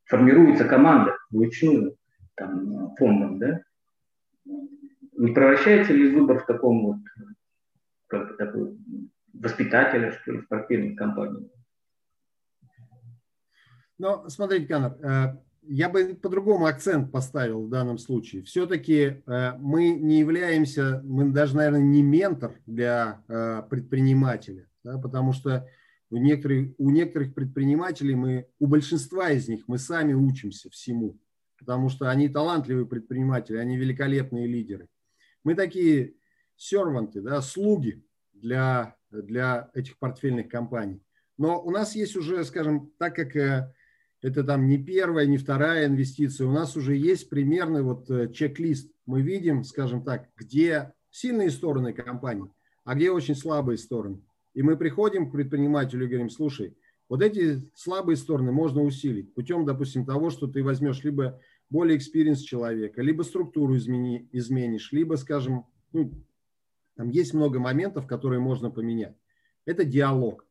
формируется 0.05 0.65
команда 0.65 1.17
вручную 1.29 1.97
там, 2.35 2.95
фондом, 2.95 3.39
да? 3.39 3.61
Не 4.45 5.33
превращается 5.33 5.93
ли 5.93 6.13
выбор 6.13 6.39
в 6.39 6.45
таком 6.45 6.85
вот, 6.85 6.97
как 8.07 8.29
бы 8.29 8.33
такой, 8.35 8.77
воспитателя, 9.33 10.11
что 10.11 10.31
ли, 10.31 10.37
в 10.39 10.47
портфельной 10.47 10.95
компании? 10.95 11.49
Ну, 13.97 14.27
смотрите, 14.29 14.65
Канар, 14.65 14.97
э, 15.03 15.37
я 15.61 15.89
бы 15.89 16.15
по-другому 16.15 16.65
акцент 16.65 17.11
поставил 17.11 17.65
в 17.65 17.69
данном 17.69 17.99
случае. 17.99 18.41
Все-таки 18.43 19.21
э, 19.25 19.51
мы 19.59 19.91
не 19.91 20.19
являемся, 20.19 21.01
мы 21.03 21.29
даже, 21.29 21.55
наверное, 21.55 21.81
не 21.81 22.01
ментор 22.01 22.55
для 22.65 23.23
э, 23.27 23.61
предпринимателя, 23.69 24.67
да, 24.83 24.97
потому 24.97 25.33
что 25.33 25.67
у 26.09 26.17
некоторых, 26.17 26.71
у 26.77 26.89
некоторых 26.89 27.33
предпринимателей 27.33 28.15
мы, 28.15 28.47
у 28.59 28.67
большинства 28.67 29.29
из 29.31 29.47
них 29.47 29.63
мы 29.67 29.77
сами 29.77 30.13
учимся 30.13 30.69
всему, 30.69 31.19
потому 31.57 31.89
что 31.89 32.09
они 32.09 32.27
талантливые 32.27 32.85
предприниматели, 32.85 33.57
они 33.57 33.77
великолепные 33.77 34.47
лидеры. 34.47 34.89
Мы 35.43 35.55
такие 35.55 36.15
серванты, 36.57 37.21
да, 37.21 37.41
слуги 37.41 38.03
для, 38.33 38.95
для 39.09 39.69
этих 39.73 39.97
портфельных 39.97 40.49
компаний. 40.49 41.01
Но 41.37 41.61
у 41.61 41.71
нас 41.71 41.95
есть 41.95 42.15
уже, 42.15 42.43
скажем, 42.43 42.91
так 42.97 43.15
как 43.15 43.35
э, 43.35 43.73
это 44.21 44.43
там 44.43 44.67
не 44.67 44.77
первая, 44.77 45.25
не 45.25 45.37
вторая 45.37 45.87
инвестиция, 45.87 46.45
у 46.45 46.51
нас 46.51 46.75
уже 46.75 46.95
есть 46.95 47.29
примерный 47.29 47.81
вот 47.81 48.09
э, 48.11 48.31
чек-лист. 48.31 48.91
Мы 49.05 49.21
видим, 49.21 49.63
скажем 49.63 50.03
так, 50.03 50.29
где 50.35 50.93
сильные 51.09 51.49
стороны 51.49 51.93
компании, 51.93 52.51
а 52.83 52.95
где 52.95 53.11
очень 53.11 53.35
слабые 53.35 53.77
стороны. 53.77 54.21
И 54.53 54.61
мы 54.61 54.77
приходим 54.77 55.29
к 55.29 55.33
предпринимателю 55.33 56.05
и 56.05 56.07
говорим, 56.07 56.29
слушай, 56.29 56.75
вот 57.09 57.21
эти 57.21 57.61
слабые 57.75 58.15
стороны 58.15 58.51
можно 58.51 58.81
усилить 58.81 59.33
путем, 59.33 59.65
допустим, 59.65 60.05
того, 60.05 60.29
что 60.29 60.47
ты 60.47 60.63
возьмешь 60.63 61.03
либо 61.03 61.39
более 61.69 61.97
experienced 61.97 62.41
человека, 62.41 63.01
либо 63.01 63.23
структуру 63.23 63.75
измени, 63.77 64.29
изменишь, 64.31 64.91
либо, 64.91 65.15
скажем, 65.15 65.65
ну, 65.93 66.11
там 66.95 67.09
есть 67.09 67.33
много 67.33 67.59
моментов, 67.59 68.07
которые 68.07 68.39
можно 68.39 68.69
поменять. 68.69 69.15
Это 69.65 69.83
диалог. 69.85 70.45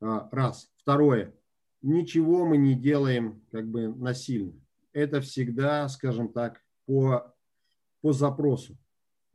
А, 0.00 0.28
раз. 0.32 0.70
Второе. 0.76 1.34
Ничего 1.82 2.46
мы 2.46 2.56
не 2.56 2.74
делаем 2.74 3.42
как 3.50 3.68
бы 3.68 3.88
насильно. 3.88 4.52
Это 4.92 5.20
всегда, 5.20 5.88
скажем 5.88 6.32
так, 6.32 6.62
по, 6.86 7.34
по 8.00 8.12
запросу. 8.12 8.76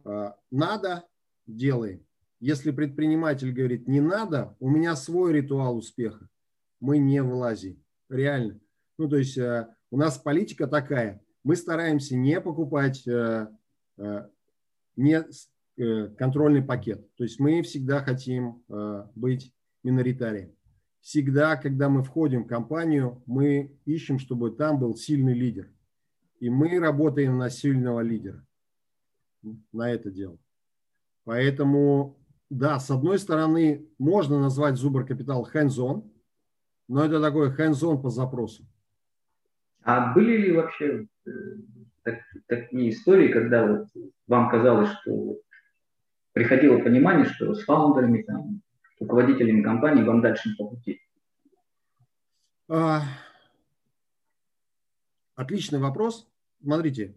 А, 0.04 0.38
надо– 0.52 1.04
делаем. 1.48 2.05
Если 2.48 2.70
предприниматель 2.70 3.52
говорит, 3.52 3.88
не 3.88 4.02
надо, 4.02 4.56
у 4.60 4.70
меня 4.70 4.96
свой 4.96 5.34
ритуал 5.34 5.78
успеха, 5.78 6.30
мы 6.80 7.00
не 7.00 7.24
влазим. 7.24 7.84
Реально. 8.08 8.60
Ну, 9.00 9.10
то 9.10 9.18
есть 9.18 9.36
э, 9.36 9.68
у 9.90 9.98
нас 9.98 10.20
политика 10.20 10.68
такая. 10.68 11.24
Мы 11.44 11.56
стараемся 11.56 12.16
не 12.16 12.40
покупать 12.40 13.08
э, 13.08 13.48
э, 13.98 14.30
не 14.96 15.26
контрольный 16.18 16.62
пакет. 16.62 17.12
То 17.16 17.24
есть 17.24 17.40
мы 17.40 17.64
всегда 17.64 18.02
хотим 18.02 18.64
быть 19.16 19.52
миноритарием. 19.82 20.56
Всегда, 21.02 21.56
когда 21.56 21.90
мы 21.90 22.04
входим 22.04 22.44
в 22.44 22.48
компанию, 22.48 23.24
мы 23.26 23.76
ищем, 23.86 24.20
чтобы 24.20 24.52
там 24.52 24.80
был 24.80 24.96
сильный 24.96 25.34
лидер. 25.34 25.72
И 26.40 26.52
мы 26.52 26.80
работаем 26.80 27.40
на 27.40 27.50
сильного 27.50 28.02
лидера. 28.02 28.46
На 29.72 29.92
это 29.92 30.12
дело. 30.12 30.38
Поэтому 31.24 32.20
да, 32.50 32.80
с 32.80 32.92
одной 32.92 33.20
стороны, 33.20 33.88
можно 33.98 34.40
назвать 34.40 34.76
Зубр 34.76 35.06
Капитал 35.06 35.48
hands-on, 35.52 36.10
но 36.88 37.04
это 37.04 37.22
такой 37.22 37.50
hands-on 37.56 38.02
по 38.02 38.10
запросу. 38.10 38.64
А 39.84 40.14
были 40.14 40.38
ли 40.38 40.52
вообще 40.52 41.08
э, 41.26 41.30
так, 42.04 42.20
такие 42.48 42.92
истории, 42.92 43.32
когда 43.32 43.66
вот 43.66 43.88
вам 44.28 44.50
казалось, 44.50 44.90
что 45.02 45.40
приходило 46.34 46.80
понимание, 46.80 47.26
что 47.26 47.54
с 47.54 47.64
фаундерами, 47.64 48.24
там, 48.24 48.62
руководителями 49.00 49.62
компании 49.62 50.04
вам 50.04 50.22
дальше 50.22 50.50
не 50.50 50.56
по 50.56 50.68
пути? 50.68 51.02
А, 52.68 53.04
отличный 55.36 55.80
вопрос. 55.80 56.28
Смотрите, 56.62 57.16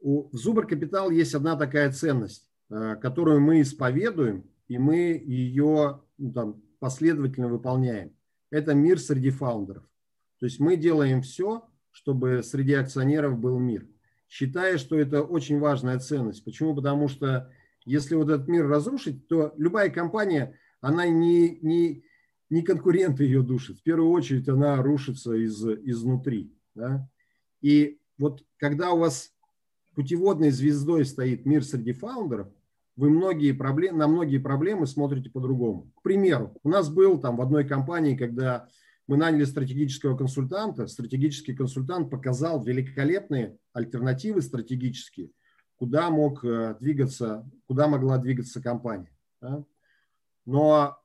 у, 0.00 0.28
в 0.30 0.36
Зубр 0.36 0.66
Капитал 0.66 1.10
есть 1.10 1.34
одна 1.34 1.56
такая 1.56 1.92
ценность, 1.92 2.50
э, 2.70 2.96
которую 2.96 3.40
мы 3.40 3.60
исповедуем, 3.60 4.44
и 4.70 4.78
мы 4.78 5.20
ее 5.26 6.00
ну, 6.16 6.32
там, 6.32 6.62
последовательно 6.78 7.48
выполняем. 7.48 8.14
это 8.50 8.72
мир 8.72 9.00
среди 9.00 9.30
фаундеров. 9.30 9.82
То 10.38 10.46
есть 10.46 10.60
мы 10.60 10.76
делаем 10.76 11.22
все, 11.22 11.68
чтобы 11.90 12.44
среди 12.44 12.74
акционеров 12.74 13.36
был 13.36 13.58
мир, 13.58 13.88
считая, 14.28 14.78
что 14.78 14.96
это 14.96 15.22
очень 15.22 15.58
важная 15.58 15.98
ценность. 15.98 16.44
Почему? 16.44 16.76
Потому 16.76 17.08
что 17.08 17.50
если 17.84 18.14
вот 18.14 18.30
этот 18.30 18.46
мир 18.46 18.68
разрушить, 18.68 19.26
то 19.26 19.52
любая 19.56 19.90
компания, 19.90 20.56
она 20.80 21.04
не, 21.08 21.58
не, 21.62 22.04
не 22.48 22.62
конкуренты 22.62 23.24
ее 23.24 23.42
душит. 23.42 23.80
В 23.80 23.82
первую 23.82 24.12
очередь 24.12 24.48
она 24.48 24.80
рушится 24.80 25.32
из, 25.32 25.60
изнутри. 25.64 26.54
Да? 26.76 27.10
И 27.60 27.98
вот 28.18 28.44
когда 28.56 28.92
у 28.92 28.98
вас 28.98 29.32
путеводной 29.96 30.52
звездой 30.52 31.04
стоит 31.06 31.44
мир 31.44 31.64
среди 31.64 31.92
фаундеров, 31.92 32.52
вы 33.00 33.08
многие 33.08 33.52
проблемы, 33.52 33.96
на 33.96 34.08
многие 34.08 34.36
проблемы 34.36 34.86
смотрите 34.86 35.30
по-другому. 35.30 35.90
К 35.96 36.02
примеру, 36.02 36.54
у 36.62 36.68
нас 36.68 36.90
был 36.90 37.18
там 37.18 37.38
в 37.38 37.40
одной 37.40 37.66
компании, 37.66 38.14
когда 38.14 38.68
мы 39.06 39.16
наняли 39.16 39.44
стратегического 39.44 40.18
консультанта, 40.18 40.86
стратегический 40.86 41.54
консультант 41.54 42.10
показал 42.10 42.62
великолепные 42.62 43.56
альтернативы 43.72 44.42
стратегические, 44.42 45.30
куда 45.76 46.10
мог 46.10 46.44
э, 46.44 46.76
двигаться, 46.78 47.50
куда 47.66 47.88
могла 47.88 48.18
двигаться 48.18 48.60
компания. 48.60 49.16
Да? 49.40 49.64
Но 50.44 50.98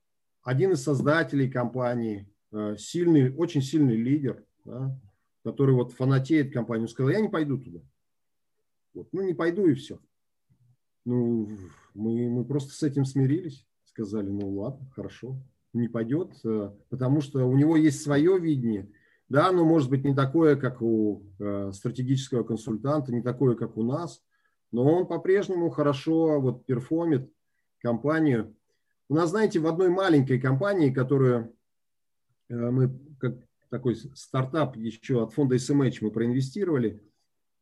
один 0.44 0.74
из 0.74 0.84
создателей 0.84 1.50
компании, 1.50 2.30
э, 2.52 2.76
сильный, 2.78 3.34
очень 3.34 3.62
сильный 3.62 3.96
лидер, 3.96 4.44
да, 4.66 5.00
который 5.46 5.76
вот 5.76 5.94
фанатеет 5.94 6.52
компанию, 6.52 6.90
сказал, 6.90 7.12
я 7.12 7.22
не 7.22 7.30
пойду 7.30 7.58
туда. 7.58 7.80
Вот, 8.94 9.08
ну, 9.14 9.22
не 9.22 9.34
пойду 9.34 9.66
и 9.66 9.76
все. 9.76 9.98
Ну, 11.06 11.58
мы, 11.96 12.30
мы 12.30 12.46
просто 12.46 12.74
с 12.74 12.84
этим 12.84 13.06
смирились. 13.06 13.66
Сказали, 13.86 14.30
ну 14.30 14.50
ладно, 14.50 14.86
хорошо, 14.94 15.38
не 15.74 15.88
пойдет, 15.88 16.34
э, 16.44 16.72
потому 16.90 17.22
что 17.22 17.48
у 17.48 17.56
него 17.56 17.76
есть 17.78 18.02
свое 18.02 18.38
видение. 18.40 18.90
Да, 19.30 19.48
оно 19.48 19.66
может 19.66 19.90
быть 19.90 20.04
не 20.04 20.14
такое, 20.14 20.56
как 20.56 20.82
у 20.82 21.24
э, 21.40 21.72
стратегического 21.74 22.44
консультанта, 22.44 23.12
не 23.12 23.22
такое, 23.22 23.56
как 23.56 23.78
у 23.78 23.84
нас, 23.84 24.22
но 24.72 24.84
он 24.84 25.08
по-прежнему 25.08 25.70
хорошо 25.70 26.40
вот 26.40 26.66
перформит 26.66 27.32
компанию. 27.80 28.56
У 29.10 29.16
нас, 29.16 29.30
знаете, 29.30 29.60
в 29.60 29.68
одной 29.68 29.90
маленькой 29.90 30.40
компании, 30.40 30.92
которую 30.92 31.56
э, 32.50 32.56
мы, 32.56 32.92
как 33.18 33.38
такой 33.70 33.96
стартап 33.96 34.76
еще 34.76 35.24
от 35.24 35.34
фонда 35.34 35.56
SMH 35.56 35.98
мы 36.02 36.12
проинвестировали, 36.12 37.02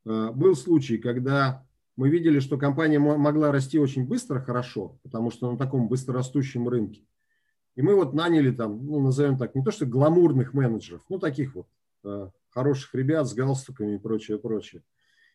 был 0.04 0.54
случай, 0.54 0.98
когда 0.98 1.66
мы 1.96 2.10
видели, 2.10 2.40
что 2.40 2.58
компания 2.58 3.00
могла 3.00 3.52
расти 3.52 3.78
очень 3.78 4.08
быстро, 4.08 4.40
хорошо, 4.40 5.00
потому 5.04 5.30
что 5.30 5.52
на 5.52 5.58
таком 5.58 5.88
быстрорастущем 5.88 6.68
рынке. 6.68 7.06
И 7.76 7.82
мы 7.82 7.96
вот 7.96 8.14
наняли 8.14 8.52
там, 8.52 8.86
ну, 8.86 9.00
назовем 9.00 9.38
так, 9.38 9.56
не 9.56 9.64
то 9.64 9.72
что 9.72 9.86
гламурных 9.86 10.54
менеджеров, 10.54 11.04
ну, 11.10 11.20
таких 11.20 11.56
вот 11.56 11.68
э, 12.04 12.30
хороших 12.50 12.94
ребят 12.96 13.28
с 13.28 13.34
галстуками 13.34 13.96
и 13.96 14.00
прочее, 14.00 14.38
прочее. 14.38 14.84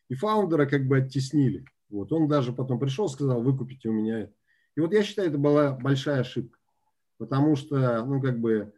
И 0.09 0.15
фаундера 0.15 0.65
как 0.65 0.87
бы 0.87 0.97
оттеснили. 0.97 1.65
Вот 1.89 2.11
он 2.11 2.27
даже 2.27 2.53
потом 2.53 2.79
пришел, 2.79 3.09
сказал, 3.09 3.41
выкупите 3.41 3.89
у 3.89 3.93
меня 3.93 4.19
это. 4.19 4.33
И 4.75 4.79
вот 4.79 4.93
я 4.93 5.03
считаю, 5.03 5.29
это 5.29 5.37
была 5.37 5.73
большая 5.73 6.21
ошибка, 6.21 6.57
потому 7.17 7.55
что, 7.55 8.05
ну, 8.05 8.21
как 8.21 8.39
бы 8.39 8.73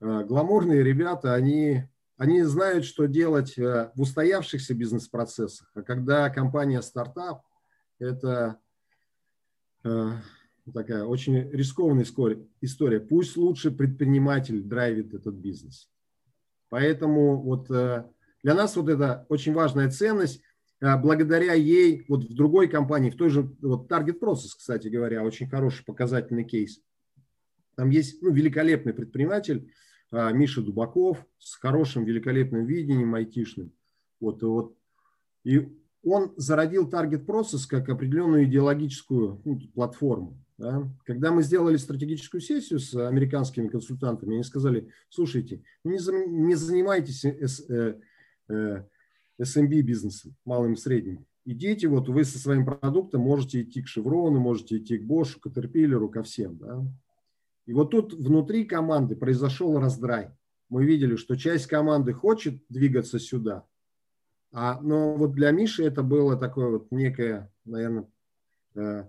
э, 0.00 0.24
гламурные 0.24 0.82
ребята, 0.82 1.34
они 1.34 1.84
они 2.16 2.42
знают, 2.42 2.84
что 2.84 3.06
делать 3.06 3.58
э, 3.58 3.90
в 3.94 4.02
устоявшихся 4.02 4.74
бизнес-процессах. 4.74 5.70
А 5.74 5.82
когда 5.82 6.28
компания 6.30 6.82
стартап, 6.82 7.42
это 7.98 8.58
э, 9.84 10.10
такая 10.72 11.04
очень 11.04 11.50
рискованная 11.50 12.04
история. 12.60 13.00
Пусть 13.00 13.36
лучше 13.36 13.70
предприниматель 13.70 14.62
драйвит 14.62 15.14
этот 15.14 15.34
бизнес. 15.34 15.90
Поэтому 16.68 17.40
вот 17.40 17.70
э, 17.70 18.04
для 18.42 18.54
нас 18.54 18.76
вот 18.76 18.88
это 18.88 19.26
очень 19.28 19.52
важная 19.52 19.90
ценность. 19.90 20.42
Благодаря 20.80 21.52
ей 21.52 22.04
вот 22.08 22.24
в 22.24 22.34
другой 22.34 22.66
компании, 22.66 23.10
в 23.10 23.16
той 23.16 23.30
же 23.30 23.54
вот 23.60 23.88
Target 23.88 24.18
Process, 24.18 24.48
кстати 24.58 24.88
говоря, 24.88 25.22
очень 25.22 25.48
хороший 25.48 25.84
показательный 25.84 26.42
кейс. 26.42 26.80
Там 27.76 27.90
есть 27.90 28.20
ну, 28.20 28.32
великолепный 28.32 28.92
предприниматель, 28.92 29.72
Миша 30.12 30.60
Дубаков 30.60 31.24
с 31.38 31.54
хорошим, 31.56 32.04
великолепным 32.04 32.66
видением 32.66 33.14
айтишным. 33.14 33.72
Вот, 34.20 34.42
вот. 34.42 34.76
И 35.44 35.68
он 36.04 36.32
зародил 36.36 36.88
Target 36.88 37.24
Process 37.24 37.66
как 37.68 37.88
определенную 37.88 38.44
идеологическую 38.44 39.40
ну, 39.44 39.58
платформу. 39.74 40.38
Да? 40.58 40.88
Когда 41.04 41.32
мы 41.32 41.42
сделали 41.42 41.76
стратегическую 41.76 42.40
сессию 42.40 42.78
с 42.78 42.94
американскими 42.94 43.68
консультантами, 43.68 44.34
они 44.34 44.44
сказали, 44.44 44.88
слушайте, 45.08 45.62
не, 45.84 45.98
не 46.28 46.54
занимайтесь 46.54 47.24
SMB 47.24 47.98
э, 48.48 48.84
э, 49.38 49.82
бизнесом, 49.82 50.36
малым 50.44 50.74
и 50.74 50.76
средним. 50.76 51.26
Идите, 51.44 51.88
вот 51.88 52.08
вы 52.08 52.24
со 52.24 52.38
своим 52.38 52.64
продуктом 52.64 53.22
можете 53.22 53.62
идти 53.62 53.82
к 53.82 53.88
Шеврону, 53.88 54.38
можете 54.38 54.78
идти 54.78 54.98
к 54.98 55.04
Бошу, 55.04 55.40
к 55.40 55.46
Caterpillar, 55.48 56.08
ко 56.08 56.22
всем. 56.22 56.56
Да? 56.58 56.84
И 57.66 57.72
вот 57.72 57.90
тут 57.90 58.12
внутри 58.12 58.64
команды 58.64 59.16
произошел 59.16 59.78
раздрай. 59.78 60.30
Мы 60.68 60.84
видели, 60.84 61.16
что 61.16 61.36
часть 61.36 61.66
команды 61.66 62.12
хочет 62.12 62.62
двигаться 62.68 63.18
сюда, 63.18 63.66
а, 64.52 64.80
но 64.82 65.14
вот 65.16 65.32
для 65.32 65.50
Миши 65.50 65.82
это 65.84 66.02
было 66.02 66.36
такое 66.36 66.68
вот 66.68 66.90
некое, 66.90 67.50
наверное, 67.64 68.06
э, 68.74 69.04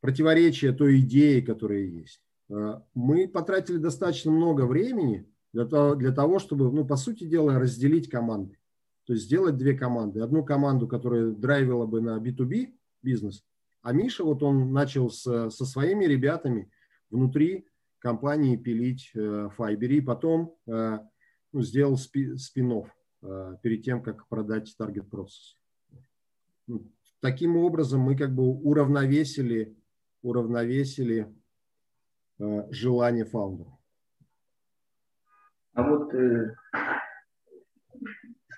противоречие 0.00 0.72
той 0.72 1.00
идеи, 1.00 1.40
которая 1.40 1.80
есть. 1.80 2.22
Э, 2.48 2.80
мы 2.94 3.28
потратили 3.28 3.76
достаточно 3.76 4.30
много 4.30 4.62
времени 4.66 5.28
для 5.52 5.66
того, 5.66 5.94
для 5.94 6.10
того 6.10 6.38
чтобы, 6.38 6.72
ну, 6.72 6.86
по 6.86 6.96
сути 6.96 7.24
дела, 7.24 7.58
разделить 7.58 8.08
команды. 8.08 8.58
То 9.04 9.12
есть 9.12 9.26
сделать 9.26 9.58
две 9.58 9.74
команды. 9.74 10.20
Одну 10.20 10.42
команду, 10.44 10.88
которая 10.88 11.32
драйвила 11.32 11.84
бы 11.84 12.00
на 12.00 12.18
B2B 12.18 12.72
бизнес, 13.02 13.44
а 13.82 13.92
Миша, 13.92 14.24
вот 14.24 14.42
он 14.42 14.72
начал 14.72 15.10
с, 15.10 15.50
со 15.50 15.66
своими 15.66 16.04
ребятами 16.04 16.70
внутри 17.10 17.66
компании 18.02 18.56
пилить 18.56 19.10
э, 19.14 19.48
Fiber. 19.56 19.86
И 19.86 20.00
потом 20.00 20.56
э, 20.66 20.98
ну, 21.52 21.62
сделал 21.62 21.96
спи, 21.96 22.36
спин 22.36 22.84
э, 23.22 23.56
перед 23.62 23.82
тем, 23.82 24.02
как 24.02 24.28
продать 24.28 24.74
Target 24.78 25.08
Process. 25.08 25.56
Ну, 26.66 26.90
таким 27.20 27.56
образом 27.56 28.00
мы 28.00 28.16
как 28.16 28.34
бы 28.34 28.42
уравновесили, 28.44 29.76
уравновесили 30.22 31.32
желание 32.70 33.24
фаундера. 33.24 33.78
А 35.74 35.88
вот 35.88 36.12
э, 36.12 36.54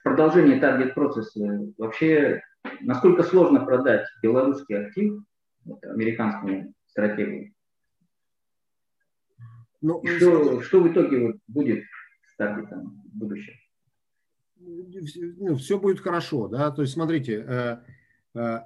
продолжении 0.04 0.60
Target 0.60 0.94
Process 0.94 1.74
вообще 1.76 2.40
насколько 2.82 3.24
сложно 3.24 3.64
продать 3.64 4.06
белорусский 4.22 4.86
актив 4.86 5.24
вот, 5.64 5.82
американскому 5.84 6.72
стратегу? 6.86 7.53
Ну, 9.86 10.02
что, 10.02 10.62
что 10.62 10.80
в 10.80 10.90
итоге 10.90 11.26
вот 11.26 11.36
будет 11.46 11.84
с 12.32 12.36
таргетом 12.36 13.02
в 13.12 13.18
будущем? 13.18 13.52
Ну, 14.56 15.56
все 15.56 15.78
будет 15.78 16.00
хорошо, 16.00 16.48
да, 16.48 16.70
то 16.70 16.80
есть 16.80 16.94
смотрите, 16.94 17.44
э, 17.46 17.76
э, 18.34 18.60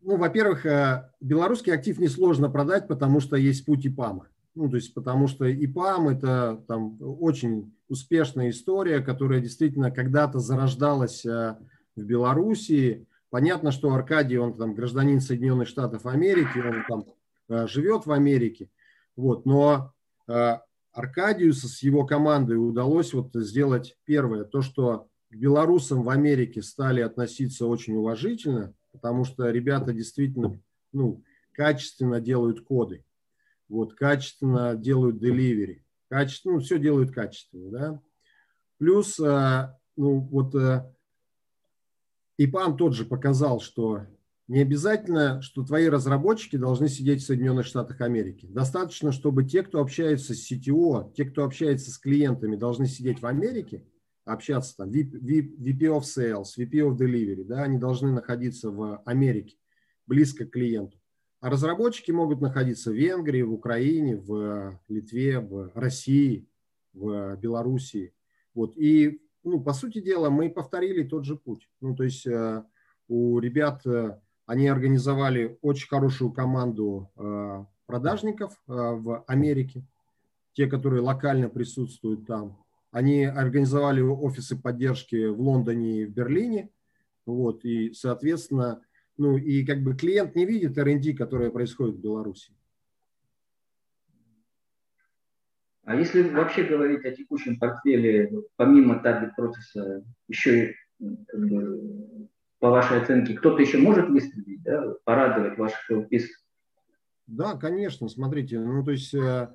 ну, 0.00 0.16
во-первых, 0.16 0.66
э, 0.66 1.08
белорусский 1.20 1.72
актив 1.72 1.96
несложно 2.00 2.50
продать, 2.50 2.88
потому 2.88 3.20
что 3.20 3.36
есть 3.36 3.64
путь 3.66 3.86
ИПАМа. 3.86 4.26
Ну, 4.56 4.68
то 4.68 4.74
есть 4.74 4.92
потому 4.94 5.28
что 5.28 5.48
ИПАМ– 5.48 6.08
это 6.08 6.60
там 6.66 6.96
очень 7.00 7.72
успешная 7.86 8.50
история, 8.50 8.98
которая 8.98 9.38
действительно 9.38 9.92
когда-то 9.92 10.40
зарождалась 10.40 11.24
в 11.24 11.56
Белоруссии. 11.94 13.06
Понятно, 13.30 13.70
что 13.70 13.94
Аркадий, 13.94 14.38
он 14.38 14.56
там 14.56 14.74
гражданин 14.74 15.20
Соединенных 15.20 15.68
Штатов 15.68 16.04
Америки, 16.04 16.58
он 16.58 16.84
там 16.88 17.68
живет 17.68 18.06
в 18.06 18.10
Америке. 18.10 18.70
Вот, 19.18 19.46
но 19.46 19.92
э, 20.28 20.58
Аркадиусу 20.92 21.66
с 21.66 21.82
его 21.82 22.06
командой 22.06 22.54
удалось 22.54 23.12
вот 23.12 23.30
сделать 23.34 23.96
первое, 24.04 24.44
то, 24.44 24.62
что 24.62 25.08
к 25.28 25.34
белорусам 25.34 26.04
в 26.04 26.08
Америке 26.08 26.62
стали 26.62 27.00
относиться 27.00 27.66
очень 27.66 27.96
уважительно, 27.96 28.74
потому 28.92 29.24
что 29.24 29.50
ребята 29.50 29.92
действительно 29.92 30.60
ну, 30.92 31.24
качественно 31.50 32.20
делают 32.20 32.60
коды, 32.60 33.04
вот, 33.68 33.94
качественно 33.94 34.76
делают 34.76 35.18
деливери, 35.18 35.84
качественно, 36.08 36.54
ну, 36.54 36.60
все 36.60 36.78
делают 36.78 37.10
качественно, 37.10 37.70
да. 37.70 38.02
Плюс, 38.78 39.18
э, 39.18 39.74
ну, 39.96 40.20
вот 40.20 40.54
э, 40.54 40.88
ИПАН 42.36 42.76
тот 42.76 42.94
же 42.94 43.04
показал, 43.04 43.58
что 43.58 44.06
не 44.48 44.60
обязательно, 44.60 45.40
что 45.42 45.62
твои 45.62 45.88
разработчики 45.88 46.56
должны 46.56 46.88
сидеть 46.88 47.22
в 47.22 47.26
Соединенных 47.26 47.66
Штатах 47.66 48.00
Америки. 48.00 48.46
Достаточно, 48.50 49.12
чтобы 49.12 49.44
те, 49.44 49.62
кто 49.62 49.80
общается 49.80 50.34
с 50.34 50.50
CTO, 50.50 51.12
те, 51.14 51.26
кто 51.26 51.44
общается 51.44 51.90
с 51.90 51.98
клиентами, 51.98 52.56
должны 52.56 52.86
сидеть 52.86 53.20
в 53.20 53.26
Америке, 53.26 53.84
общаться 54.24 54.76
там, 54.76 54.90
VP 54.90 55.80
of 55.80 56.02
Sales, 56.02 56.48
VP 56.58 56.72
of 56.72 56.96
Delivery, 56.96 57.44
да, 57.44 57.62
они 57.62 57.78
должны 57.78 58.10
находиться 58.10 58.70
в 58.70 59.02
Америке, 59.04 59.56
близко 60.06 60.44
к 60.46 60.50
клиенту. 60.50 60.98
А 61.40 61.50
разработчики 61.50 62.10
могут 62.10 62.40
находиться 62.40 62.90
в 62.90 62.94
Венгрии, 62.94 63.42
в 63.42 63.52
Украине, 63.52 64.16
в 64.16 64.80
Литве, 64.88 65.38
в 65.38 65.70
России. 65.74 66.48
в 66.94 67.36
Белоруссии. 67.36 68.12
Вот. 68.54 68.76
И, 68.76 69.20
ну, 69.44 69.60
по 69.60 69.72
сути 69.72 70.00
дела, 70.00 70.30
мы 70.30 70.50
повторили 70.50 71.04
тот 71.04 71.24
же 71.24 71.36
путь. 71.36 71.68
Ну, 71.80 71.94
то 71.94 72.02
есть 72.02 72.26
у 73.08 73.38
ребят, 73.38 73.82
они 74.48 74.66
организовали 74.66 75.58
очень 75.60 75.88
хорошую 75.88 76.32
команду 76.32 77.10
продажников 77.84 78.58
в 78.66 79.22
Америке, 79.26 79.84
те, 80.54 80.66
которые 80.66 81.02
локально 81.02 81.50
присутствуют 81.50 82.26
там. 82.26 82.56
Они 82.90 83.26
организовали 83.26 84.00
офисы 84.00 84.56
поддержки 84.56 85.26
в 85.26 85.38
Лондоне 85.38 86.00
и 86.00 86.04
в 86.06 86.12
Берлине. 86.12 86.70
Вот, 87.26 87.62
и, 87.66 87.92
соответственно, 87.92 88.80
ну 89.18 89.36
и 89.36 89.66
как 89.66 89.82
бы 89.82 89.94
клиент 89.94 90.34
не 90.34 90.46
видит 90.46 90.78
R&D, 90.78 91.12
которое 91.12 91.50
происходит 91.50 91.96
в 91.96 92.00
Беларуси. 92.00 92.54
А 95.84 95.94
если 95.94 96.22
вообще 96.22 96.64
говорить 96.64 97.04
о 97.04 97.10
текущем 97.10 97.58
портфеле, 97.58 98.32
помимо 98.56 98.98
таргет 99.00 99.36
процесса, 99.36 100.02
еще 100.26 100.74
как 100.98 101.40
бы, 101.40 102.28
по 102.58 102.70
вашей 102.70 103.00
оценке, 103.00 103.34
кто-то 103.34 103.62
еще 103.62 103.78
может 103.78 104.08
выстрелить, 104.08 104.62
да, 104.62 104.94
порадовать 105.04 105.58
ваших 105.58 105.90
LPs? 105.90 106.24
Да, 107.26 107.56
конечно, 107.56 108.08
смотрите, 108.08 108.58
ну 108.58 108.84
то 108.84 108.90
есть, 108.90 109.14
э, 109.14 109.48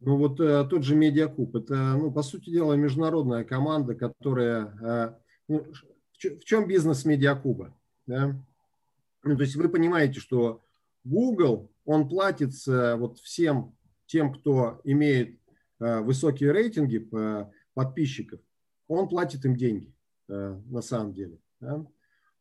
ну 0.00 0.16
вот 0.18 0.38
э, 0.38 0.66
тот 0.68 0.84
же 0.84 0.94
Медиакуб, 0.94 1.56
это, 1.56 1.74
ну 1.94 2.12
по 2.12 2.22
сути 2.22 2.50
дела, 2.50 2.74
международная 2.74 3.44
команда, 3.44 3.94
которая, 3.94 4.76
э, 4.80 5.14
ну, 5.48 5.64
в 6.12 6.44
чем 6.44 6.68
бизнес 6.68 7.04
Медиакуба? 7.04 7.74
Да? 8.06 8.36
Ну, 9.24 9.36
то 9.36 9.42
есть 9.42 9.56
вы 9.56 9.68
понимаете, 9.68 10.20
что 10.20 10.62
Google, 11.04 11.72
он 11.84 12.08
платит 12.08 12.52
вот 12.66 13.18
всем 13.18 13.74
тем, 14.06 14.32
кто 14.32 14.80
имеет 14.84 15.38
высокие 15.78 16.52
рейтинги 16.52 17.08
подписчиков, 17.74 18.40
он 18.88 19.08
платит 19.08 19.44
им 19.44 19.56
деньги 19.56 19.92
на 20.28 20.82
самом 20.82 21.12
деле. 21.12 21.38
Да? 21.60 21.86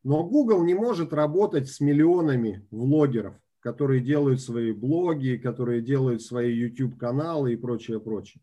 Но 0.04 0.24
Google 0.24 0.64
не 0.64 0.74
может 0.74 1.14
работать 1.14 1.70
с 1.70 1.80
миллионами 1.80 2.66
влогеров, 2.72 3.36
которые 3.60 4.02
делают 4.02 4.42
свои 4.42 4.72
блоги, 4.72 5.40
которые 5.42 5.82
делают 5.82 6.22
свои 6.22 6.54
YouTube-каналы 6.54 7.54
и 7.54 7.58
прочее, 7.58 8.00
прочее. 8.00 8.42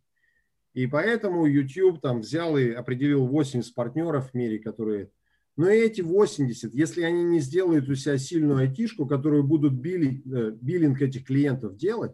И 0.75 0.87
поэтому 0.87 1.47
YouTube 1.47 2.01
там 2.01 2.21
взял 2.21 2.57
и 2.59 2.71
определил 2.71 3.27
80 3.27 3.75
партнеров 3.75 4.31
в 4.31 4.35
мире, 4.35 4.59
которые 4.59 5.11
но 5.57 5.69
эти 5.69 6.01
80, 6.01 6.75
если 6.75 7.03
они 7.03 7.23
не 7.23 7.39
сделают 7.39 7.89
у 7.89 7.95
себя 7.95 8.19
сильную 8.19 8.59
айтишку, 8.59 9.07
которую 9.07 9.45
будут 9.45 9.75
билли, 9.75 10.23
э, 10.27 10.51
биллинг 10.61 11.01
этих 11.01 11.25
клиентов 11.25 11.77
делать, 11.77 12.13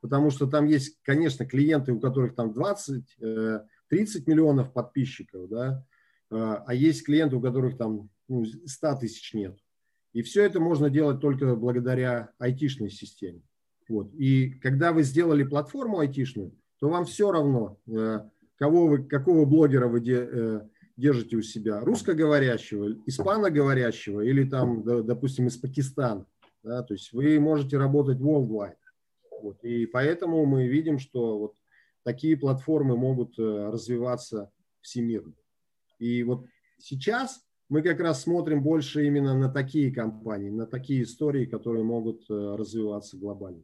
потому 0.00 0.30
что 0.30 0.48
там 0.48 0.66
есть, 0.66 0.98
конечно, 1.02 1.46
клиенты, 1.46 1.92
у 1.92 2.00
которых 2.00 2.34
там 2.34 2.52
20, 2.52 3.16
30 3.88 4.28
э, 4.28 4.30
миллионов 4.30 4.72
подписчиков, 4.72 5.48
да, 5.48 5.86
а 6.30 6.74
есть 6.74 7.04
клиенты, 7.04 7.36
у 7.36 7.40
которых 7.40 7.76
там 7.76 8.10
ну, 8.28 8.44
100 8.44 8.96
тысяч 8.96 9.32
нет. 9.34 9.58
И 10.12 10.22
все 10.22 10.44
это 10.44 10.60
можно 10.60 10.90
делать 10.90 11.20
только 11.20 11.54
благодаря 11.54 12.30
айтишной 12.38 12.90
системе. 12.90 13.42
Вот. 13.88 14.12
И 14.14 14.50
когда 14.50 14.92
вы 14.92 15.02
сделали 15.02 15.44
платформу 15.44 16.00
айтишную, 16.00 16.52
то 16.80 16.88
вам 16.88 17.04
все 17.04 17.30
равно, 17.30 17.78
кого 18.56 18.86
вы, 18.86 19.04
какого 19.04 19.44
блогера 19.44 19.88
вы 19.88 20.00
держите 20.96 21.36
у 21.36 21.42
себя 21.42 21.80
русскоговорящего, 21.80 22.96
испаноговорящего 23.06 24.20
или 24.20 24.44
там, 24.44 24.82
допустим, 25.06 25.46
из 25.46 25.56
Пакистана. 25.56 26.26
Да, 26.62 26.82
то 26.82 26.94
есть 26.94 27.12
вы 27.12 27.38
можете 27.38 27.78
работать 27.78 28.18
worldwide. 28.18 28.74
Вот, 29.40 29.62
и 29.64 29.86
поэтому 29.86 30.44
мы 30.44 30.66
видим, 30.66 30.98
что 30.98 31.38
вот 31.38 31.54
такие 32.02 32.36
платформы 32.36 32.96
могут 32.96 33.38
э, 33.38 33.70
развиваться 33.70 34.50
всемирно. 34.80 35.34
И 35.98 36.22
вот 36.22 36.46
сейчас 36.78 37.44
мы 37.68 37.82
как 37.82 38.00
раз 38.00 38.22
смотрим 38.22 38.62
больше 38.62 39.06
именно 39.06 39.36
на 39.38 39.48
такие 39.48 39.92
компании, 39.92 40.50
на 40.50 40.66
такие 40.66 41.02
истории, 41.02 41.44
которые 41.44 41.84
могут 41.84 42.28
э, 42.30 42.56
развиваться 42.56 43.16
глобально. 43.16 43.62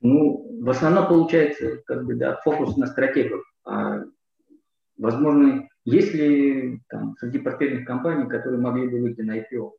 Ну, 0.00 0.62
в 0.62 0.70
основном 0.70 1.08
получается 1.08 1.78
как 1.86 2.04
бы, 2.04 2.14
да, 2.14 2.40
фокус 2.44 2.76
на 2.76 2.86
стратегию. 2.86 3.42
А 3.64 4.04
Возможно, 4.98 5.68
есть 5.84 6.14
ли 6.14 6.80
там, 6.88 7.16
среди 7.18 7.38
портфельных 7.38 7.86
компаний, 7.86 8.28
которые 8.28 8.60
могли 8.60 8.88
бы 8.88 9.00
выйти 9.00 9.20
на 9.20 9.38
IPO? 9.38 9.72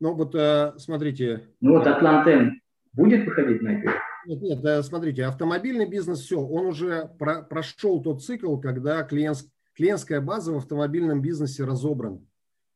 Ну 0.00 0.14
вот 0.14 0.34
э, 0.34 0.72
смотрите. 0.78 1.48
Ну 1.60 1.74
вот 1.74 1.86
Атлантен 1.86 2.62
будет 2.94 3.26
выходить 3.26 3.60
на 3.60 3.78
IPO? 3.78 3.90
Нет, 4.26 4.42
нет, 4.42 4.84
смотрите, 4.84 5.24
автомобильный 5.24 5.86
бизнес, 5.86 6.20
все, 6.20 6.40
он 6.40 6.66
уже 6.66 7.10
про, 7.18 7.42
прошел 7.42 8.02
тот 8.02 8.22
цикл, 8.22 8.56
когда 8.58 9.02
клиент, 9.02 9.38
клиентская 9.74 10.20
база 10.20 10.52
в 10.52 10.58
автомобильном 10.58 11.22
бизнесе 11.22 11.64
разобрана. 11.64 12.20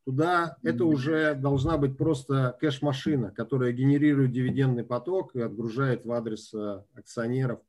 Туда 0.04 0.56
mm-hmm. 0.62 0.70
это 0.70 0.84
уже 0.84 1.34
должна 1.34 1.78
быть 1.78 1.96
просто 1.96 2.56
кэш-машина, 2.60 3.30
которая 3.30 3.72
генерирует 3.72 4.32
дивидендный 4.32 4.84
поток 4.84 5.34
и 5.34 5.40
отгружает 5.40 6.04
в 6.04 6.12
адрес 6.12 6.52
э, 6.52 6.82
акционеров. 6.94 7.60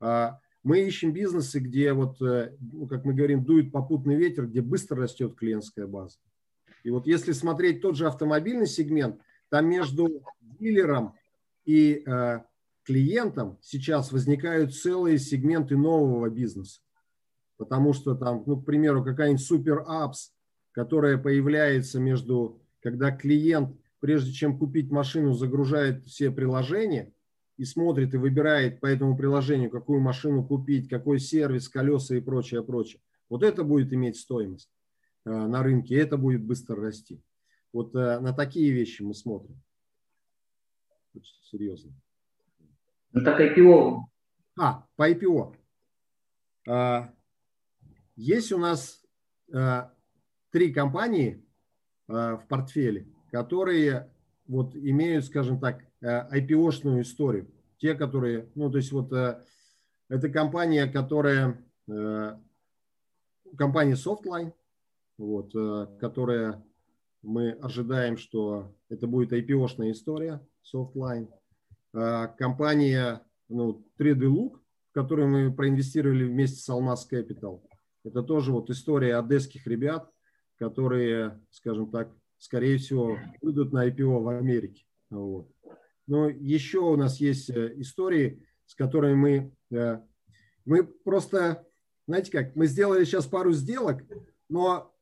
А 0.00 0.38
мы 0.62 0.80
ищем 0.80 1.12
бизнесы, 1.12 1.58
где, 1.58 1.92
вот, 1.92 2.22
э, 2.22 2.56
ну, 2.60 2.86
как 2.86 3.04
мы 3.04 3.14
говорим, 3.14 3.44
дует 3.44 3.72
попутный 3.72 4.14
ветер, 4.14 4.46
где 4.46 4.60
быстро 4.60 5.02
растет 5.02 5.34
клиентская 5.34 5.86
база. 5.86 6.18
И 6.84 6.90
вот 6.90 7.06
если 7.06 7.32
смотреть 7.32 7.82
тот 7.82 7.96
же 7.96 8.06
автомобильный 8.06 8.66
сегмент, 8.66 9.20
там 9.48 9.68
между 9.68 10.22
дилером 10.40 11.14
и 11.64 12.04
э, 12.06 12.40
клиентом 12.88 13.58
сейчас 13.60 14.10
возникают 14.12 14.74
целые 14.74 15.18
сегменты 15.18 15.76
нового 15.76 16.28
бизнеса. 16.28 16.80
Потому 17.56 17.92
что 17.92 18.14
там, 18.14 18.42
ну, 18.46 18.60
к 18.60 18.64
примеру, 18.64 19.04
какая-нибудь 19.04 19.44
супер 19.44 19.84
апс, 19.86 20.32
которая 20.72 21.18
появляется 21.18 22.00
между, 22.00 22.60
когда 22.80 23.10
клиент, 23.10 23.76
прежде 24.00 24.32
чем 24.32 24.58
купить 24.58 24.90
машину, 24.90 25.34
загружает 25.34 26.06
все 26.06 26.30
приложения– 26.30 27.12
и 27.58 27.64
смотрит 27.64 28.14
и 28.14 28.16
выбирает 28.16 28.80
по 28.80 28.86
этому 28.86 29.16
приложению, 29.16 29.68
какую 29.68 30.00
машину 30.00 30.44
купить, 30.44 30.88
какой 30.88 31.18
сервис, 31.18 31.68
колеса 31.68 32.14
и 32.14 32.20
прочее, 32.20 32.62
прочее. 32.62 33.02
Вот 33.28 33.42
это 33.42 33.64
будет 33.64 33.92
иметь 33.92 34.16
стоимость 34.16 34.70
э, 35.24 35.30
на 35.30 35.62
рынке, 35.62 35.96
и 35.96 35.98
это 35.98 36.16
будет 36.16 36.42
быстро 36.42 36.76
расти. 36.76 37.20
Вот 37.72 37.94
э, 37.96 38.20
на 38.20 38.32
такие 38.32 38.70
вещи 38.70 39.02
мы 39.02 39.12
смотрим. 39.12 39.60
Очень 41.14 41.42
серьезно. 41.42 41.92
Ну 43.12 43.24
так 43.24 43.40
IPO. 43.40 44.00
А, 44.60 44.84
по 44.96 45.10
IPO. 45.10 45.54
А, 46.68 47.10
есть 48.16 48.52
у 48.52 48.58
нас 48.58 49.02
а, 49.52 49.92
три 50.50 50.72
компании 50.72 51.44
а, 52.08 52.36
в 52.36 52.46
портфеле, 52.46 53.06
которые 53.30 54.10
вот 54.46 54.74
имеют, 54.74 55.26
скажем 55.26 55.60
так, 55.60 55.84
IPO-шную 56.02 56.98
э, 56.98 57.02
историю. 57.02 57.50
Те, 57.78 57.94
которые, 57.94 58.48
ну, 58.54 58.70
то 58.70 58.78
есть 58.78 58.92
вот 58.92 59.12
э, 59.12 59.42
это 60.08 60.28
компания, 60.30 60.86
которая, 60.86 61.62
э, 61.86 62.36
компания 63.56 63.94
Softline, 63.94 64.52
вот, 65.18 65.52
которая 65.98 66.64
мы 67.22 67.50
ожидаем, 67.50 68.16
что 68.16 68.72
это 68.88 69.06
будет 69.06 69.32
IPO-шная 69.32 69.92
история 69.92 70.40
Softline. 70.62 71.28
Компания 71.92 73.22
ну, 73.48 73.86
3D 73.98 74.20
Look, 74.20 74.58
в 74.90 74.92
которую 74.92 75.28
мы 75.28 75.52
проинвестировали 75.52 76.24
вместе 76.24 76.60
с 76.60 76.68
Almas 76.68 77.00
Capital. 77.10 77.62
Это 78.04 78.22
тоже 78.22 78.52
вот 78.52 78.70
история 78.70 79.16
одесских 79.16 79.66
ребят, 79.66 80.10
которые, 80.56 81.40
скажем 81.50 81.90
так, 81.90 82.12
скорее 82.38 82.78
всего, 82.78 83.18
выйдут 83.40 83.72
на 83.72 83.88
IPO 83.88 84.22
в 84.22 84.28
Америке. 84.28 84.84
Вот. 85.10 85.50
Но 86.06 86.28
еще 86.28 86.78
у 86.78 86.96
нас 86.96 87.20
есть 87.20 87.50
э, 87.50 87.74
истории, 87.76 88.46
с 88.66 88.74
которыми 88.74 89.14
мы, 89.14 89.56
э, 89.76 90.00
мы 90.64 90.84
просто, 90.84 91.66
знаете 92.06 92.30
как, 92.30 92.56
мы 92.56 92.66
сделали 92.66 93.04
сейчас 93.04 93.26
пару 93.26 93.52
сделок, 93.52 94.02
но 94.48 94.94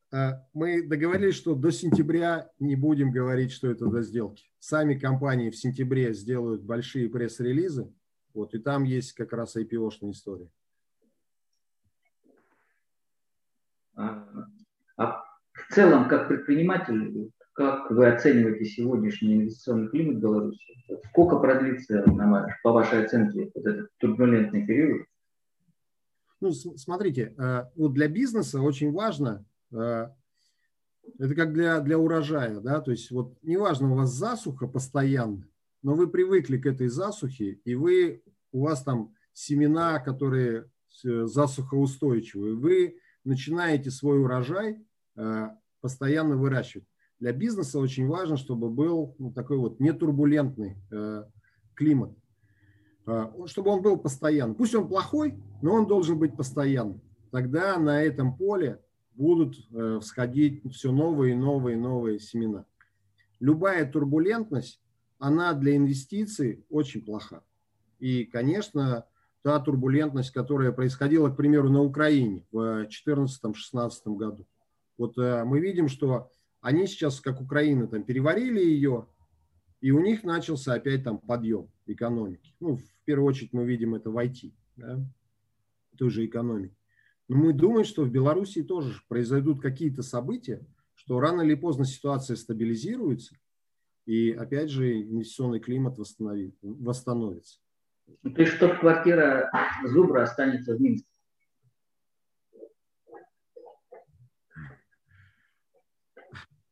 мы 0.52 0.86
договорились, 0.86 1.34
что 1.34 1.54
до 1.54 1.70
сентября 1.70 2.50
не 2.58 2.76
будем 2.76 3.10
говорить, 3.10 3.52
что 3.52 3.70
это 3.70 3.88
за 3.90 4.02
сделки. 4.02 4.44
Сами 4.58 4.94
компании 4.94 5.50
в 5.50 5.56
сентябре 5.56 6.12
сделают 6.14 6.62
большие 6.62 7.08
пресс-релизы, 7.08 7.92
вот, 8.34 8.54
и 8.54 8.58
там 8.58 8.84
есть 8.84 9.12
как 9.12 9.32
раз 9.32 9.56
IPO-шная 9.56 10.10
история. 10.10 10.50
А, 13.96 14.28
а 14.96 15.22
в 15.52 15.74
целом, 15.74 16.08
как 16.08 16.28
предприниматель, 16.28 17.30
как 17.54 17.90
вы 17.90 18.06
оцениваете 18.08 18.66
сегодняшний 18.66 19.34
инвестиционный 19.34 19.88
климат 19.88 20.16
в 20.16 20.20
Беларуси? 20.20 20.84
Сколько 21.10 21.38
продлится, 21.38 22.04
по 22.62 22.72
вашей 22.72 23.04
оценке, 23.04 23.50
вот 23.54 23.66
этот 23.66 23.90
турбулентный 23.96 24.66
период? 24.66 25.06
Ну, 26.40 26.52
смотрите, 26.52 27.34
э, 27.38 27.64
вот 27.76 27.94
для 27.94 28.08
бизнеса 28.08 28.60
очень 28.60 28.92
важно, 28.92 29.46
э, 29.48 29.55
это 29.70 30.14
как 31.34 31.52
для, 31.52 31.80
для 31.80 31.98
урожая, 31.98 32.60
да, 32.60 32.80
то 32.80 32.90
есть 32.90 33.10
вот 33.10 33.36
неважно, 33.42 33.92
у 33.92 33.96
вас 33.96 34.10
засуха 34.10 34.66
постоянно, 34.66 35.48
но 35.82 35.94
вы 35.94 36.08
привыкли 36.08 36.58
к 36.58 36.66
этой 36.66 36.88
засухе, 36.88 37.60
и 37.64 37.74
вы 37.74 38.22
у 38.52 38.62
вас 38.64 38.82
там 38.82 39.14
семена, 39.32 39.98
которые 40.00 40.70
засухоустойчивые, 41.02 42.54
вы 42.54 42.98
начинаете 43.24 43.90
свой 43.90 44.20
урожай 44.20 44.84
постоянно 45.80 46.36
выращивать. 46.36 46.86
Для 47.20 47.32
бизнеса 47.32 47.78
очень 47.78 48.06
важно, 48.06 48.36
чтобы 48.36 48.68
был 48.68 49.14
ну, 49.18 49.32
такой 49.32 49.56
вот 49.56 49.80
нетурбулентный 49.80 50.76
э, 50.90 51.24
климат, 51.74 52.12
э, 53.06 53.30
чтобы 53.46 53.70
он 53.70 53.82
был 53.82 53.96
постоянный. 53.96 54.54
Пусть 54.54 54.74
он 54.74 54.88
плохой, 54.88 55.42
но 55.62 55.74
он 55.74 55.86
должен 55.86 56.18
быть 56.18 56.36
постоянным. 56.36 57.00
Тогда 57.30 57.78
на 57.78 58.02
этом 58.02 58.36
поле 58.36 58.82
будут 59.16 59.56
э, 59.72 59.98
всходить 60.00 60.62
все 60.72 60.92
новые 60.92 61.34
и 61.34 61.36
новые 61.36 61.76
и 61.76 61.80
новые 61.80 62.18
семена. 62.18 62.64
Любая 63.40 63.90
турбулентность, 63.90 64.80
она 65.18 65.54
для 65.54 65.76
инвестиций 65.76 66.64
очень 66.68 67.02
плоха. 67.02 67.42
И, 67.98 68.24
конечно, 68.24 69.06
та 69.42 69.58
турбулентность, 69.60 70.32
которая 70.32 70.72
происходила, 70.72 71.30
к 71.30 71.36
примеру, 71.36 71.70
на 71.70 71.82
Украине 71.82 72.44
в 72.50 72.88
2014-2016 73.06 74.16
году. 74.16 74.46
Вот 74.98 75.16
э, 75.18 75.44
мы 75.44 75.60
видим, 75.60 75.88
что 75.88 76.30
они 76.60 76.86
сейчас, 76.86 77.20
как 77.20 77.40
Украина, 77.40 77.86
там 77.86 78.02
переварили 78.02 78.60
ее, 78.60 79.06
и 79.80 79.90
у 79.90 80.00
них 80.00 80.24
начался 80.24 80.74
опять 80.74 81.04
там 81.04 81.18
подъем 81.18 81.70
экономики. 81.86 82.54
Ну, 82.60 82.76
в 82.76 83.04
первую 83.04 83.28
очередь 83.28 83.52
мы 83.52 83.64
видим 83.64 83.94
это 83.94 84.10
в 84.10 84.16
IT, 84.16 84.52
да, 84.76 84.98
той 85.96 86.10
же 86.10 86.26
экономики. 86.26 86.76
Но 87.28 87.36
мы 87.36 87.52
думаем, 87.52 87.84
что 87.84 88.04
в 88.04 88.10
Беларуси 88.10 88.62
тоже 88.62 89.00
произойдут 89.08 89.60
какие-то 89.60 90.02
события, 90.02 90.64
что 90.94 91.18
рано 91.20 91.42
или 91.42 91.54
поздно 91.54 91.84
ситуация 91.84 92.36
стабилизируется, 92.36 93.36
и 94.04 94.30
опять 94.30 94.70
же 94.70 95.02
инвестиционный 95.02 95.60
климат 95.60 95.98
восстановится. 95.98 97.58
То 98.22 98.42
есть, 98.42 98.52
что 98.52 98.68
квартира 98.76 99.50
Зубра 99.84 100.22
останется 100.22 100.76
в 100.76 100.80
Минске? 100.80 101.08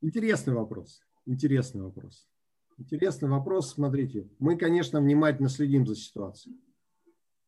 Интересный 0.01 0.55
вопрос. 0.55 1.01
Интересный 1.27 1.83
вопрос. 1.83 2.29
Интересный 2.77 3.29
вопрос. 3.29 3.73
Смотрите, 3.73 4.29
мы, 4.39 4.57
конечно, 4.57 5.01
внимательно 5.01 5.49
следим 5.49 5.87
за 5.87 5.97
ситуацией. 5.97 6.57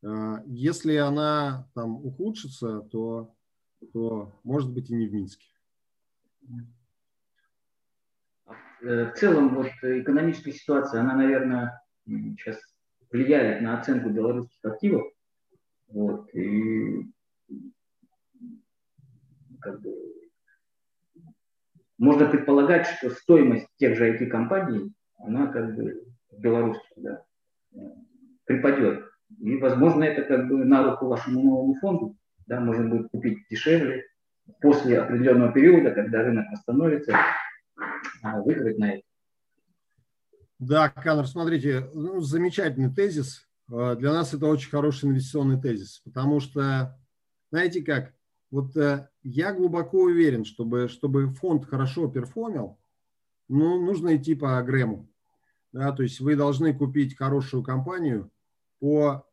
А, 0.07 0.43
если 0.47 0.97
она 0.97 1.69
там 1.75 2.05
ухудшится, 2.05 2.81
то, 2.93 3.35
то 3.93 4.33
может 4.45 4.73
быть 4.73 4.91
и 4.91 4.95
не 4.95 5.09
в 5.09 5.15
Минске. 5.15 5.47
В 8.81 9.13
целом, 9.17 9.55
вот 9.55 9.71
экономическая 9.83 10.53
ситуация, 10.53 11.01
она, 11.01 11.17
наверное, 11.17 11.83
сейчас 12.07 12.57
влияет 13.11 13.63
на 13.63 13.81
оценку 13.81 14.11
белорусских 14.11 14.65
активов. 14.65 15.11
Вот, 15.89 16.33
и 16.35 17.11
как 19.61 19.81
бы, 19.81 19.93
можно 21.99 22.29
предполагать, 22.29 22.87
что 22.87 23.11
стоимость 23.11 23.67
тех 23.77 23.97
же 23.97 24.13
IT-компаний, 24.13 24.93
она 25.19 25.49
как 25.49 25.75
бы 25.75 26.07
в 26.31 26.39
Беларуси 26.39 26.81
да, 26.97 27.25
припадет. 28.45 29.05
И, 29.39 29.57
возможно, 29.57 30.05
это 30.05 30.23
как 30.23 30.49
бы 30.49 30.65
на 30.65 30.91
руку 30.91 31.07
вашему 31.07 31.43
новому 31.43 31.75
фонду. 31.81 32.17
Да, 32.47 32.61
можно 32.61 32.89
будет 32.89 33.11
купить 33.11 33.39
дешевле 33.51 34.05
после 34.61 35.01
определенного 35.01 35.53
периода, 35.53 35.91
когда 35.91 36.23
рынок 36.23 36.47
восстановится, 36.51 37.17
а 38.23 38.41
выиграть 38.41 38.79
на 38.79 38.95
это. 38.95 39.03
Да, 40.59 40.89
Канр, 40.89 41.27
смотрите, 41.27 41.91
ну, 41.93 42.21
замечательный 42.21 42.93
тезис. 42.95 43.47
Э, 43.71 43.97
для 43.97 44.13
нас 44.13 44.33
это 44.33 44.47
очень 44.47 44.71
хороший 44.71 45.09
инвестиционный 45.09 45.61
тезис, 45.61 46.01
потому 46.05 46.41
что, 46.41 46.99
знаете 47.51 47.83
как, 47.83 48.15
вот 48.51 48.77
э, 48.77 49.09
я 49.23 49.53
глубоко 49.53 49.99
уверен, 50.03 50.45
чтобы, 50.45 50.89
чтобы 50.89 51.29
фонд 51.35 51.67
хорошо 51.67 52.09
перформил, 52.09 52.79
ну, 53.49 53.85
нужно 53.85 54.17
идти 54.17 54.35
по 54.35 54.61
Грэму. 54.63 55.09
Да, 55.73 55.93
то 55.93 56.03
есть 56.03 56.21
вы 56.21 56.37
должны 56.37 56.73
купить 56.73 57.17
хорошую 57.17 57.63
компанию 57.63 58.31
по, 58.79 59.26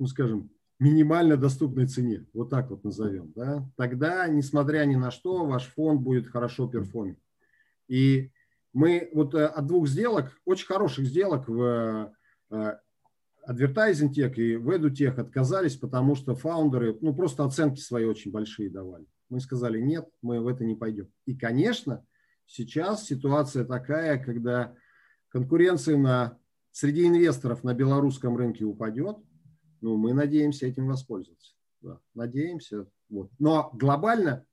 ну, 0.00 0.06
скажем, 0.06 0.50
минимально 0.80 1.36
доступной 1.36 1.86
цене, 1.86 2.26
вот 2.32 2.48
так 2.50 2.70
вот 2.70 2.82
назовем. 2.82 3.32
Да? 3.36 3.70
Тогда, 3.76 4.26
несмотря 4.26 4.84
ни 4.86 4.96
на 4.96 5.10
что, 5.10 5.44
ваш 5.44 5.66
фонд 5.66 6.00
будет 6.00 6.26
хорошо 6.26 6.66
перформить. 6.66 7.18
И 7.86 8.32
мы 8.72 9.10
вот 9.12 9.34
э, 9.34 9.44
от 9.44 9.66
двух 9.66 9.86
сделок, 9.86 10.32
очень 10.46 10.66
хороших 10.66 11.04
сделок 11.04 11.48
в 11.48 12.12
э, 12.50 12.78
Advertising 13.46 14.10
Tech 14.14 14.34
и 14.36 14.56
в 14.56 14.70
EduTech 14.70 15.20
отказались, 15.20 15.76
потому 15.76 16.14
что 16.14 16.34
фаундеры 16.34 16.96
ну, 17.02 17.14
просто 17.14 17.44
оценки 17.44 17.80
свои 17.80 18.06
очень 18.06 18.30
большие 18.30 18.70
давали. 18.70 19.06
Мы 19.28 19.40
сказали, 19.40 19.80
нет, 19.80 20.08
мы 20.22 20.40
в 20.40 20.48
это 20.48 20.64
не 20.64 20.76
пойдем. 20.76 21.08
И, 21.26 21.36
конечно, 21.36 22.06
сейчас 22.46 23.04
ситуация 23.04 23.64
такая, 23.66 24.18
когда 24.18 24.74
конкуренция 25.28 25.98
на, 25.98 26.38
среди 26.70 27.06
инвесторов 27.06 27.64
на 27.64 27.74
белорусском 27.74 28.36
рынке 28.36 28.64
упадет, 28.64 29.18
ну, 29.80 29.96
мы 29.96 30.12
надеемся 30.12 30.66
этим 30.66 30.86
воспользоваться. 30.86 31.54
Да, 31.80 31.98
надеемся. 32.14 32.86
Вот. 33.08 33.30
Но 33.38 33.70
глобально, 33.72 34.44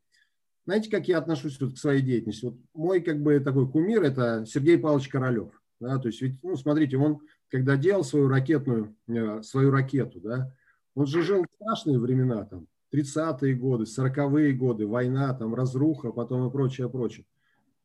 знаете, 0.66 0.90
как 0.90 1.08
я 1.08 1.18
отношусь 1.18 1.60
вот 1.60 1.74
к 1.74 1.78
своей 1.78 2.02
деятельности? 2.02 2.46
Вот 2.46 2.58
мой 2.74 3.02
как 3.02 3.22
бы 3.22 3.40
такой 3.40 3.70
кумир– 3.70 4.04
это 4.04 4.46
Сергей 4.46 4.78
Павлович 4.78 5.10
Королев. 5.10 5.52
Да, 5.80 6.00
то 6.00 6.08
есть, 6.08 6.22
ведь, 6.22 6.42
ну, 6.44 6.56
смотрите, 6.56 6.98
он 6.98 7.22
когда 7.50 7.78
делал 7.78 8.04
свою 8.04 8.28
ракетную, 8.28 8.96
э, 9.08 9.42
свою 9.44 9.72
ракету, 9.72 10.20
да, 10.20 10.54
он 10.96 11.06
же 11.06 11.22
жил 11.22 11.44
в 11.44 11.54
страшные 11.56 12.00
времена, 12.00 12.46
там, 12.46 12.68
30-е 12.92 13.56
годы, 13.56 13.86
40-е 13.86 14.54
годы, 14.54 14.88
война, 14.88 15.34
там, 15.34 15.54
разруха, 15.54 16.12
потом 16.12 16.48
и 16.48 16.52
прочее, 16.52 16.90
прочее. 16.90 17.26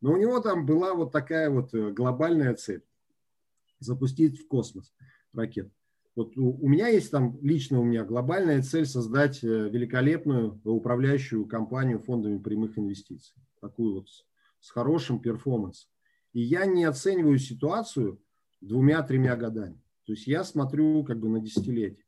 Но 0.01 0.12
у 0.12 0.16
него 0.16 0.40
там 0.40 0.66
была 0.66 0.95
вот 0.95 1.12
такая 1.12 1.51
вот 1.51 1.74
э, 1.74 1.90
глобальная 1.90 2.55
цель– 2.55 2.82
запустить 3.78 4.40
в 4.40 4.49
космос 4.49 4.93
ракету. 5.32 5.70
Вот 6.15 6.37
у, 6.37 6.53
у 6.53 6.69
меня 6.69 6.89
есть 6.89 7.11
там, 7.11 7.39
лично 7.43 7.81
у 7.81 7.85
меня 7.85 8.05
глобальная 8.05 8.63
цель 8.63 8.87
создать 8.87 9.43
э, 9.43 9.47
великолепную 9.47 10.61
управляющую 10.65 11.47
компанию 11.47 11.99
фондами 11.99 12.39
прямых 12.39 12.79
инвестиций. 12.79 13.35
Такую 13.61 13.95
вот 13.95 14.09
с, 14.09 14.25
с 14.61 14.71
хорошим 14.71 15.21
перформансом. 15.21 15.91
И 16.33 16.41
я 16.41 16.67
не 16.67 16.85
оцениваю 16.85 17.39
ситуацию– 17.39 18.21
двумя-тремя 18.63 19.37
годами. 19.37 19.79
То 20.07 20.13
есть 20.13 20.27
я 20.27 20.45
смотрю 20.45 21.05
как 21.05 21.19
бы 21.19 21.29
на 21.29 21.41
десятилетие. 21.41 22.05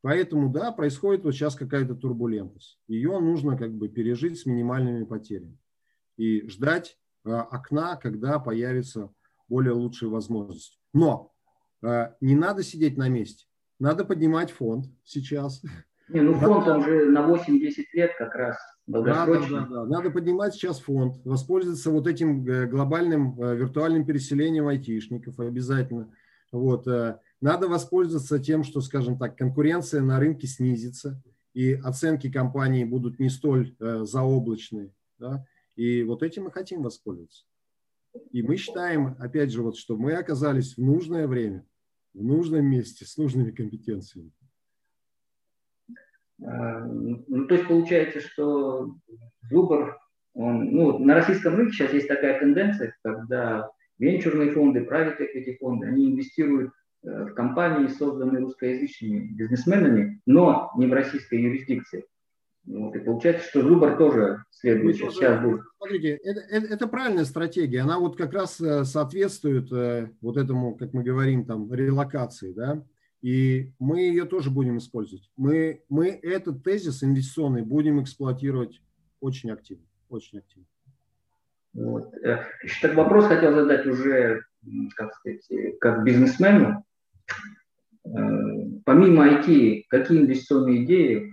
Поэтому, 0.00 0.50
да, 0.50 0.70
происходит 0.70 1.24
вот 1.24 1.32
сейчас 1.32 1.56
какая-то 1.56 1.96
турбулентность. 1.96 2.78
Ее 2.86 3.18
нужно 3.18 3.56
как 3.56 3.74
бы 3.74 3.88
пережить 3.88 4.38
с 4.38 4.46
минимальными 4.46 5.04
потерями 5.04 5.58
и 6.16 6.46
ждать 6.48 6.98
э, 7.24 7.30
окна, 7.30 7.96
когда 7.96 8.38
появится 8.38 9.12
более 9.48 9.72
лучшие 9.72 10.08
возможности. 10.08 10.78
Но 10.92 11.34
не 11.82 12.34
надо 12.34 12.62
сидеть 12.62 12.96
на 12.96 13.08
месте. 13.08 13.46
Надо 13.78 14.04
поднимать 14.04 14.50
фонд 14.50 14.86
сейчас. 15.04 15.62
Не, 16.08 16.22
ну 16.22 16.34
фонд 16.34 16.66
он 16.66 16.82
же 16.84 17.10
на 17.10 17.20
8-10 17.20 17.84
лет 17.92 18.12
как 18.18 18.34
раз 18.34 18.56
долгосрочный. 18.88 19.60
Да, 19.60 19.66
да, 19.66 19.74
да, 19.74 19.84
Надо 19.84 20.10
поднимать 20.10 20.54
сейчас 20.54 20.80
фонд, 20.80 21.16
воспользоваться 21.24 21.90
вот 21.90 22.06
этим 22.06 22.46
э, 22.46 22.66
глобальным 22.66 23.40
э, 23.40 23.56
виртуальным 23.56 24.04
переселением 24.04 24.66
айтишников 24.66 25.38
обязательно. 25.38 26.12
Вот. 26.50 26.88
Э, 26.88 27.20
надо 27.40 27.68
воспользоваться 27.68 28.38
тем, 28.38 28.64
что, 28.64 28.80
скажем 28.80 29.18
так, 29.18 29.36
конкуренция 29.36 30.00
на 30.00 30.18
рынке 30.18 30.46
снизится, 30.46 31.22
и 31.52 31.74
оценки 31.74 32.30
компании 32.30 32.84
будут 32.84 33.20
не 33.20 33.28
столь 33.28 33.74
заоблачные. 33.78 34.92
Да? 35.18 35.44
И 35.76 36.02
вот 36.02 36.22
этим 36.22 36.44
мы 36.44 36.50
хотим 36.50 36.82
воспользоваться. 36.82 37.44
И 38.30 38.42
мы 38.42 38.56
считаем, 38.56 39.16
опять 39.18 39.50
же, 39.52 39.62
вот, 39.62 39.76
что 39.76 39.96
мы 39.96 40.14
оказались 40.14 40.76
в 40.76 40.78
нужное 40.78 41.26
время, 41.26 41.64
в 42.14 42.22
нужном 42.22 42.64
месте, 42.66 43.04
с 43.04 43.16
нужными 43.16 43.50
компетенциями. 43.50 44.32
А, 46.42 46.84
ну, 46.84 47.46
то 47.46 47.54
есть 47.54 47.66
получается, 47.66 48.20
что 48.20 48.96
выбор, 49.50 49.98
он, 50.34 50.70
ну, 50.70 50.98
на 50.98 51.14
российском 51.14 51.56
рынке 51.56 51.72
сейчас 51.72 51.92
есть 51.92 52.08
такая 52.08 52.38
тенденция, 52.38 52.94
когда 53.02 53.70
венчурные 53.98 54.52
фонды, 54.52 54.80
private 54.80 55.18
equity 55.20 55.56
фонды, 55.58 55.86
они 55.86 56.10
инвестируют 56.10 56.72
э, 57.02 57.24
в 57.24 57.34
компании, 57.34 57.88
созданные 57.88 58.40
русскоязычными 58.40 59.32
бизнесменами, 59.34 60.20
но 60.26 60.70
не 60.76 60.86
в 60.86 60.92
российской 60.92 61.40
юрисдикции. 61.40 62.04
Вот, 62.68 62.94
и 62.94 62.98
получается, 62.98 63.48
что 63.48 63.62
выбор 63.62 63.96
тоже 63.96 64.44
следует 64.50 65.00
ну, 65.00 65.10
сейчас 65.10 65.42
будет. 65.42 65.62
Смотрите, 65.78 66.16
это, 66.22 66.40
это, 66.40 66.66
это 66.74 66.86
правильная 66.86 67.24
стратегия. 67.24 67.80
Она 67.80 67.98
вот 67.98 68.16
как 68.16 68.34
раз 68.34 68.60
э, 68.60 68.84
соответствует 68.84 69.72
э, 69.72 70.10
вот 70.20 70.36
этому, 70.36 70.74
как 70.76 70.92
мы 70.92 71.02
говорим, 71.02 71.46
там, 71.46 71.72
релокации, 71.72 72.52
да. 72.52 72.84
И 73.22 73.72
мы 73.78 74.00
ее 74.00 74.26
тоже 74.26 74.50
будем 74.50 74.76
использовать. 74.76 75.30
Мы, 75.36 75.82
мы 75.88 76.08
этот 76.08 76.62
тезис 76.62 77.02
инвестиционный 77.02 77.62
будем 77.62 78.02
эксплуатировать 78.02 78.82
очень 79.20 79.50
активно. 79.50 79.86
Очень 80.10 80.40
активно. 80.40 80.66
Вот. 81.72 82.12
Еще 82.62 82.86
э, 82.86 82.88
так 82.88 82.94
вопрос 82.96 83.28
хотел 83.28 83.54
задать 83.54 83.86
уже, 83.86 84.42
как 84.94 85.14
сказать, 85.14 85.48
как 85.80 86.04
бизнесмену. 86.04 86.84
помимо 88.84 89.40
IT, 89.40 89.84
какие 89.88 90.20
инвестиционные 90.20 90.84
идеи 90.84 91.32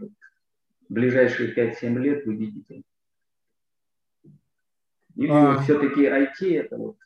ближайшие 0.90 1.54
5-7 1.54 2.00
лет 2.00 2.26
вы 2.26 2.36
видите? 2.36 2.82
Или 5.16 5.30
а... 5.30 5.58
все-таки 5.62 6.02
IT 6.02 6.60
это 6.60 6.78
вот 6.78 6.98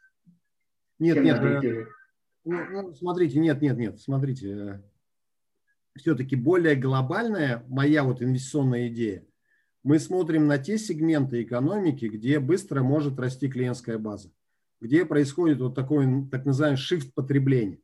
нет, 0.99 1.23
нет, 1.23 1.41
э, 1.41 1.85
ну, 2.43 2.65
ну, 2.71 2.93
смотрите, 2.93 3.39
нет, 3.39 3.61
нет, 3.61 3.77
нет, 3.77 3.99
смотрите, 4.01 4.49
э, 4.51 4.81
все-таки 5.95 6.35
более 6.35 6.75
глобальная 6.75 7.63
моя 7.69 8.03
вот 8.03 8.21
инвестиционная 8.21 8.89
идея. 8.89 9.25
Мы 9.83 9.97
смотрим 9.97 10.45
на 10.45 10.57
те 10.57 10.77
сегменты 10.77 11.41
экономики, 11.41 12.05
где 12.05 12.39
быстро 12.41 12.83
может 12.83 13.17
расти 13.17 13.49
клиентская 13.49 13.97
база, 13.97 14.29
где 14.81 15.05
происходит 15.05 15.59
вот 15.59 15.73
такой 15.73 16.05
так 16.29 16.45
называемый 16.45 16.77
shift 16.77 17.13
потребления. 17.15 17.79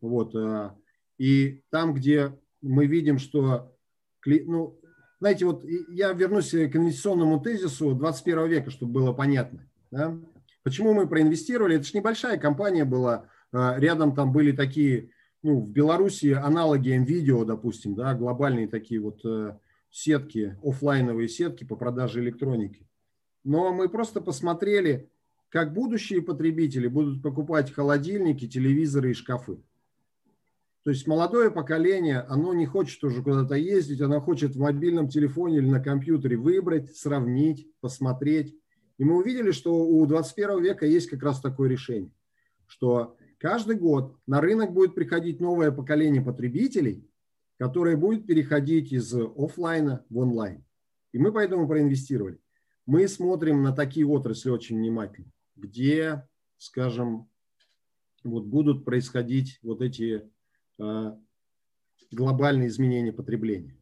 Вот, 0.00 0.36
э, 0.36 0.70
и 1.18 1.64
там, 1.70 1.94
где 1.94 2.38
мы 2.62 2.86
видим, 2.86 3.18
что, 3.18 3.76
ну, 4.24 4.78
знаете, 5.26 5.44
вот 5.44 5.64
я 5.88 6.12
вернусь 6.12 6.50
к 6.50 6.76
инвестиционному 6.76 7.40
тезису 7.40 7.96
21 7.96 8.46
века, 8.46 8.70
чтобы 8.70 8.92
было 8.92 9.12
понятно. 9.12 9.68
Да? 9.90 10.16
Почему 10.62 10.94
мы 10.94 11.08
проинвестировали? 11.08 11.74
Это 11.74 11.84
же 11.84 11.96
небольшая 11.96 12.38
компания 12.38 12.84
была. 12.84 13.26
А, 13.50 13.74
рядом 13.76 14.14
там 14.14 14.32
были 14.32 14.52
такие, 14.52 15.10
ну, 15.42 15.62
в 15.62 15.68
Беларуси 15.68 16.32
аналоги 16.32 16.96
NVIDIA, 16.96 17.44
допустим, 17.44 17.96
да, 17.96 18.14
глобальные 18.14 18.68
такие 18.68 19.00
вот 19.00 19.24
э, 19.24 19.58
сетки, 19.90 20.56
офлайновые 20.62 21.28
сетки 21.28 21.64
по 21.64 21.74
продаже 21.74 22.20
электроники. 22.20 22.86
Но 23.42 23.72
мы 23.72 23.88
просто 23.88 24.20
посмотрели, 24.20 25.10
как 25.48 25.72
будущие 25.72 26.22
потребители 26.22 26.86
будут 26.86 27.20
покупать 27.20 27.72
холодильники, 27.72 28.46
телевизоры 28.46 29.10
и 29.10 29.14
шкафы. 29.14 29.58
То 30.86 30.90
есть 30.90 31.08
молодое 31.08 31.50
поколение, 31.50 32.20
оно 32.20 32.54
не 32.54 32.64
хочет 32.64 33.02
уже 33.02 33.20
куда-то 33.20 33.56
ездить, 33.56 34.00
оно 34.00 34.20
хочет 34.20 34.54
в 34.54 34.60
мобильном 34.60 35.08
телефоне 35.08 35.56
или 35.56 35.66
на 35.66 35.80
компьютере 35.80 36.36
выбрать, 36.36 36.96
сравнить, 36.96 37.68
посмотреть. 37.80 38.56
И 38.96 39.04
мы 39.04 39.16
увидели, 39.16 39.50
что 39.50 39.84
у 39.84 40.06
21 40.06 40.62
века 40.62 40.86
есть 40.86 41.10
как 41.10 41.24
раз 41.24 41.40
такое 41.40 41.68
решение, 41.68 42.12
что 42.68 43.16
каждый 43.38 43.74
год 43.74 44.16
на 44.28 44.40
рынок 44.40 44.72
будет 44.72 44.94
приходить 44.94 45.40
новое 45.40 45.72
поколение 45.72 46.22
потребителей, 46.22 47.04
которое 47.58 47.96
будет 47.96 48.24
переходить 48.24 48.92
из 48.92 49.12
офлайна 49.12 50.04
в 50.08 50.18
онлайн. 50.18 50.64
И 51.10 51.18
мы 51.18 51.32
поэтому 51.32 51.66
проинвестировали. 51.66 52.38
Мы 52.86 53.08
смотрим 53.08 53.60
на 53.64 53.72
такие 53.72 54.06
отрасли 54.06 54.50
очень 54.50 54.78
внимательно, 54.78 55.32
где, 55.56 56.28
скажем, 56.58 57.28
вот 58.22 58.44
будут 58.44 58.84
происходить 58.84 59.58
вот 59.64 59.82
эти 59.82 60.30
глобальные 62.10 62.68
изменения 62.68 63.12
потребления. 63.12 63.76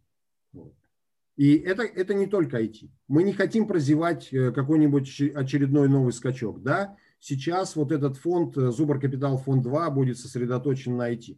И 1.37 1.57
это, 1.57 1.83
это 1.83 2.15
не 2.15 2.27
только 2.27 2.63
IT. 2.63 2.91
Мы 3.09 3.25
не 3.25 3.33
хотим 3.33 3.67
прозевать 3.67 4.33
э, 4.33 4.53
какой-нибудь 4.53 5.21
очередной 5.35 5.89
новый 5.89 6.13
скачок. 6.13 6.63
Да? 6.63 6.97
Сейчас 7.19 7.75
вот 7.75 7.91
этот 7.91 8.17
фонд, 8.17 8.57
э, 8.57 8.71
Зубр 8.71 9.01
Капитал 9.01 9.39
фонд 9.39 9.65
2, 9.65 9.91
будет 9.91 10.19
сосредоточен 10.19 10.97
на 10.97 11.13
IT. 11.13 11.37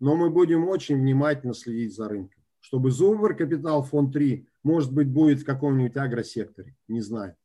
Но 0.00 0.16
мы 0.16 0.30
будем 0.30 0.66
очень 0.66 0.96
внимательно 0.96 1.54
следить 1.54 1.94
за 1.94 2.08
рынком. 2.08 2.42
Чтобы 2.58 2.90
Зубр 2.90 3.36
Капитал 3.36 3.84
фонд 3.84 4.12
3, 4.12 4.48
может 4.64 4.92
быть, 4.92 5.08
будет 5.08 5.40
в 5.40 5.44
каком-нибудь 5.44 5.96
агросекторе, 5.96 6.74
не 6.88 7.00
знаю, 7.00 7.36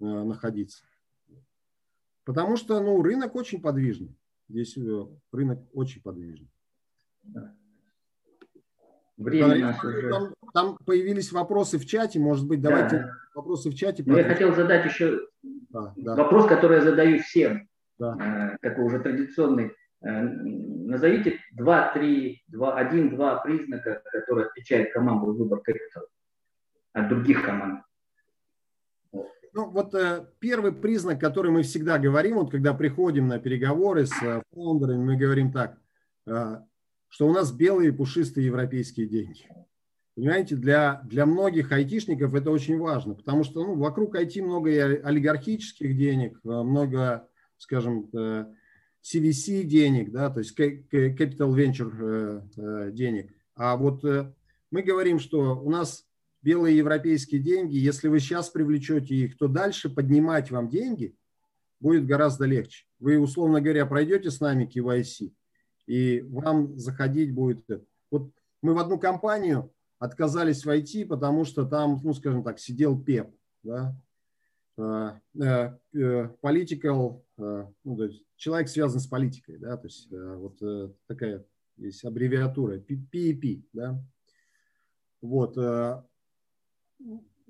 э, 0.00 0.04
находиться. 0.04 0.82
Потому 2.24 2.56
что 2.56 2.80
ну, 2.80 3.00
рынок 3.00 3.36
очень 3.36 3.62
подвижный. 3.62 4.16
Здесь 4.48 4.76
рынок 5.30 5.60
очень 5.72 6.02
подвижный. 6.02 6.50
Время 9.16 9.58
наше 9.58 9.86
уже. 9.86 10.10
Там, 10.10 10.34
там 10.54 10.78
появились 10.86 11.32
вопросы 11.32 11.78
в 11.78 11.86
чате, 11.86 12.20
может 12.20 12.46
быть, 12.46 12.60
давайте 12.60 12.98
да. 12.98 13.12
вопросы 13.34 13.70
в 13.70 13.74
чате. 13.74 14.04
Я 14.06 14.24
хотел 14.24 14.54
задать 14.54 14.84
еще 14.84 15.20
да, 15.42 15.92
да. 15.96 16.14
вопрос, 16.14 16.46
который 16.46 16.76
я 16.78 16.82
задаю 16.84 17.18
всем, 17.20 17.68
да. 17.98 18.54
э, 18.62 18.68
такой 18.68 18.84
уже 18.84 19.00
традиционный. 19.00 19.72
Э, 20.02 20.22
назовите 20.22 21.40
два, 21.52 21.92
три, 21.92 22.44
два, 22.46 22.76
один, 22.76 23.16
два 23.16 23.36
признака, 23.40 24.02
которые 24.12 24.46
отличают 24.46 24.92
команду 24.92 25.32
выбор 25.34 25.60
капитала 25.60 26.06
от 26.92 27.08
других 27.08 27.44
команд. 27.44 27.82
Ну, 29.52 29.70
вот 29.70 29.94
э, 29.94 30.26
первый 30.38 30.72
признак, 30.72 31.20
который 31.20 31.50
мы 31.50 31.62
всегда 31.62 31.98
говорим, 31.98 32.36
вот 32.36 32.50
когда 32.50 32.74
приходим 32.74 33.26
на 33.26 33.38
переговоры 33.38 34.06
с 34.06 34.22
э, 34.22 34.42
фондерами, 34.52 35.02
мы 35.02 35.16
говорим 35.16 35.50
так, 35.50 35.78
э, 36.26 36.58
что 37.08 37.28
у 37.28 37.32
нас 37.32 37.52
белые 37.52 37.92
пушистые 37.92 38.46
европейские 38.46 39.06
деньги. 39.06 39.48
Понимаете, 40.18 40.56
для, 40.56 41.00
для 41.04 41.26
многих 41.26 41.70
айтишников 41.70 42.34
это 42.34 42.50
очень 42.50 42.76
важно, 42.76 43.14
потому 43.14 43.44
что 43.44 43.64
ну, 43.64 43.76
вокруг 43.76 44.16
IT 44.16 44.42
много 44.42 44.68
и 44.68 44.76
олигархических 44.76 45.96
денег, 45.96 46.40
э, 46.44 46.48
много, 46.48 47.28
скажем, 47.56 48.10
CVC 48.12 49.60
э, 49.60 49.62
денег, 49.62 50.10
да, 50.10 50.28
то 50.28 50.40
есть 50.40 50.58
Capital 50.58 51.54
Venture 51.54 52.42
э, 52.56 52.90
денег. 52.90 53.32
А 53.54 53.76
вот 53.76 54.02
мы 54.72 54.82
говорим, 54.82 55.20
что 55.20 55.56
у 55.56 55.70
нас 55.70 56.04
белые 56.42 56.76
европейские 56.76 57.40
деньги, 57.40 57.76
если 57.76 58.08
вы 58.08 58.18
сейчас 58.18 58.50
привлечете 58.50 59.14
их, 59.14 59.38
то 59.38 59.46
дальше 59.46 59.88
поднимать 59.88 60.50
вам 60.50 60.68
деньги 60.68 61.14
будет 61.78 62.06
гораздо 62.06 62.44
легче. 62.44 62.86
Вы, 62.98 63.18
условно 63.18 63.60
говоря, 63.60 63.86
пройдете 63.86 64.32
с 64.32 64.40
нами 64.40 64.68
KYC, 64.72 65.30
и 65.88 66.20
вам 66.20 66.78
заходить 66.78 67.32
будет. 67.34 67.64
Вот 68.10 68.30
мы 68.60 68.74
в 68.74 68.78
одну 68.78 68.98
компанию 68.98 69.72
отказались 69.98 70.64
войти, 70.64 71.04
потому 71.04 71.44
что 71.44 71.64
там, 71.64 71.98
ну, 72.04 72.12
скажем 72.12 72.44
так, 72.44 72.60
сидел 72.60 73.00
ПЕП, 73.00 73.34
да, 73.62 73.96
а, 74.76 75.18
э, 75.34 75.72
э, 75.94 76.28
political, 76.42 77.22
э, 77.38 77.66
ну, 77.84 77.96
то 77.96 78.04
есть 78.04 78.22
человек 78.36 78.68
связан 78.68 79.00
с 79.00 79.06
политикой, 79.06 79.58
да, 79.58 79.76
то 79.76 79.86
есть 79.86 80.08
вот 80.10 80.60
такая 81.06 81.44
есть 81.78 82.04
аббревиатура 82.04 82.78
PEP, 82.78 83.64
да, 83.72 84.00
вот, 85.22 85.56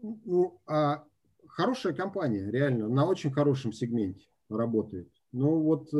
ну, 0.00 0.60
а 0.66 1.04
хорошая 1.48 1.92
компания, 1.92 2.50
реально, 2.50 2.88
на 2.88 3.04
очень 3.04 3.32
хорошем 3.32 3.72
сегменте 3.72 4.26
работает. 4.48 5.10
Ну, 5.32 5.60
вот 5.60 5.90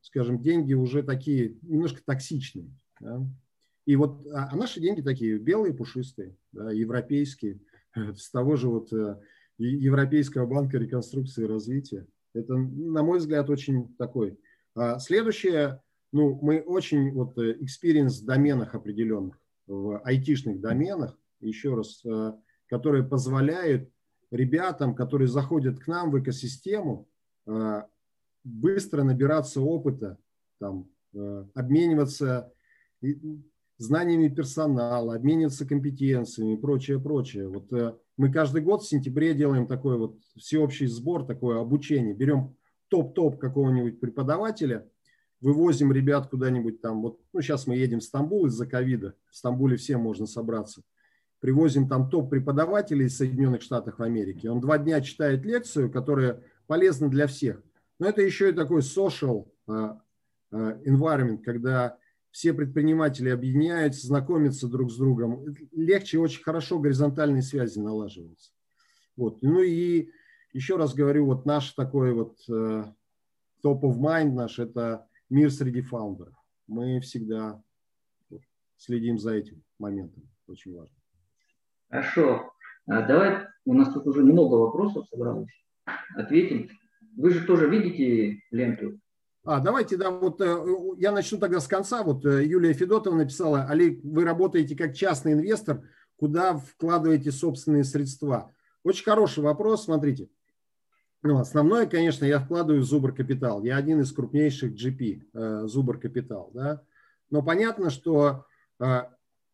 скажем, 0.00 0.40
деньги 0.40 0.74
уже 0.74 1.02
такие 1.02 1.58
немножко 1.62 2.02
токсичные. 2.04 2.70
Да? 3.00 3.26
И 3.86 3.96
вот, 3.96 4.26
а, 4.32 4.50
а 4.52 4.56
наши 4.56 4.80
деньги 4.80 5.00
такие 5.00 5.38
белые, 5.38 5.74
пушистые, 5.74 6.36
да, 6.52 6.70
европейские, 6.70 7.60
с 7.94 8.30
того 8.30 8.56
же 8.56 8.68
вот 8.68 8.92
э, 8.92 9.18
Европейского 9.58 10.46
банка 10.46 10.78
реконструкции 10.78 11.44
и 11.44 11.48
развития. 11.48 12.06
Это, 12.34 12.54
на 12.54 13.02
мой 13.02 13.18
взгляд, 13.18 13.50
очень 13.50 13.94
такой. 13.96 14.38
А 14.74 14.98
следующее, 14.98 15.82
ну, 16.12 16.38
мы 16.40 16.60
очень 16.60 17.12
вот 17.12 17.36
э, 17.38 17.58
experience 17.58 18.22
в 18.22 18.24
доменах 18.24 18.74
определенных, 18.74 19.38
в 19.66 20.00
айтишных 20.04 20.60
доменах, 20.60 21.18
еще 21.40 21.74
раз, 21.74 22.04
э, 22.04 22.32
которые 22.68 23.04
позволяют 23.04 23.90
ребятам, 24.30 24.94
которые 24.94 25.26
заходят 25.26 25.80
к 25.80 25.88
нам 25.88 26.12
в 26.12 26.20
экосистему, 26.20 27.08
быстро 28.44 29.02
набираться 29.02 29.60
опыта, 29.60 30.18
там, 30.58 30.88
э, 31.14 31.44
обмениваться 31.54 32.52
знаниями 33.78 34.28
персонала, 34.28 35.14
обмениваться 35.14 35.66
компетенциями 35.66 36.54
и 36.54 36.56
прочее, 36.56 37.00
прочее. 37.00 37.48
Вот 37.48 37.72
э, 37.72 37.94
мы 38.16 38.30
каждый 38.30 38.62
год 38.62 38.82
в 38.82 38.88
сентябре 38.88 39.34
делаем 39.34 39.66
такой 39.66 39.96
вот 39.96 40.18
всеобщий 40.36 40.86
сбор, 40.86 41.24
такое 41.24 41.60
обучение. 41.60 42.14
Берем 42.14 42.54
топ-топ 42.88 43.38
какого-нибудь 43.38 43.98
преподавателя, 43.98 44.86
вывозим 45.40 45.92
ребят 45.92 46.28
куда-нибудь 46.28 46.82
там. 46.82 47.02
Вот, 47.02 47.20
ну, 47.32 47.40
сейчас 47.40 47.66
мы 47.66 47.76
едем 47.76 48.00
в 48.00 48.04
Стамбул 48.04 48.46
из-за 48.46 48.66
ковида. 48.66 49.14
В 49.30 49.36
Стамбуле 49.36 49.76
всем 49.76 50.00
можно 50.00 50.26
собраться. 50.26 50.82
Привозим 51.40 51.88
там 51.88 52.10
топ-преподавателей 52.10 53.06
из 53.06 53.16
Соединенных 53.16 53.62
Штатов 53.62 54.00
Америки. 54.00 54.46
Он 54.46 54.60
два 54.60 54.76
дня 54.76 55.00
читает 55.00 55.42
лекцию, 55.46 55.90
которая 55.90 56.42
полезна 56.66 57.08
для 57.08 57.26
всех. 57.26 57.62
Но 58.00 58.08
это 58.08 58.22
еще 58.22 58.48
и 58.48 58.52
такой 58.52 58.80
social 58.80 59.46
а, 59.68 60.00
а, 60.50 60.72
environment, 60.86 61.42
когда 61.42 61.98
все 62.30 62.54
предприниматели 62.54 63.28
объединяются, 63.28 64.06
знакомятся 64.06 64.68
друг 64.68 64.90
с 64.90 64.96
другом. 64.96 65.44
Легче, 65.72 66.18
очень 66.18 66.42
хорошо 66.42 66.78
горизонтальные 66.78 67.42
связи 67.42 67.78
налаживаются. 67.78 68.52
Вот. 69.16 69.42
Ну 69.42 69.60
и 69.60 70.08
еще 70.54 70.76
раз 70.76 70.94
говорю, 70.94 71.26
вот 71.26 71.44
наш 71.44 71.72
такой 71.72 72.14
вот 72.14 72.38
э, 72.48 72.84
top 73.62 73.82
of 73.82 73.98
mind 73.98 74.32
наш– 74.32 74.58
это 74.58 75.06
мир 75.28 75.50
среди 75.50 75.82
фаундеров. 75.82 76.34
Мы 76.68 77.00
всегда 77.00 77.62
следим 78.78 79.18
за 79.18 79.34
этим 79.34 79.62
моментом. 79.78 80.26
Очень 80.46 80.74
важно. 80.74 80.96
Хорошо. 81.90 82.52
А 82.86 83.02
давай, 83.02 83.46
у 83.66 83.74
нас 83.74 83.92
тут 83.92 84.06
уже 84.06 84.22
много 84.22 84.54
вопросов 84.54 85.06
собралось. 85.08 85.50
Ответим. 86.16 86.70
Вы 87.20 87.32
же 87.32 87.46
тоже 87.46 87.68
видите 87.68 88.42
ленту 88.50 88.98
А, 89.44 89.60
давайте, 89.60 89.98
да, 89.98 90.10
вот 90.10 90.40
э, 90.40 90.56
я 90.96 91.12
начну 91.12 91.38
тогда 91.38 91.60
с 91.60 91.68
конца. 91.68 92.02
Вот 92.02 92.24
э, 92.24 92.46
Юлия 92.46 92.72
Федотова 92.72 93.14
написала, 93.14 93.64
Олег, 93.64 94.00
вы 94.02 94.24
работаете 94.24 94.74
как 94.74 94.94
частный 94.94 95.34
инвестор, 95.34 95.82
куда 96.16 96.56
вкладываете 96.56 97.30
собственные 97.30 97.84
средства? 97.84 98.54
Очень 98.84 99.04
хороший 99.04 99.44
вопрос, 99.44 99.84
смотрите. 99.84 100.30
Ну, 101.22 101.38
основное, 101.38 101.84
конечно, 101.84 102.24
я 102.24 102.40
вкладываю 102.40 102.80
в 102.80 102.86
Зубр 102.86 103.12
Капитал. 103.14 103.62
Я 103.62 103.76
один 103.76 104.00
из 104.00 104.12
крупнейших 104.12 104.72
GP, 104.72 105.22
э, 105.34 105.66
Зубр 105.66 106.00
Капитал, 106.00 106.50
да. 106.54 106.82
Но 107.28 107.42
понятно, 107.42 107.90
что 107.90 108.46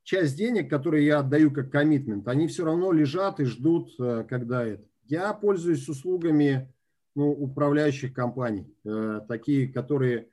часть 0.05 0.37
денег, 0.37 0.71
которые 0.71 1.05
я 1.05 1.19
отдаю 1.19 1.51
как 1.51 1.71
коммитмент, 1.71 2.29
они 2.29 2.47
все 2.47 2.65
равно 2.65 2.93
лежат 2.93 3.41
и 3.41 3.45
ждут, 3.45 3.91
когда 4.29 4.65
это. 4.65 4.85
Я 5.09 5.35
пользуюсь 5.35 5.87
услугами 5.89 6.73
ну, 7.17 7.33
управляющих 7.33 8.15
компаний, 8.15 8.73
э, 8.85 9.21
такие, 9.27 9.73
которые 9.73 10.29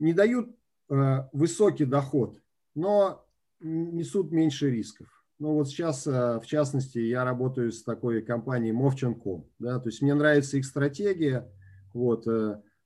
не 0.00 0.12
дают 0.12 0.56
э, 0.90 1.28
высокий 1.32 1.84
доход, 1.84 2.42
но 2.74 3.24
несут 3.60 4.32
меньше 4.32 4.70
рисков. 4.70 5.06
Ну 5.38 5.52
вот 5.52 5.68
сейчас, 5.68 6.04
в 6.04 6.42
частности, 6.46 6.98
я 6.98 7.24
работаю 7.24 7.70
с 7.70 7.84
такой 7.84 8.22
компанией 8.22 8.72
Movchan.com. 8.72 9.48
Да, 9.60 9.78
то 9.78 9.88
есть 9.88 10.02
мне 10.02 10.14
нравится 10.14 10.56
их 10.56 10.64
стратегия, 10.64 11.48
вот, 11.92 12.26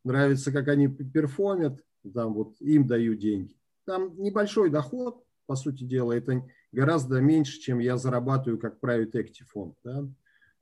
нравится, 0.05 0.53
как 0.53 0.69
они 0.69 0.89
перформят, 0.89 1.83
там 2.13 2.35
вот 2.35 2.61
им 2.61 2.87
даю 2.87 3.15
деньги. 3.15 3.57
Там 3.85 4.21
небольшой 4.21 4.71
доход, 4.71 5.25
по 5.47 5.57
сути 5.57 5.85
дела, 5.85 6.13
это 6.13 6.47
гораздо 6.73 7.21
меньше, 7.21 7.61
чем 7.61 7.79
я 7.79 7.97
зарабатываю 7.97 8.59
как 8.59 8.79
private 8.83 9.13
equity 9.13 9.45
фонд. 9.49 9.75
Да? 9.85 10.09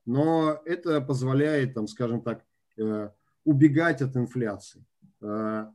Но 0.06 0.60
это 0.64 1.00
позволяет, 1.00 1.74
там, 1.74 1.86
скажем 1.86 2.22
так, 2.22 2.44
э, 2.78 3.10
убегать 3.44 4.02
от 4.02 4.16
инфляции. 4.16 4.84
Э, 5.20 5.66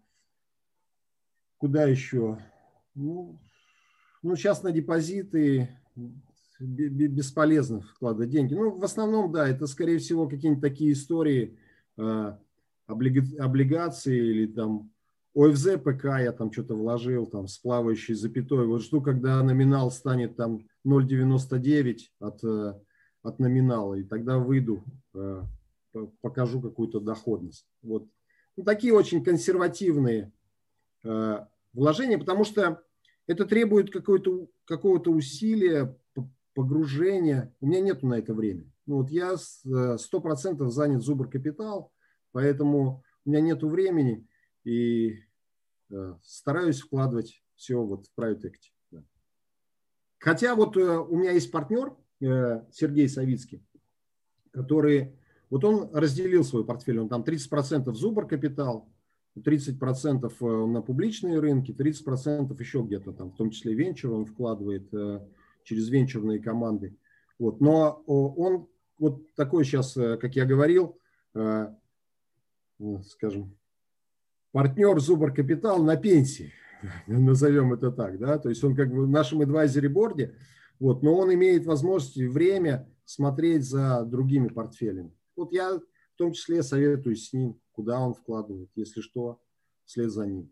куда 1.58 1.84
еще? 1.84 2.40
Ну, 2.96 3.40
ну, 4.24 4.36
сейчас 4.36 4.64
на 4.64 4.72
депозиты 4.72 5.70
бесполезно 6.60 7.82
вкладывать 7.82 8.30
деньги. 8.30 8.54
Ну, 8.54 8.78
в 8.78 8.84
основном, 8.84 9.32
да, 9.32 9.48
это, 9.48 9.68
скорее 9.68 10.00
всего, 10.00 10.28
какие-нибудь 10.28 10.62
такие 10.62 10.94
истории, 10.94 11.60
э, 11.98 12.38
облигации 12.88 14.18
или 14.18 14.48
там 14.48 14.92
ОФЗ 15.36 15.78
ПК 15.84 16.06
я 16.22 16.32
там 16.32 16.52
что-то 16.52 16.76
вложил, 16.76 17.26
там 17.26 17.48
с 17.48 17.58
плавающей 17.58 18.14
запятой. 18.14 18.68
Вот 18.68 18.84
жду, 18.84 19.02
когда 19.02 19.44
номинал 19.44 19.92
станет 19.92 20.38
там 20.38 20.66
0,99 20.86 22.00
от, 22.20 22.44
от 23.26 23.40
номинала, 23.40 23.96
и 23.96 24.04
тогда 24.04 24.38
выйду, 24.38 24.84
э, 25.14 25.44
покажу 26.22 26.62
какую-то 26.62 27.00
доходность. 27.00 27.68
Вот. 27.82 28.08
Ну, 28.56 28.64
такие 28.64 28.94
очень 28.94 29.24
консервативные 29.24 30.32
э, 31.04 31.46
вложения, 31.74 32.18
потому 32.18 32.44
что 32.44 32.84
это 33.28 33.46
требует 33.46 33.92
какого-то 33.92 34.48
какого 34.66 35.00
усилия, 35.10 35.98
погружения. 36.54 37.54
У 37.60 37.68
меня 37.68 37.82
нету 37.82 38.08
на 38.08 38.18
это 38.18 38.34
времени. 38.34 38.72
Ну, 38.86 38.98
вот 38.98 39.10
я 39.10 39.34
100% 39.34 40.70
занят 40.70 41.02
Зубр 41.02 41.30
Капитал, 41.30 41.92
поэтому 42.32 43.04
у 43.26 43.30
меня 43.30 43.42
нету 43.42 43.68
времени. 43.68 44.26
И 44.64 45.20
Э, 45.92 46.16
стараюсь 46.24 46.82
вкладывать 46.82 47.44
все 47.56 47.82
вот 47.82 48.08
в 48.08 48.20
private 48.20 48.44
equity. 48.44 49.04
Хотя 50.20 50.56
вот 50.56 50.76
э, 50.78 50.82
у 50.82 51.16
меня 51.16 51.32
есть 51.32 51.52
партнер 51.52 51.90
э, 51.90 51.94
Сергей 52.20 53.10
Савицкий, 53.10 53.64
который, 54.52 55.16
вот 55.50 55.64
он 55.64 55.90
разделил 55.94 56.44
свой 56.44 56.66
портфель, 56.66 57.00
он 57.00 57.10
там 57.10 57.24
30% 57.24 57.92
Зубр 57.94 58.28
капитал, 58.28 58.90
30% 59.38 60.66
на 60.68 60.82
публичные 60.82 61.40
рынки, 61.40 61.72
30% 61.72 62.58
еще 62.60 62.82
где-то 62.82 63.12
там, 63.12 63.32
в 63.32 63.36
том 63.36 63.50
числе 63.50 63.74
венчур 63.74 64.12
он 64.12 64.26
вкладывает 64.26 64.90
через 65.64 65.90
венчурные 65.90 66.40
команды. 66.40 66.96
Вот. 67.38 67.60
Но 67.60 68.04
он 68.06 68.68
вот 68.98 69.34
такой 69.36 69.66
сейчас, 69.66 69.94
как 69.94 70.36
я 70.38 70.46
говорил, 70.46 70.98
скажем, 73.04 73.58
партнер 74.52 74.98
Зубр 75.00 75.34
Капитал 75.34 75.84
на 75.84 75.98
пенсии, 75.98 76.54
назовем 77.08 77.74
это 77.74 77.92
так, 77.92 78.18
да, 78.18 78.38
то 78.38 78.48
есть 78.48 78.64
он 78.64 78.74
как 78.76 78.90
бы 78.90 79.06
в 79.06 79.10
нашем 79.10 79.42
адвайзере 79.42 79.90
борде, 79.90 80.36
вот, 80.80 81.04
но 81.04 81.16
он 81.16 81.34
имеет 81.34 81.66
возможность 81.66 82.18
и 82.18 82.28
время 82.28 82.90
смотреть 83.06 83.64
за 83.64 84.04
другими 84.06 84.48
портфелями. 84.48 85.14
Вот 85.36 85.52
я 85.52 85.76
в 85.78 86.18
том 86.18 86.32
числе 86.32 86.64
советую 86.64 87.16
с 87.16 87.34
ним, 87.34 87.60
куда 87.72 88.00
он 88.00 88.14
вкладывает, 88.14 88.70
если 88.76 89.02
что, 89.02 89.42
вслед 89.86 90.12
за 90.12 90.26
ним. 90.26 90.52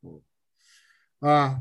Вот. 0.00 0.22
А 1.20 1.58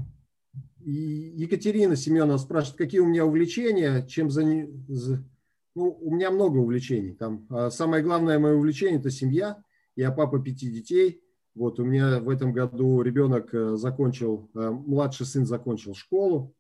Екатерина 0.80 1.96
Семенова 1.96 2.38
спрашивает, 2.38 2.78
какие 2.78 3.02
у 3.02 3.08
меня 3.08 3.26
увлечения, 3.26 4.06
чем 4.08 4.30
за... 4.30 4.44
Ну, 4.44 5.98
у 6.02 6.14
меня 6.14 6.32
много 6.32 6.58
увлечений. 6.58 7.14
Там, 7.14 7.46
а 7.50 7.70
самое 7.70 8.04
главное 8.04 8.40
мое 8.40 8.56
увлечение– 8.56 9.00
это 9.00 9.10
семья. 9.10 9.64
Я 9.96 10.12
папа 10.12 10.40
пяти 10.42 10.70
детей– 10.70 11.22
вот 11.54 11.80
у 11.80 11.84
меня 11.84 12.20
в 12.20 12.30
этом 12.30 12.54
году 12.54 13.02
ребенок 13.02 13.54
э, 13.54 13.76
закончил, 13.76 14.50
э, 14.56 14.70
младший 14.70 15.26
сын 15.26 15.46
закончил 15.46 15.94
школу, 15.94 16.56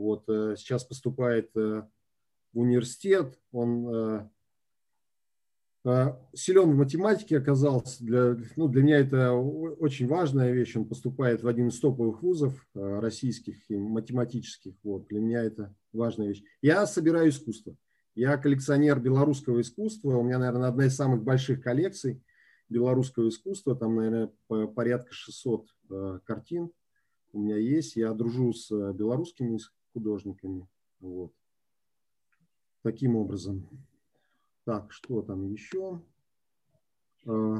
вот 0.00 0.28
э, 0.28 0.54
сейчас 0.56 0.84
поступает 0.84 1.54
в 1.54 1.88
университет, 2.52 3.38
он 3.52 4.30
силен 6.34 6.72
в 6.72 6.76
математике 6.76 7.38
оказался. 7.38 8.02
Для, 8.02 8.36
ну, 8.56 8.66
для 8.66 8.82
меня 8.82 8.98
это 8.98 9.34
очень 9.34 10.08
важная 10.08 10.50
вещь. 10.52 10.74
Он 10.74 10.84
поступает 10.84 11.42
в 11.42 11.48
один 11.48 11.68
из 11.68 11.78
топовых 11.78 12.22
вузов 12.22 12.66
российских 12.74 13.70
и 13.70 13.76
математических. 13.76 14.74
Вот, 14.82 15.06
для 15.06 15.20
меня 15.20 15.44
это 15.44 15.72
важная 15.92 16.28
вещь. 16.28 16.42
Я 16.60 16.86
собираю 16.86 17.28
искусство. 17.28 17.76
Я 18.16 18.38
коллекционер 18.38 18.98
белорусского 18.98 19.60
искусства. 19.60 20.16
У 20.16 20.22
меня, 20.22 20.38
наверное, 20.38 20.68
одна 20.70 20.86
из 20.86 20.96
самых 20.96 21.22
больших 21.22 21.62
коллекций 21.62 22.22
белорусского 22.68 23.28
искусства, 23.28 23.76
там, 23.76 23.96
наверное, 23.96 24.30
порядка 24.68 25.12
600 25.12 25.66
э, 25.90 26.18
картин 26.24 26.70
у 27.32 27.40
меня 27.40 27.56
есть. 27.56 27.96
Я 27.96 28.12
дружу 28.12 28.52
с 28.52 28.70
э, 28.70 28.92
белорусскими 28.92 29.58
художниками. 29.96 30.68
Вот. 31.00 31.32
Таким 32.82 33.16
образом. 33.16 33.66
Так, 34.64 34.92
что 34.92 35.22
там 35.22 35.50
еще? 35.50 36.02
Э, 37.24 37.56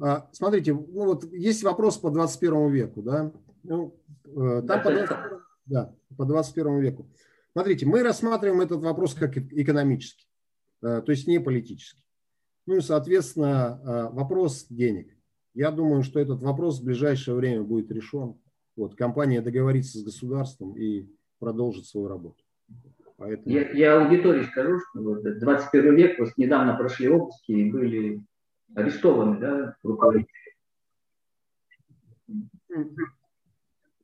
а, 0.00 0.28
смотрите, 0.32 0.74
ну 0.74 1.04
вот 1.04 1.24
есть 1.32 1.62
вопрос 1.62 1.96
по 1.98 2.10
21 2.10 2.70
веку, 2.72 3.02
да? 3.02 3.32
Ну, 3.62 3.96
там 4.24 4.82
по 4.82 4.90
21, 4.90 5.40
да, 5.66 5.94
по 6.16 6.24
21 6.24 6.80
веку. 6.80 7.08
Смотрите, 7.52 7.86
мы 7.86 8.02
рассматриваем 8.02 8.62
этот 8.62 8.82
вопрос 8.82 9.14
как 9.14 9.36
экономический. 9.36 10.26
Э, 10.82 11.02
то 11.02 11.12
есть 11.12 11.28
не 11.28 11.38
политический. 11.38 12.02
Ну 12.66 12.76
и, 12.76 12.80
соответственно, 12.80 13.80
э, 13.80 14.14
вопрос 14.14 14.66
денег. 14.68 15.13
Я 15.54 15.70
думаю, 15.70 16.02
что 16.02 16.18
этот 16.18 16.42
вопрос 16.42 16.80
в 16.80 16.84
ближайшее 16.84 17.36
время 17.36 17.62
будет 17.62 17.90
решен. 17.90 18.36
Вот, 18.76 18.96
компания 18.96 19.40
договорится 19.40 19.98
с 19.98 20.04
государством 20.04 20.76
и 20.76 21.08
продолжит 21.38 21.86
свою 21.86 22.08
работу. 22.08 22.42
Поэтому... 23.16 23.54
Я, 23.54 23.70
я 23.70 24.04
аудитории 24.04 24.44
скажу, 24.44 24.80
что 24.80 25.02
вот 25.02 25.22
21 25.22 25.94
век, 25.94 26.18
вот 26.18 26.36
недавно 26.36 26.74
прошли 26.76 27.08
обыски 27.08 27.52
и 27.52 27.70
были 27.70 28.20
арестованы 28.74 29.38
да, 29.38 29.76
руководители. 29.84 30.28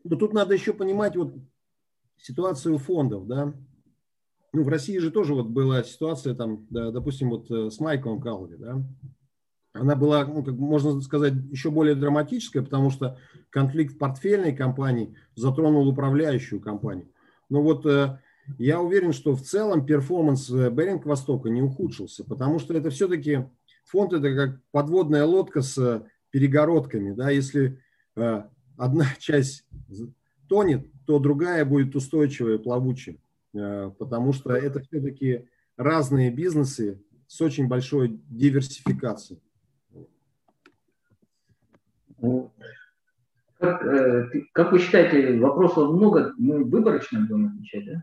Но 0.05 0.17
тут 0.17 0.33
надо 0.33 0.55
еще 0.55 0.73
понимать 0.73 1.17
вот 1.17 1.35
ситуацию 2.17 2.79
фондов, 2.79 3.27
да, 3.27 3.53
ну, 4.53 4.65
в 4.65 4.69
России 4.69 4.99
же 4.99 5.11
тоже 5.11 5.35
вот 5.35 5.47
была 5.47 5.83
ситуация, 5.85 6.35
там, 6.35 6.67
да, 6.71 6.91
допустим, 6.91 7.31
вот 7.31 7.51
э, 7.51 7.71
с 7.71 7.79
Майком 7.79 8.21
Калви, 8.21 8.57
да, 8.57 8.83
она 9.73 9.95
была, 9.95 10.25
ну, 10.25 10.43
как 10.43 10.55
можно 10.55 11.01
сказать, 11.01 11.35
еще 11.51 11.71
более 11.71 11.95
драматическая, 11.95 12.63
потому 12.63 12.91
что 12.91 13.19
конфликт 13.51 13.99
портфельной 13.99 14.55
компании 14.55 15.15
затронул 15.37 15.89
управляющую 15.89 16.61
компанию. 16.61 17.09
Но 17.49 17.63
вот 17.63 17.87
э, 17.87 18.19
я 18.59 18.81
уверен, 18.81 19.13
что 19.13 19.35
в 19.35 19.43
целом 19.43 19.87
перформанс 19.87 20.51
э, 20.51 20.71
Беринг 20.71 21.07
Востока 21.07 21.51
не 21.51 21.63
ухудшился, 21.63 22.25
потому 22.25 22.59
что 22.59 22.75
это 22.75 22.91
все-таки 22.91 23.47
фонд 23.85 24.13
это 24.13 24.35
как 24.35 24.61
подводная 24.73 25.25
лодка 25.25 25.63
с 25.63 26.05
перегородками, 26.31 27.13
да, 27.13 27.31
если 27.31 27.81
э, 28.17 28.43
одна 28.77 29.07
часть 29.19 29.67
тонет, 30.49 30.87
то 31.07 31.19
другая 31.19 31.65
будет 31.65 31.95
устойчивая, 31.95 32.59
плавучая. 32.59 33.19
Э, 33.55 33.91
потому 33.99 34.33
что 34.33 34.53
это 34.53 34.81
все-таки 34.81 35.47
разные 35.77 36.31
бизнесы 36.31 37.03
с 37.27 37.41
очень 37.41 37.69
большой 37.69 38.21
диверсификацией. 38.29 39.41
Как, 43.59 43.85
э, 43.85 44.31
как 44.53 44.73
вы 44.73 44.79
считаете, 44.79 45.39
вопросов 45.39 45.93
много, 45.93 46.33
мы 46.39 46.65
выборочно 46.65 47.21
будем 47.21 47.49
отвечать, 47.49 47.85
да? 47.87 48.03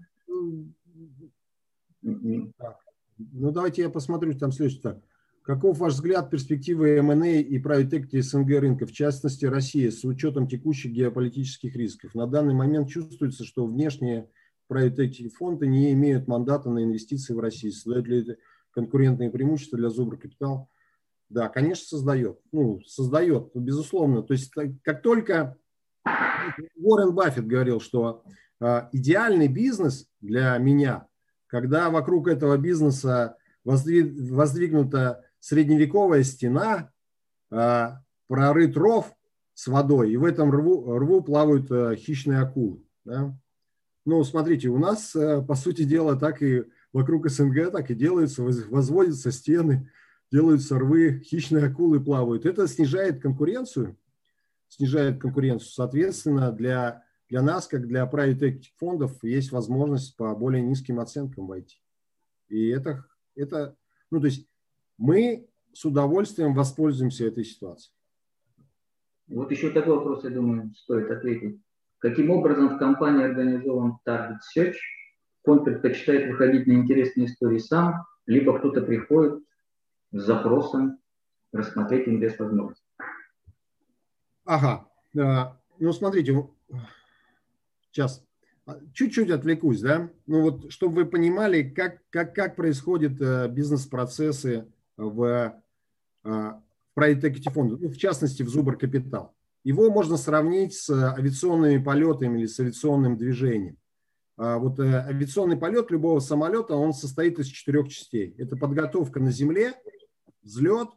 Так. 2.57 2.77
Ну, 3.18 3.52
давайте 3.52 3.81
я 3.81 3.89
посмотрю, 3.89 4.38
там 4.38 4.52
следующий 4.52 4.81
так. 4.81 4.99
Каков 5.41 5.80
ваш 5.80 5.94
взгляд 5.94 6.30
перспективы 6.30 7.02
МНА 7.02 7.39
и 7.39 7.57
private 7.57 7.89
equity 7.89 8.22
СНГ 8.22 8.60
рынка, 8.60 8.85
в 8.85 8.91
частности 8.91 9.45
России, 9.45 9.89
с 9.89 10.03
учетом 10.03 10.48
текущих 10.48 10.91
геополитических 10.91 11.76
рисков? 11.76 12.14
На 12.15 12.27
данный 12.27 12.53
момент 12.53 12.89
чувствуется, 12.89 13.45
что 13.45 13.65
внешние 13.65 14.30
private 14.69 14.98
equity 14.98 15.30
фонды 15.30 15.65
не 15.68 15.94
имеют 15.94 16.27
мандата 16.27 16.69
на 16.69 16.84
инвестиции 16.84 17.34
в 17.34 17.39
Россию. 17.39 17.72
Создает 17.72 18.07
ли 18.07 18.22
это 18.22 18.38
конкурентные 18.72 19.31
преимущества 19.31 19.77
для 19.80 19.89
Зубра 19.89 20.18
Капитал? 20.18 20.69
Да, 21.30 21.49
конечно, 21.49 21.86
создает. 21.86 22.40
Ну, 22.52 22.82
создает, 22.86 23.52
безусловно. 23.54 24.24
То 24.24 24.34
есть 24.34 24.52
как 24.84 25.02
только 25.02 25.58
Уоррен 26.76 27.14
Баффет 27.14 27.45
говорил, 27.45 27.82
что 27.82 28.24
э, 28.62 28.88
идеальный 28.94 29.48
бизнес 29.48 30.08
для 30.22 30.58
меня, 30.58 31.08
когда 31.48 31.90
вокруг 31.90 32.28
этого 32.28 32.58
бизнеса 32.58 33.38
воздвигнута 33.66 35.26
средневековая 35.40 36.24
стена, 36.24 36.91
э, 37.52 37.90
прорыт 38.28 38.78
ров 38.78 39.14
с 39.54 39.68
водой, 39.68 40.12
и 40.12 40.18
в 40.18 40.24
этом 40.24 40.52
рву, 40.52 40.98
рву 40.98 41.22
плавают 41.22 41.70
э, 41.72 41.95
хищные 41.95 42.40
акулы. 42.40 42.84
Да? 43.04 43.38
Ну, 44.06 44.24
смотрите, 44.24 44.70
у 44.70 44.78
нас, 44.78 45.16
э, 45.16 45.41
по 45.41 45.56
сути 45.56 45.84
дела, 45.84 46.16
так 46.16 46.41
и 46.41 46.64
вокруг 46.94 47.30
СНГ 47.30 47.72
так 47.72 47.91
и 47.91 47.95
делаются, 47.95 48.44
возводятся 48.44 49.32
стены, 49.32 49.91
делаются 50.32 50.78
рвы, 50.78 51.22
хищные 51.24 51.66
акулы 51.66 51.99
плавают. 51.99 52.45
Это 52.45 52.68
снижает 52.68 53.22
конкуренцию, 53.22 53.98
снижает 54.68 55.20
конкуренцию. 55.20 55.70
Соответственно, 55.70 56.52
для, 56.52 57.04
для 57.30 57.41
нас, 57.41 57.68
как 57.68 57.88
для 57.88 58.06
private 58.06 58.40
equity 58.40 58.68
фондов, 58.78 59.24
есть 59.24 59.52
возможность 59.52 60.16
по 60.18 60.36
более 60.36 60.62
низким 60.62 60.99
оценкам 60.99 61.48
войти. 61.48 61.78
И 62.49 62.68
это, 62.68 63.06
это, 63.36 63.76
ну, 64.12 64.20
то 64.20 64.28
есть 64.28 64.48
мы 64.98 65.48
с 65.74 65.86
удовольствием 65.86 66.54
воспользуемся 66.54 67.26
этой 67.26 67.44
ситуацией. 67.44 67.94
Вот 69.28 69.52
еще 69.52 69.72
такой 69.72 69.95
вопрос, 69.95 70.24
я 70.24 70.30
думаю, 70.30 70.74
стоит 70.76 71.12
ответить. 71.12 71.62
Каким 71.99 72.32
образом 72.32 72.76
в 72.76 72.80
компании 72.80 73.26
организован 73.26 73.98
Target 74.08 74.38
Search? 74.56 74.76
Фонд 75.44 75.66
предпочитает 75.66 76.30
выходить 76.30 76.68
на 76.68 76.74
интересные 76.74 77.28
истории 77.28 77.58
сам, 77.58 78.06
либо 78.26 78.58
кто-то 78.58 78.82
приходит 78.82 79.47
с 80.12 80.24
запросом 80.24 81.00
рассмотреть 81.52 82.08
инвест-возможность. 82.08 82.84
Ага. 84.46 84.88
Ну, 85.14 85.94
смотрите, 85.94 86.48
сейчас 87.92 88.24
чуть-чуть 88.94 89.30
отвлекусь, 89.30 89.82
да? 89.82 90.10
Ну, 90.26 90.42
вот, 90.42 90.72
чтобы 90.72 90.96
вы 90.96 91.06
понимали, 91.06 91.64
как, 91.64 92.02
как, 92.10 92.34
как 92.36 92.56
происходят 92.56 93.22
э, 93.22 93.48
бизнес-процессы 93.48 94.68
в, 94.98 95.24
э, 95.24 95.52
в 96.24 96.62
private 96.96 97.22
equity 97.22 97.52
фонде, 97.52 97.78
ну, 97.80 97.90
в 97.90 97.98
частности, 97.98 98.44
в 98.44 98.50
Зубр 98.50 98.78
Капитал. 98.78 99.34
Его 99.64 99.90
можно 99.90 100.18
сравнить 100.18 100.74
с 100.74 100.90
авиационными 100.90 101.84
полетами 101.84 102.40
или 102.40 102.46
с 102.46 102.60
авиационным 102.60 103.18
движением. 103.18 103.78
А 104.38 104.58
вот 104.58 104.80
э, 104.80 104.84
авиационный 104.84 105.58
полет 105.58 105.92
любого 105.92 106.20
самолета, 106.20 106.76
он 106.76 106.94
состоит 106.94 107.40
из 107.40 107.48
четырех 107.48 107.90
частей. 107.90 108.36
Это 108.38 108.56
подготовка 108.56 109.20
на 109.20 109.32
земле, 109.32 109.74
взлет, 110.48 110.90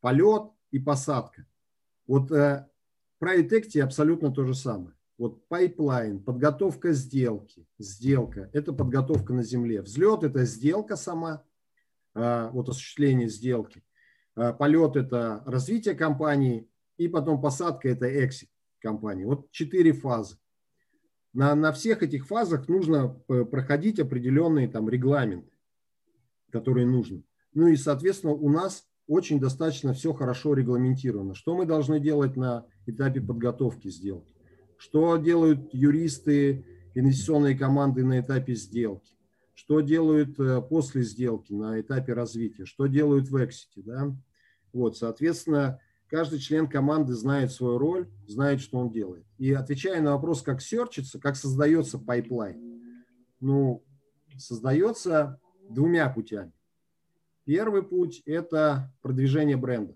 полет 0.00 0.50
и 0.70 0.78
посадка. 0.78 1.46
Вот 2.06 2.30
э, 2.30 2.68
private 3.20 3.50
equity 3.50 3.80
абсолютно 3.80 4.32
то 4.32 4.44
же 4.44 4.54
самое. 4.54 4.94
Вот 5.16 5.46
pipeline, 5.48 6.20
подготовка 6.20 6.92
сделки, 6.92 7.66
сделка– 7.78 8.50
это 8.52 8.72
подготовка 8.72 9.32
на 9.32 9.44
земле. 9.44 9.80
Взлет– 9.80 10.22
это 10.24 10.44
сделка 10.44 10.96
сама, 10.96 11.44
а, 12.14 12.50
вот 12.50 12.68
осуществление 12.68 13.28
сделки. 13.28 13.84
А, 14.34 14.52
полет– 14.52 14.96
это 14.96 15.42
развитие 15.46 15.94
компании, 15.94 16.68
и 16.96 17.06
потом 17.06 17.40
посадка– 17.40 17.88
это 17.90 18.06
exit 18.06 18.48
компании. 18.80 19.24
Вот 19.24 19.52
четыре 19.52 19.92
фазы. 19.92 20.36
На, 21.32 21.54
на 21.54 21.72
всех 21.72 22.02
этих 22.02 22.26
фазах 22.26 22.68
нужно 22.68 23.20
э, 23.28 23.44
проходить 23.44 24.00
определенные 24.00 24.68
там 24.68 24.88
регламенты, 24.88 25.50
которые 26.50 26.86
нужны. 26.86 27.24
Ну 27.54 27.68
и, 27.68 27.76
соответственно, 27.76 28.32
у 28.34 28.48
нас 28.48 28.84
очень 29.06 29.40
достаточно 29.40 29.92
все 29.94 30.12
хорошо 30.12 30.54
регламентировано. 30.54 31.34
Что 31.34 31.56
мы 31.56 31.66
должны 31.66 32.00
делать 32.00 32.36
на 32.36 32.66
этапе 32.86 33.20
подготовки 33.20 33.88
сделки? 33.88 34.34
Что 34.76 35.16
делают 35.16 35.72
юристы, 35.72 36.66
инвестиционные 36.94 37.56
команды 37.56 38.04
на 38.04 38.20
этапе 38.20 38.54
сделки? 38.54 39.14
Что 39.54 39.80
делают 39.80 40.38
э, 40.40 40.60
после 40.62 41.02
сделки 41.02 41.52
на 41.52 41.80
этапе 41.80 42.12
развития? 42.12 42.64
Что 42.64 42.86
делают 42.86 43.28
в 43.28 43.44
эксите? 43.44 43.82
Да? 43.82 44.16
Вот, 44.72 44.96
соответственно, 44.96 45.78
Каждый 46.14 46.38
член 46.38 46.68
команды 46.68 47.14
знает 47.14 47.50
свою 47.50 47.76
роль, 47.76 48.08
знает, 48.28 48.60
что 48.60 48.78
он 48.78 48.90
делает. 48.90 49.26
И 49.38 49.52
отвечая 49.52 50.00
на 50.00 50.12
вопрос, 50.12 50.42
как 50.42 50.60
серчится, 50.60 51.18
как 51.18 51.34
создается 51.34 51.98
pipeline, 51.98 52.80
ну, 53.40 53.82
создается 54.36 55.40
двумя 55.68 56.08
путями. 56.08 56.52
Первый 57.44 57.82
путь– 57.82 58.22
это 58.26 58.90
продвижение 59.02 59.58
бренда. 59.58 59.94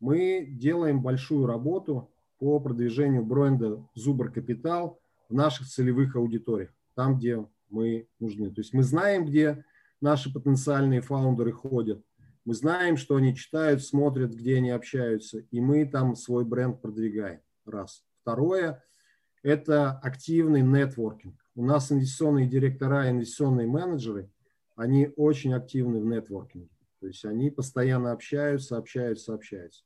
Мы 0.00 0.46
делаем 0.46 1.00
большую 1.02 1.46
работу 1.46 2.10
по 2.38 2.60
продвижению 2.60 3.24
бренда 3.24 3.82
Зубр 3.94 4.30
Капитал 4.30 5.00
в 5.30 5.34
наших 5.34 5.66
целевых 5.66 6.14
аудиториях, 6.14 6.74
там, 6.94 7.16
где 7.16 7.46
мы 7.70 8.06
нужны. 8.20 8.50
То 8.50 8.60
есть 8.60 8.74
мы 8.74 8.82
знаем, 8.82 9.24
где 9.24 9.64
наши 10.02 10.30
потенциальные 10.30 11.00
фаундеры 11.00 11.52
ходят, 11.52 12.04
мы 12.44 12.52
знаем, 12.52 12.98
что 12.98 13.16
они 13.16 13.34
читают, 13.34 13.82
смотрят, 13.82 14.34
где 14.34 14.58
они 14.58 14.68
общаются, 14.68 15.38
и 15.38 15.60
мы 15.60 15.86
там 15.86 16.14
свой 16.14 16.44
бренд 16.44 16.82
продвигаем. 16.82 17.40
Раз. 17.64 18.04
Второе– 18.20 18.84
это 19.42 19.92
активный 19.92 20.60
нетворкинг. 20.60 21.34
У 21.54 21.64
нас 21.64 21.90
инвестиционные 21.90 22.46
директора, 22.46 23.08
инвестиционные 23.08 23.66
менеджеры, 23.66 24.30
они 24.76 25.10
очень 25.16 25.54
активны 25.54 26.00
в 26.00 26.04
нетворкинге. 26.04 26.68
То 27.04 27.08
есть 27.08 27.22
они 27.26 27.50
постоянно 27.50 28.12
общаются, 28.12 28.78
общаются, 28.78 29.34
общаются. 29.34 29.84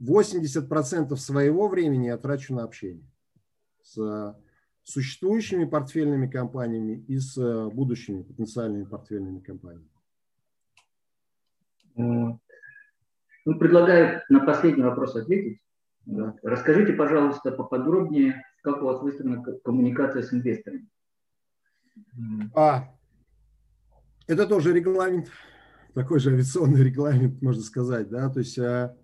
80% 0.00 1.16
своего 1.16 1.66
времени 1.66 2.06
я 2.06 2.16
трачу 2.16 2.54
на 2.54 2.62
общение 2.62 3.10
с 3.82 4.38
существующими 4.84 5.64
портфельными 5.64 6.30
компаниями 6.30 7.04
и 7.08 7.18
с 7.18 7.34
будущими 7.70 8.22
потенциальными 8.22 8.84
портфельными 8.84 9.40
компаниями. 9.40 9.90
Ну, 11.96 12.38
предлагаю 13.58 14.22
на 14.28 14.46
последний 14.46 14.84
вопрос 14.84 15.16
ответить. 15.16 15.60
Да. 16.06 16.36
Расскажите, 16.44 16.92
пожалуйста, 16.92 17.50
поподробнее, 17.50 18.44
как 18.62 18.80
у 18.80 18.84
вас 18.84 19.02
выстроена 19.02 19.42
коммуникация 19.64 20.22
с 20.22 20.32
инвесторами. 20.32 20.88
А, 22.54 22.94
это 24.28 24.46
тоже 24.46 24.72
регламент, 24.72 25.28
такой 25.94 26.20
же 26.20 26.30
авиационный 26.30 26.82
регламент, 26.82 27.40
можно 27.42 27.62
сказать. 27.62 28.08
Да? 28.08 28.28
То 28.28 28.40
есть, 28.40 28.58
а, 28.58 28.96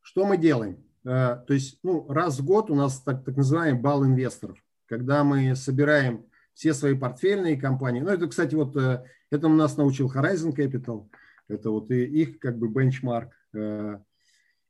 что 0.00 0.26
мы 0.26 0.36
делаем? 0.36 0.84
А, 1.04 1.36
то 1.36 1.54
есть, 1.54 1.78
ну, 1.82 2.06
раз 2.08 2.38
в 2.40 2.44
год 2.44 2.70
у 2.70 2.74
нас 2.74 3.00
так, 3.00 3.24
так 3.24 3.36
называемый 3.36 3.80
бал 3.80 4.04
инвесторов, 4.04 4.58
когда 4.86 5.24
мы 5.24 5.54
собираем 5.56 6.26
все 6.54 6.74
свои 6.74 6.94
портфельные 6.94 7.56
компании. 7.56 8.00
Ну, 8.00 8.10
это, 8.10 8.28
кстати, 8.28 8.54
вот 8.54 8.76
э, 8.76 9.04
это 9.30 9.48
нас 9.48 9.76
научил 9.76 10.10
Horizon 10.10 10.54
Capital– 10.54 11.08
это 11.48 11.70
вот 11.70 11.90
и 11.90 12.04
их 12.04 12.38
как 12.38 12.58
бы 12.58 12.68
бенчмарк. 12.68 13.32
Э, 13.52 13.98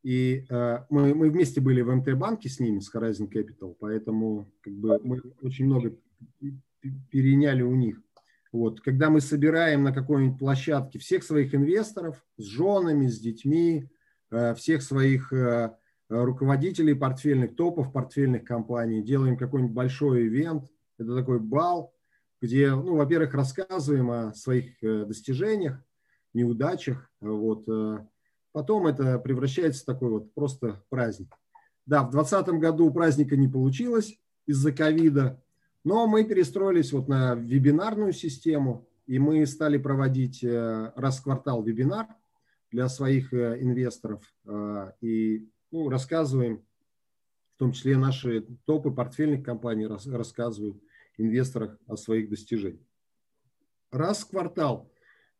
и 0.03 0.45
э, 0.49 0.79
мы, 0.91 1.15
мы 1.15 1.31
вместе 1.31 1.61
были 1.61 1.81
в 1.81 1.95
МТ-банке 1.95 2.49
с 2.49 2.61
ними, 2.61 2.81
с 2.81 2.95
Horizon 2.95 3.31
Capital, 3.31 3.75
поэтому 3.79 4.53
как 4.61 4.75
бы 4.75 5.01
мы 5.03 5.23
очень 5.41 5.67
много 5.67 5.97
переняли 7.11 7.63
у 7.63 7.75
них. 7.75 8.01
Вот, 8.55 8.81
когда 8.81 9.11
мы 9.11 9.21
собираем 9.21 9.83
на 9.83 9.93
какой-нибудь 9.93 10.39
площадке 10.39 10.99
всех 10.99 11.25
своих 11.25 11.55
инвесторов 11.55 12.25
с 12.39 12.45
женами, 12.45 13.09
с 13.09 13.19
детьми, 13.19 13.91
э, 14.31 14.55
всех 14.55 14.83
своих 14.83 15.33
руководителей 16.09 16.95
портфельных, 16.95 17.57
топов 17.57 17.93
портфельных 17.93 18.45
компаний, 18.45 19.03
делаем 19.03 19.37
какой-нибудь 19.37 19.75
большой 19.75 20.29
ивент, 20.29 20.71
это 20.99 21.17
такой 21.17 21.41
бал, 21.41 21.95
где, 22.41 22.71
ну, 22.71 22.97
во-первых, 22.97 23.35
рассказываем 23.35 24.11
о 24.11 24.35
своих 24.35 24.79
достижениях, 24.81 25.83
неудачах. 26.35 27.11
Вот. 27.21 27.67
Э, 27.69 28.07
потом 28.53 28.87
это 28.87 29.19
превращается 29.19 29.83
в 29.83 29.87
такой 29.87 30.11
вот 30.11 30.35
просто 30.35 30.85
праздник. 30.91 31.35
Да, 31.87 32.03
в 32.03 32.11
2020 32.11 32.61
году 32.61 32.93
праздника 32.93 33.37
не 33.37 33.49
получилось 33.49 34.19
из-за 34.47 34.73
ковида, 34.73 35.43
но 35.85 36.07
мы 36.07 36.25
перестроились 36.25 36.93
вот 36.93 37.09
на 37.09 37.35
вебинарную 37.35 38.13
систему, 38.13 38.89
и 39.07 39.19
мы 39.19 39.47
стали 39.47 39.79
проводить 39.79 40.43
э, 40.43 40.93
раз 40.97 41.19
в 41.19 41.25
квартал 41.25 41.63
вебинар 41.63 42.09
для 42.73 42.89
своих 42.89 43.33
э, 43.33 43.59
инвесторов 43.61 44.23
и 45.01 45.49
ну, 45.71 45.89
рассказываем, 45.89 46.63
в 47.57 47.59
том 47.59 47.73
числе 47.73 47.97
наши 47.97 48.43
топы 48.65 48.91
портфельных 48.91 49.45
компаний 49.45 49.87
рассказывают 49.87 50.77
инвесторах 51.19 51.79
о 51.87 51.97
своих 51.97 52.29
достижениях. 52.29 52.87
Раз 53.91 54.25
в 54.25 54.29
квартал 54.29 54.91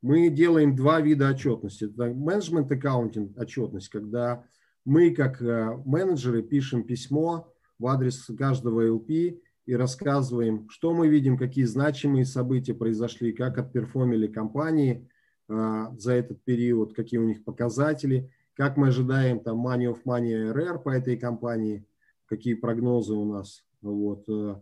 мы 0.01 0.29
делаем 0.29 0.77
два 0.77 1.01
вида 1.01 1.29
отчетности. 1.29 1.85
Это 1.85 2.13
менеджмент 2.13 2.71
аккаунтинг 2.71 3.39
отчетность, 3.39 3.89
когда 3.89 4.45
мы 4.85 5.15
как 5.15 5.41
э, 5.41 5.77
менеджеры 5.85 6.43
пишем 6.43 6.85
письмо 6.85 7.53
в 7.79 7.87
адрес 7.87 8.25
каждого 8.37 8.87
LP 8.87 9.41
и 9.67 9.75
рассказываем, 9.75 10.69
что 10.69 10.93
мы 10.93 11.09
видим, 11.09 11.39
какие 11.39 11.65
значимые 11.65 12.25
события 12.25 12.75
произошли, 12.75 13.33
как 13.33 13.59
отперформили 13.59 14.27
компании 14.27 15.09
э, 15.49 15.87
за 15.97 16.13
этот 16.13 16.43
период, 16.45 16.95
какие 16.95 17.19
у 17.19 17.27
них 17.27 17.45
показатели, 17.45 18.31
как 18.55 18.77
мы 18.77 18.89
ожидаем 18.89 19.41
там 19.41 19.67
money 19.67 19.93
of 19.93 20.01
money 20.05 20.53
RR 20.53 20.79
по 20.79 20.91
этой 20.91 21.17
компании, 21.17 21.87
какие 22.27 22.55
прогнозы 22.55 23.15
у 23.15 23.25
нас. 23.25 23.65
Вот. 23.81 24.29
Э. 24.29 24.61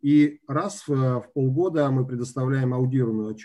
И 0.00 0.40
раз 0.46 0.86
в, 0.86 1.20
в 1.20 1.32
полгода 1.32 1.90
мы 1.90 2.06
предоставляем 2.06 2.74
аудированную 2.74 3.30
отчет 3.30 3.42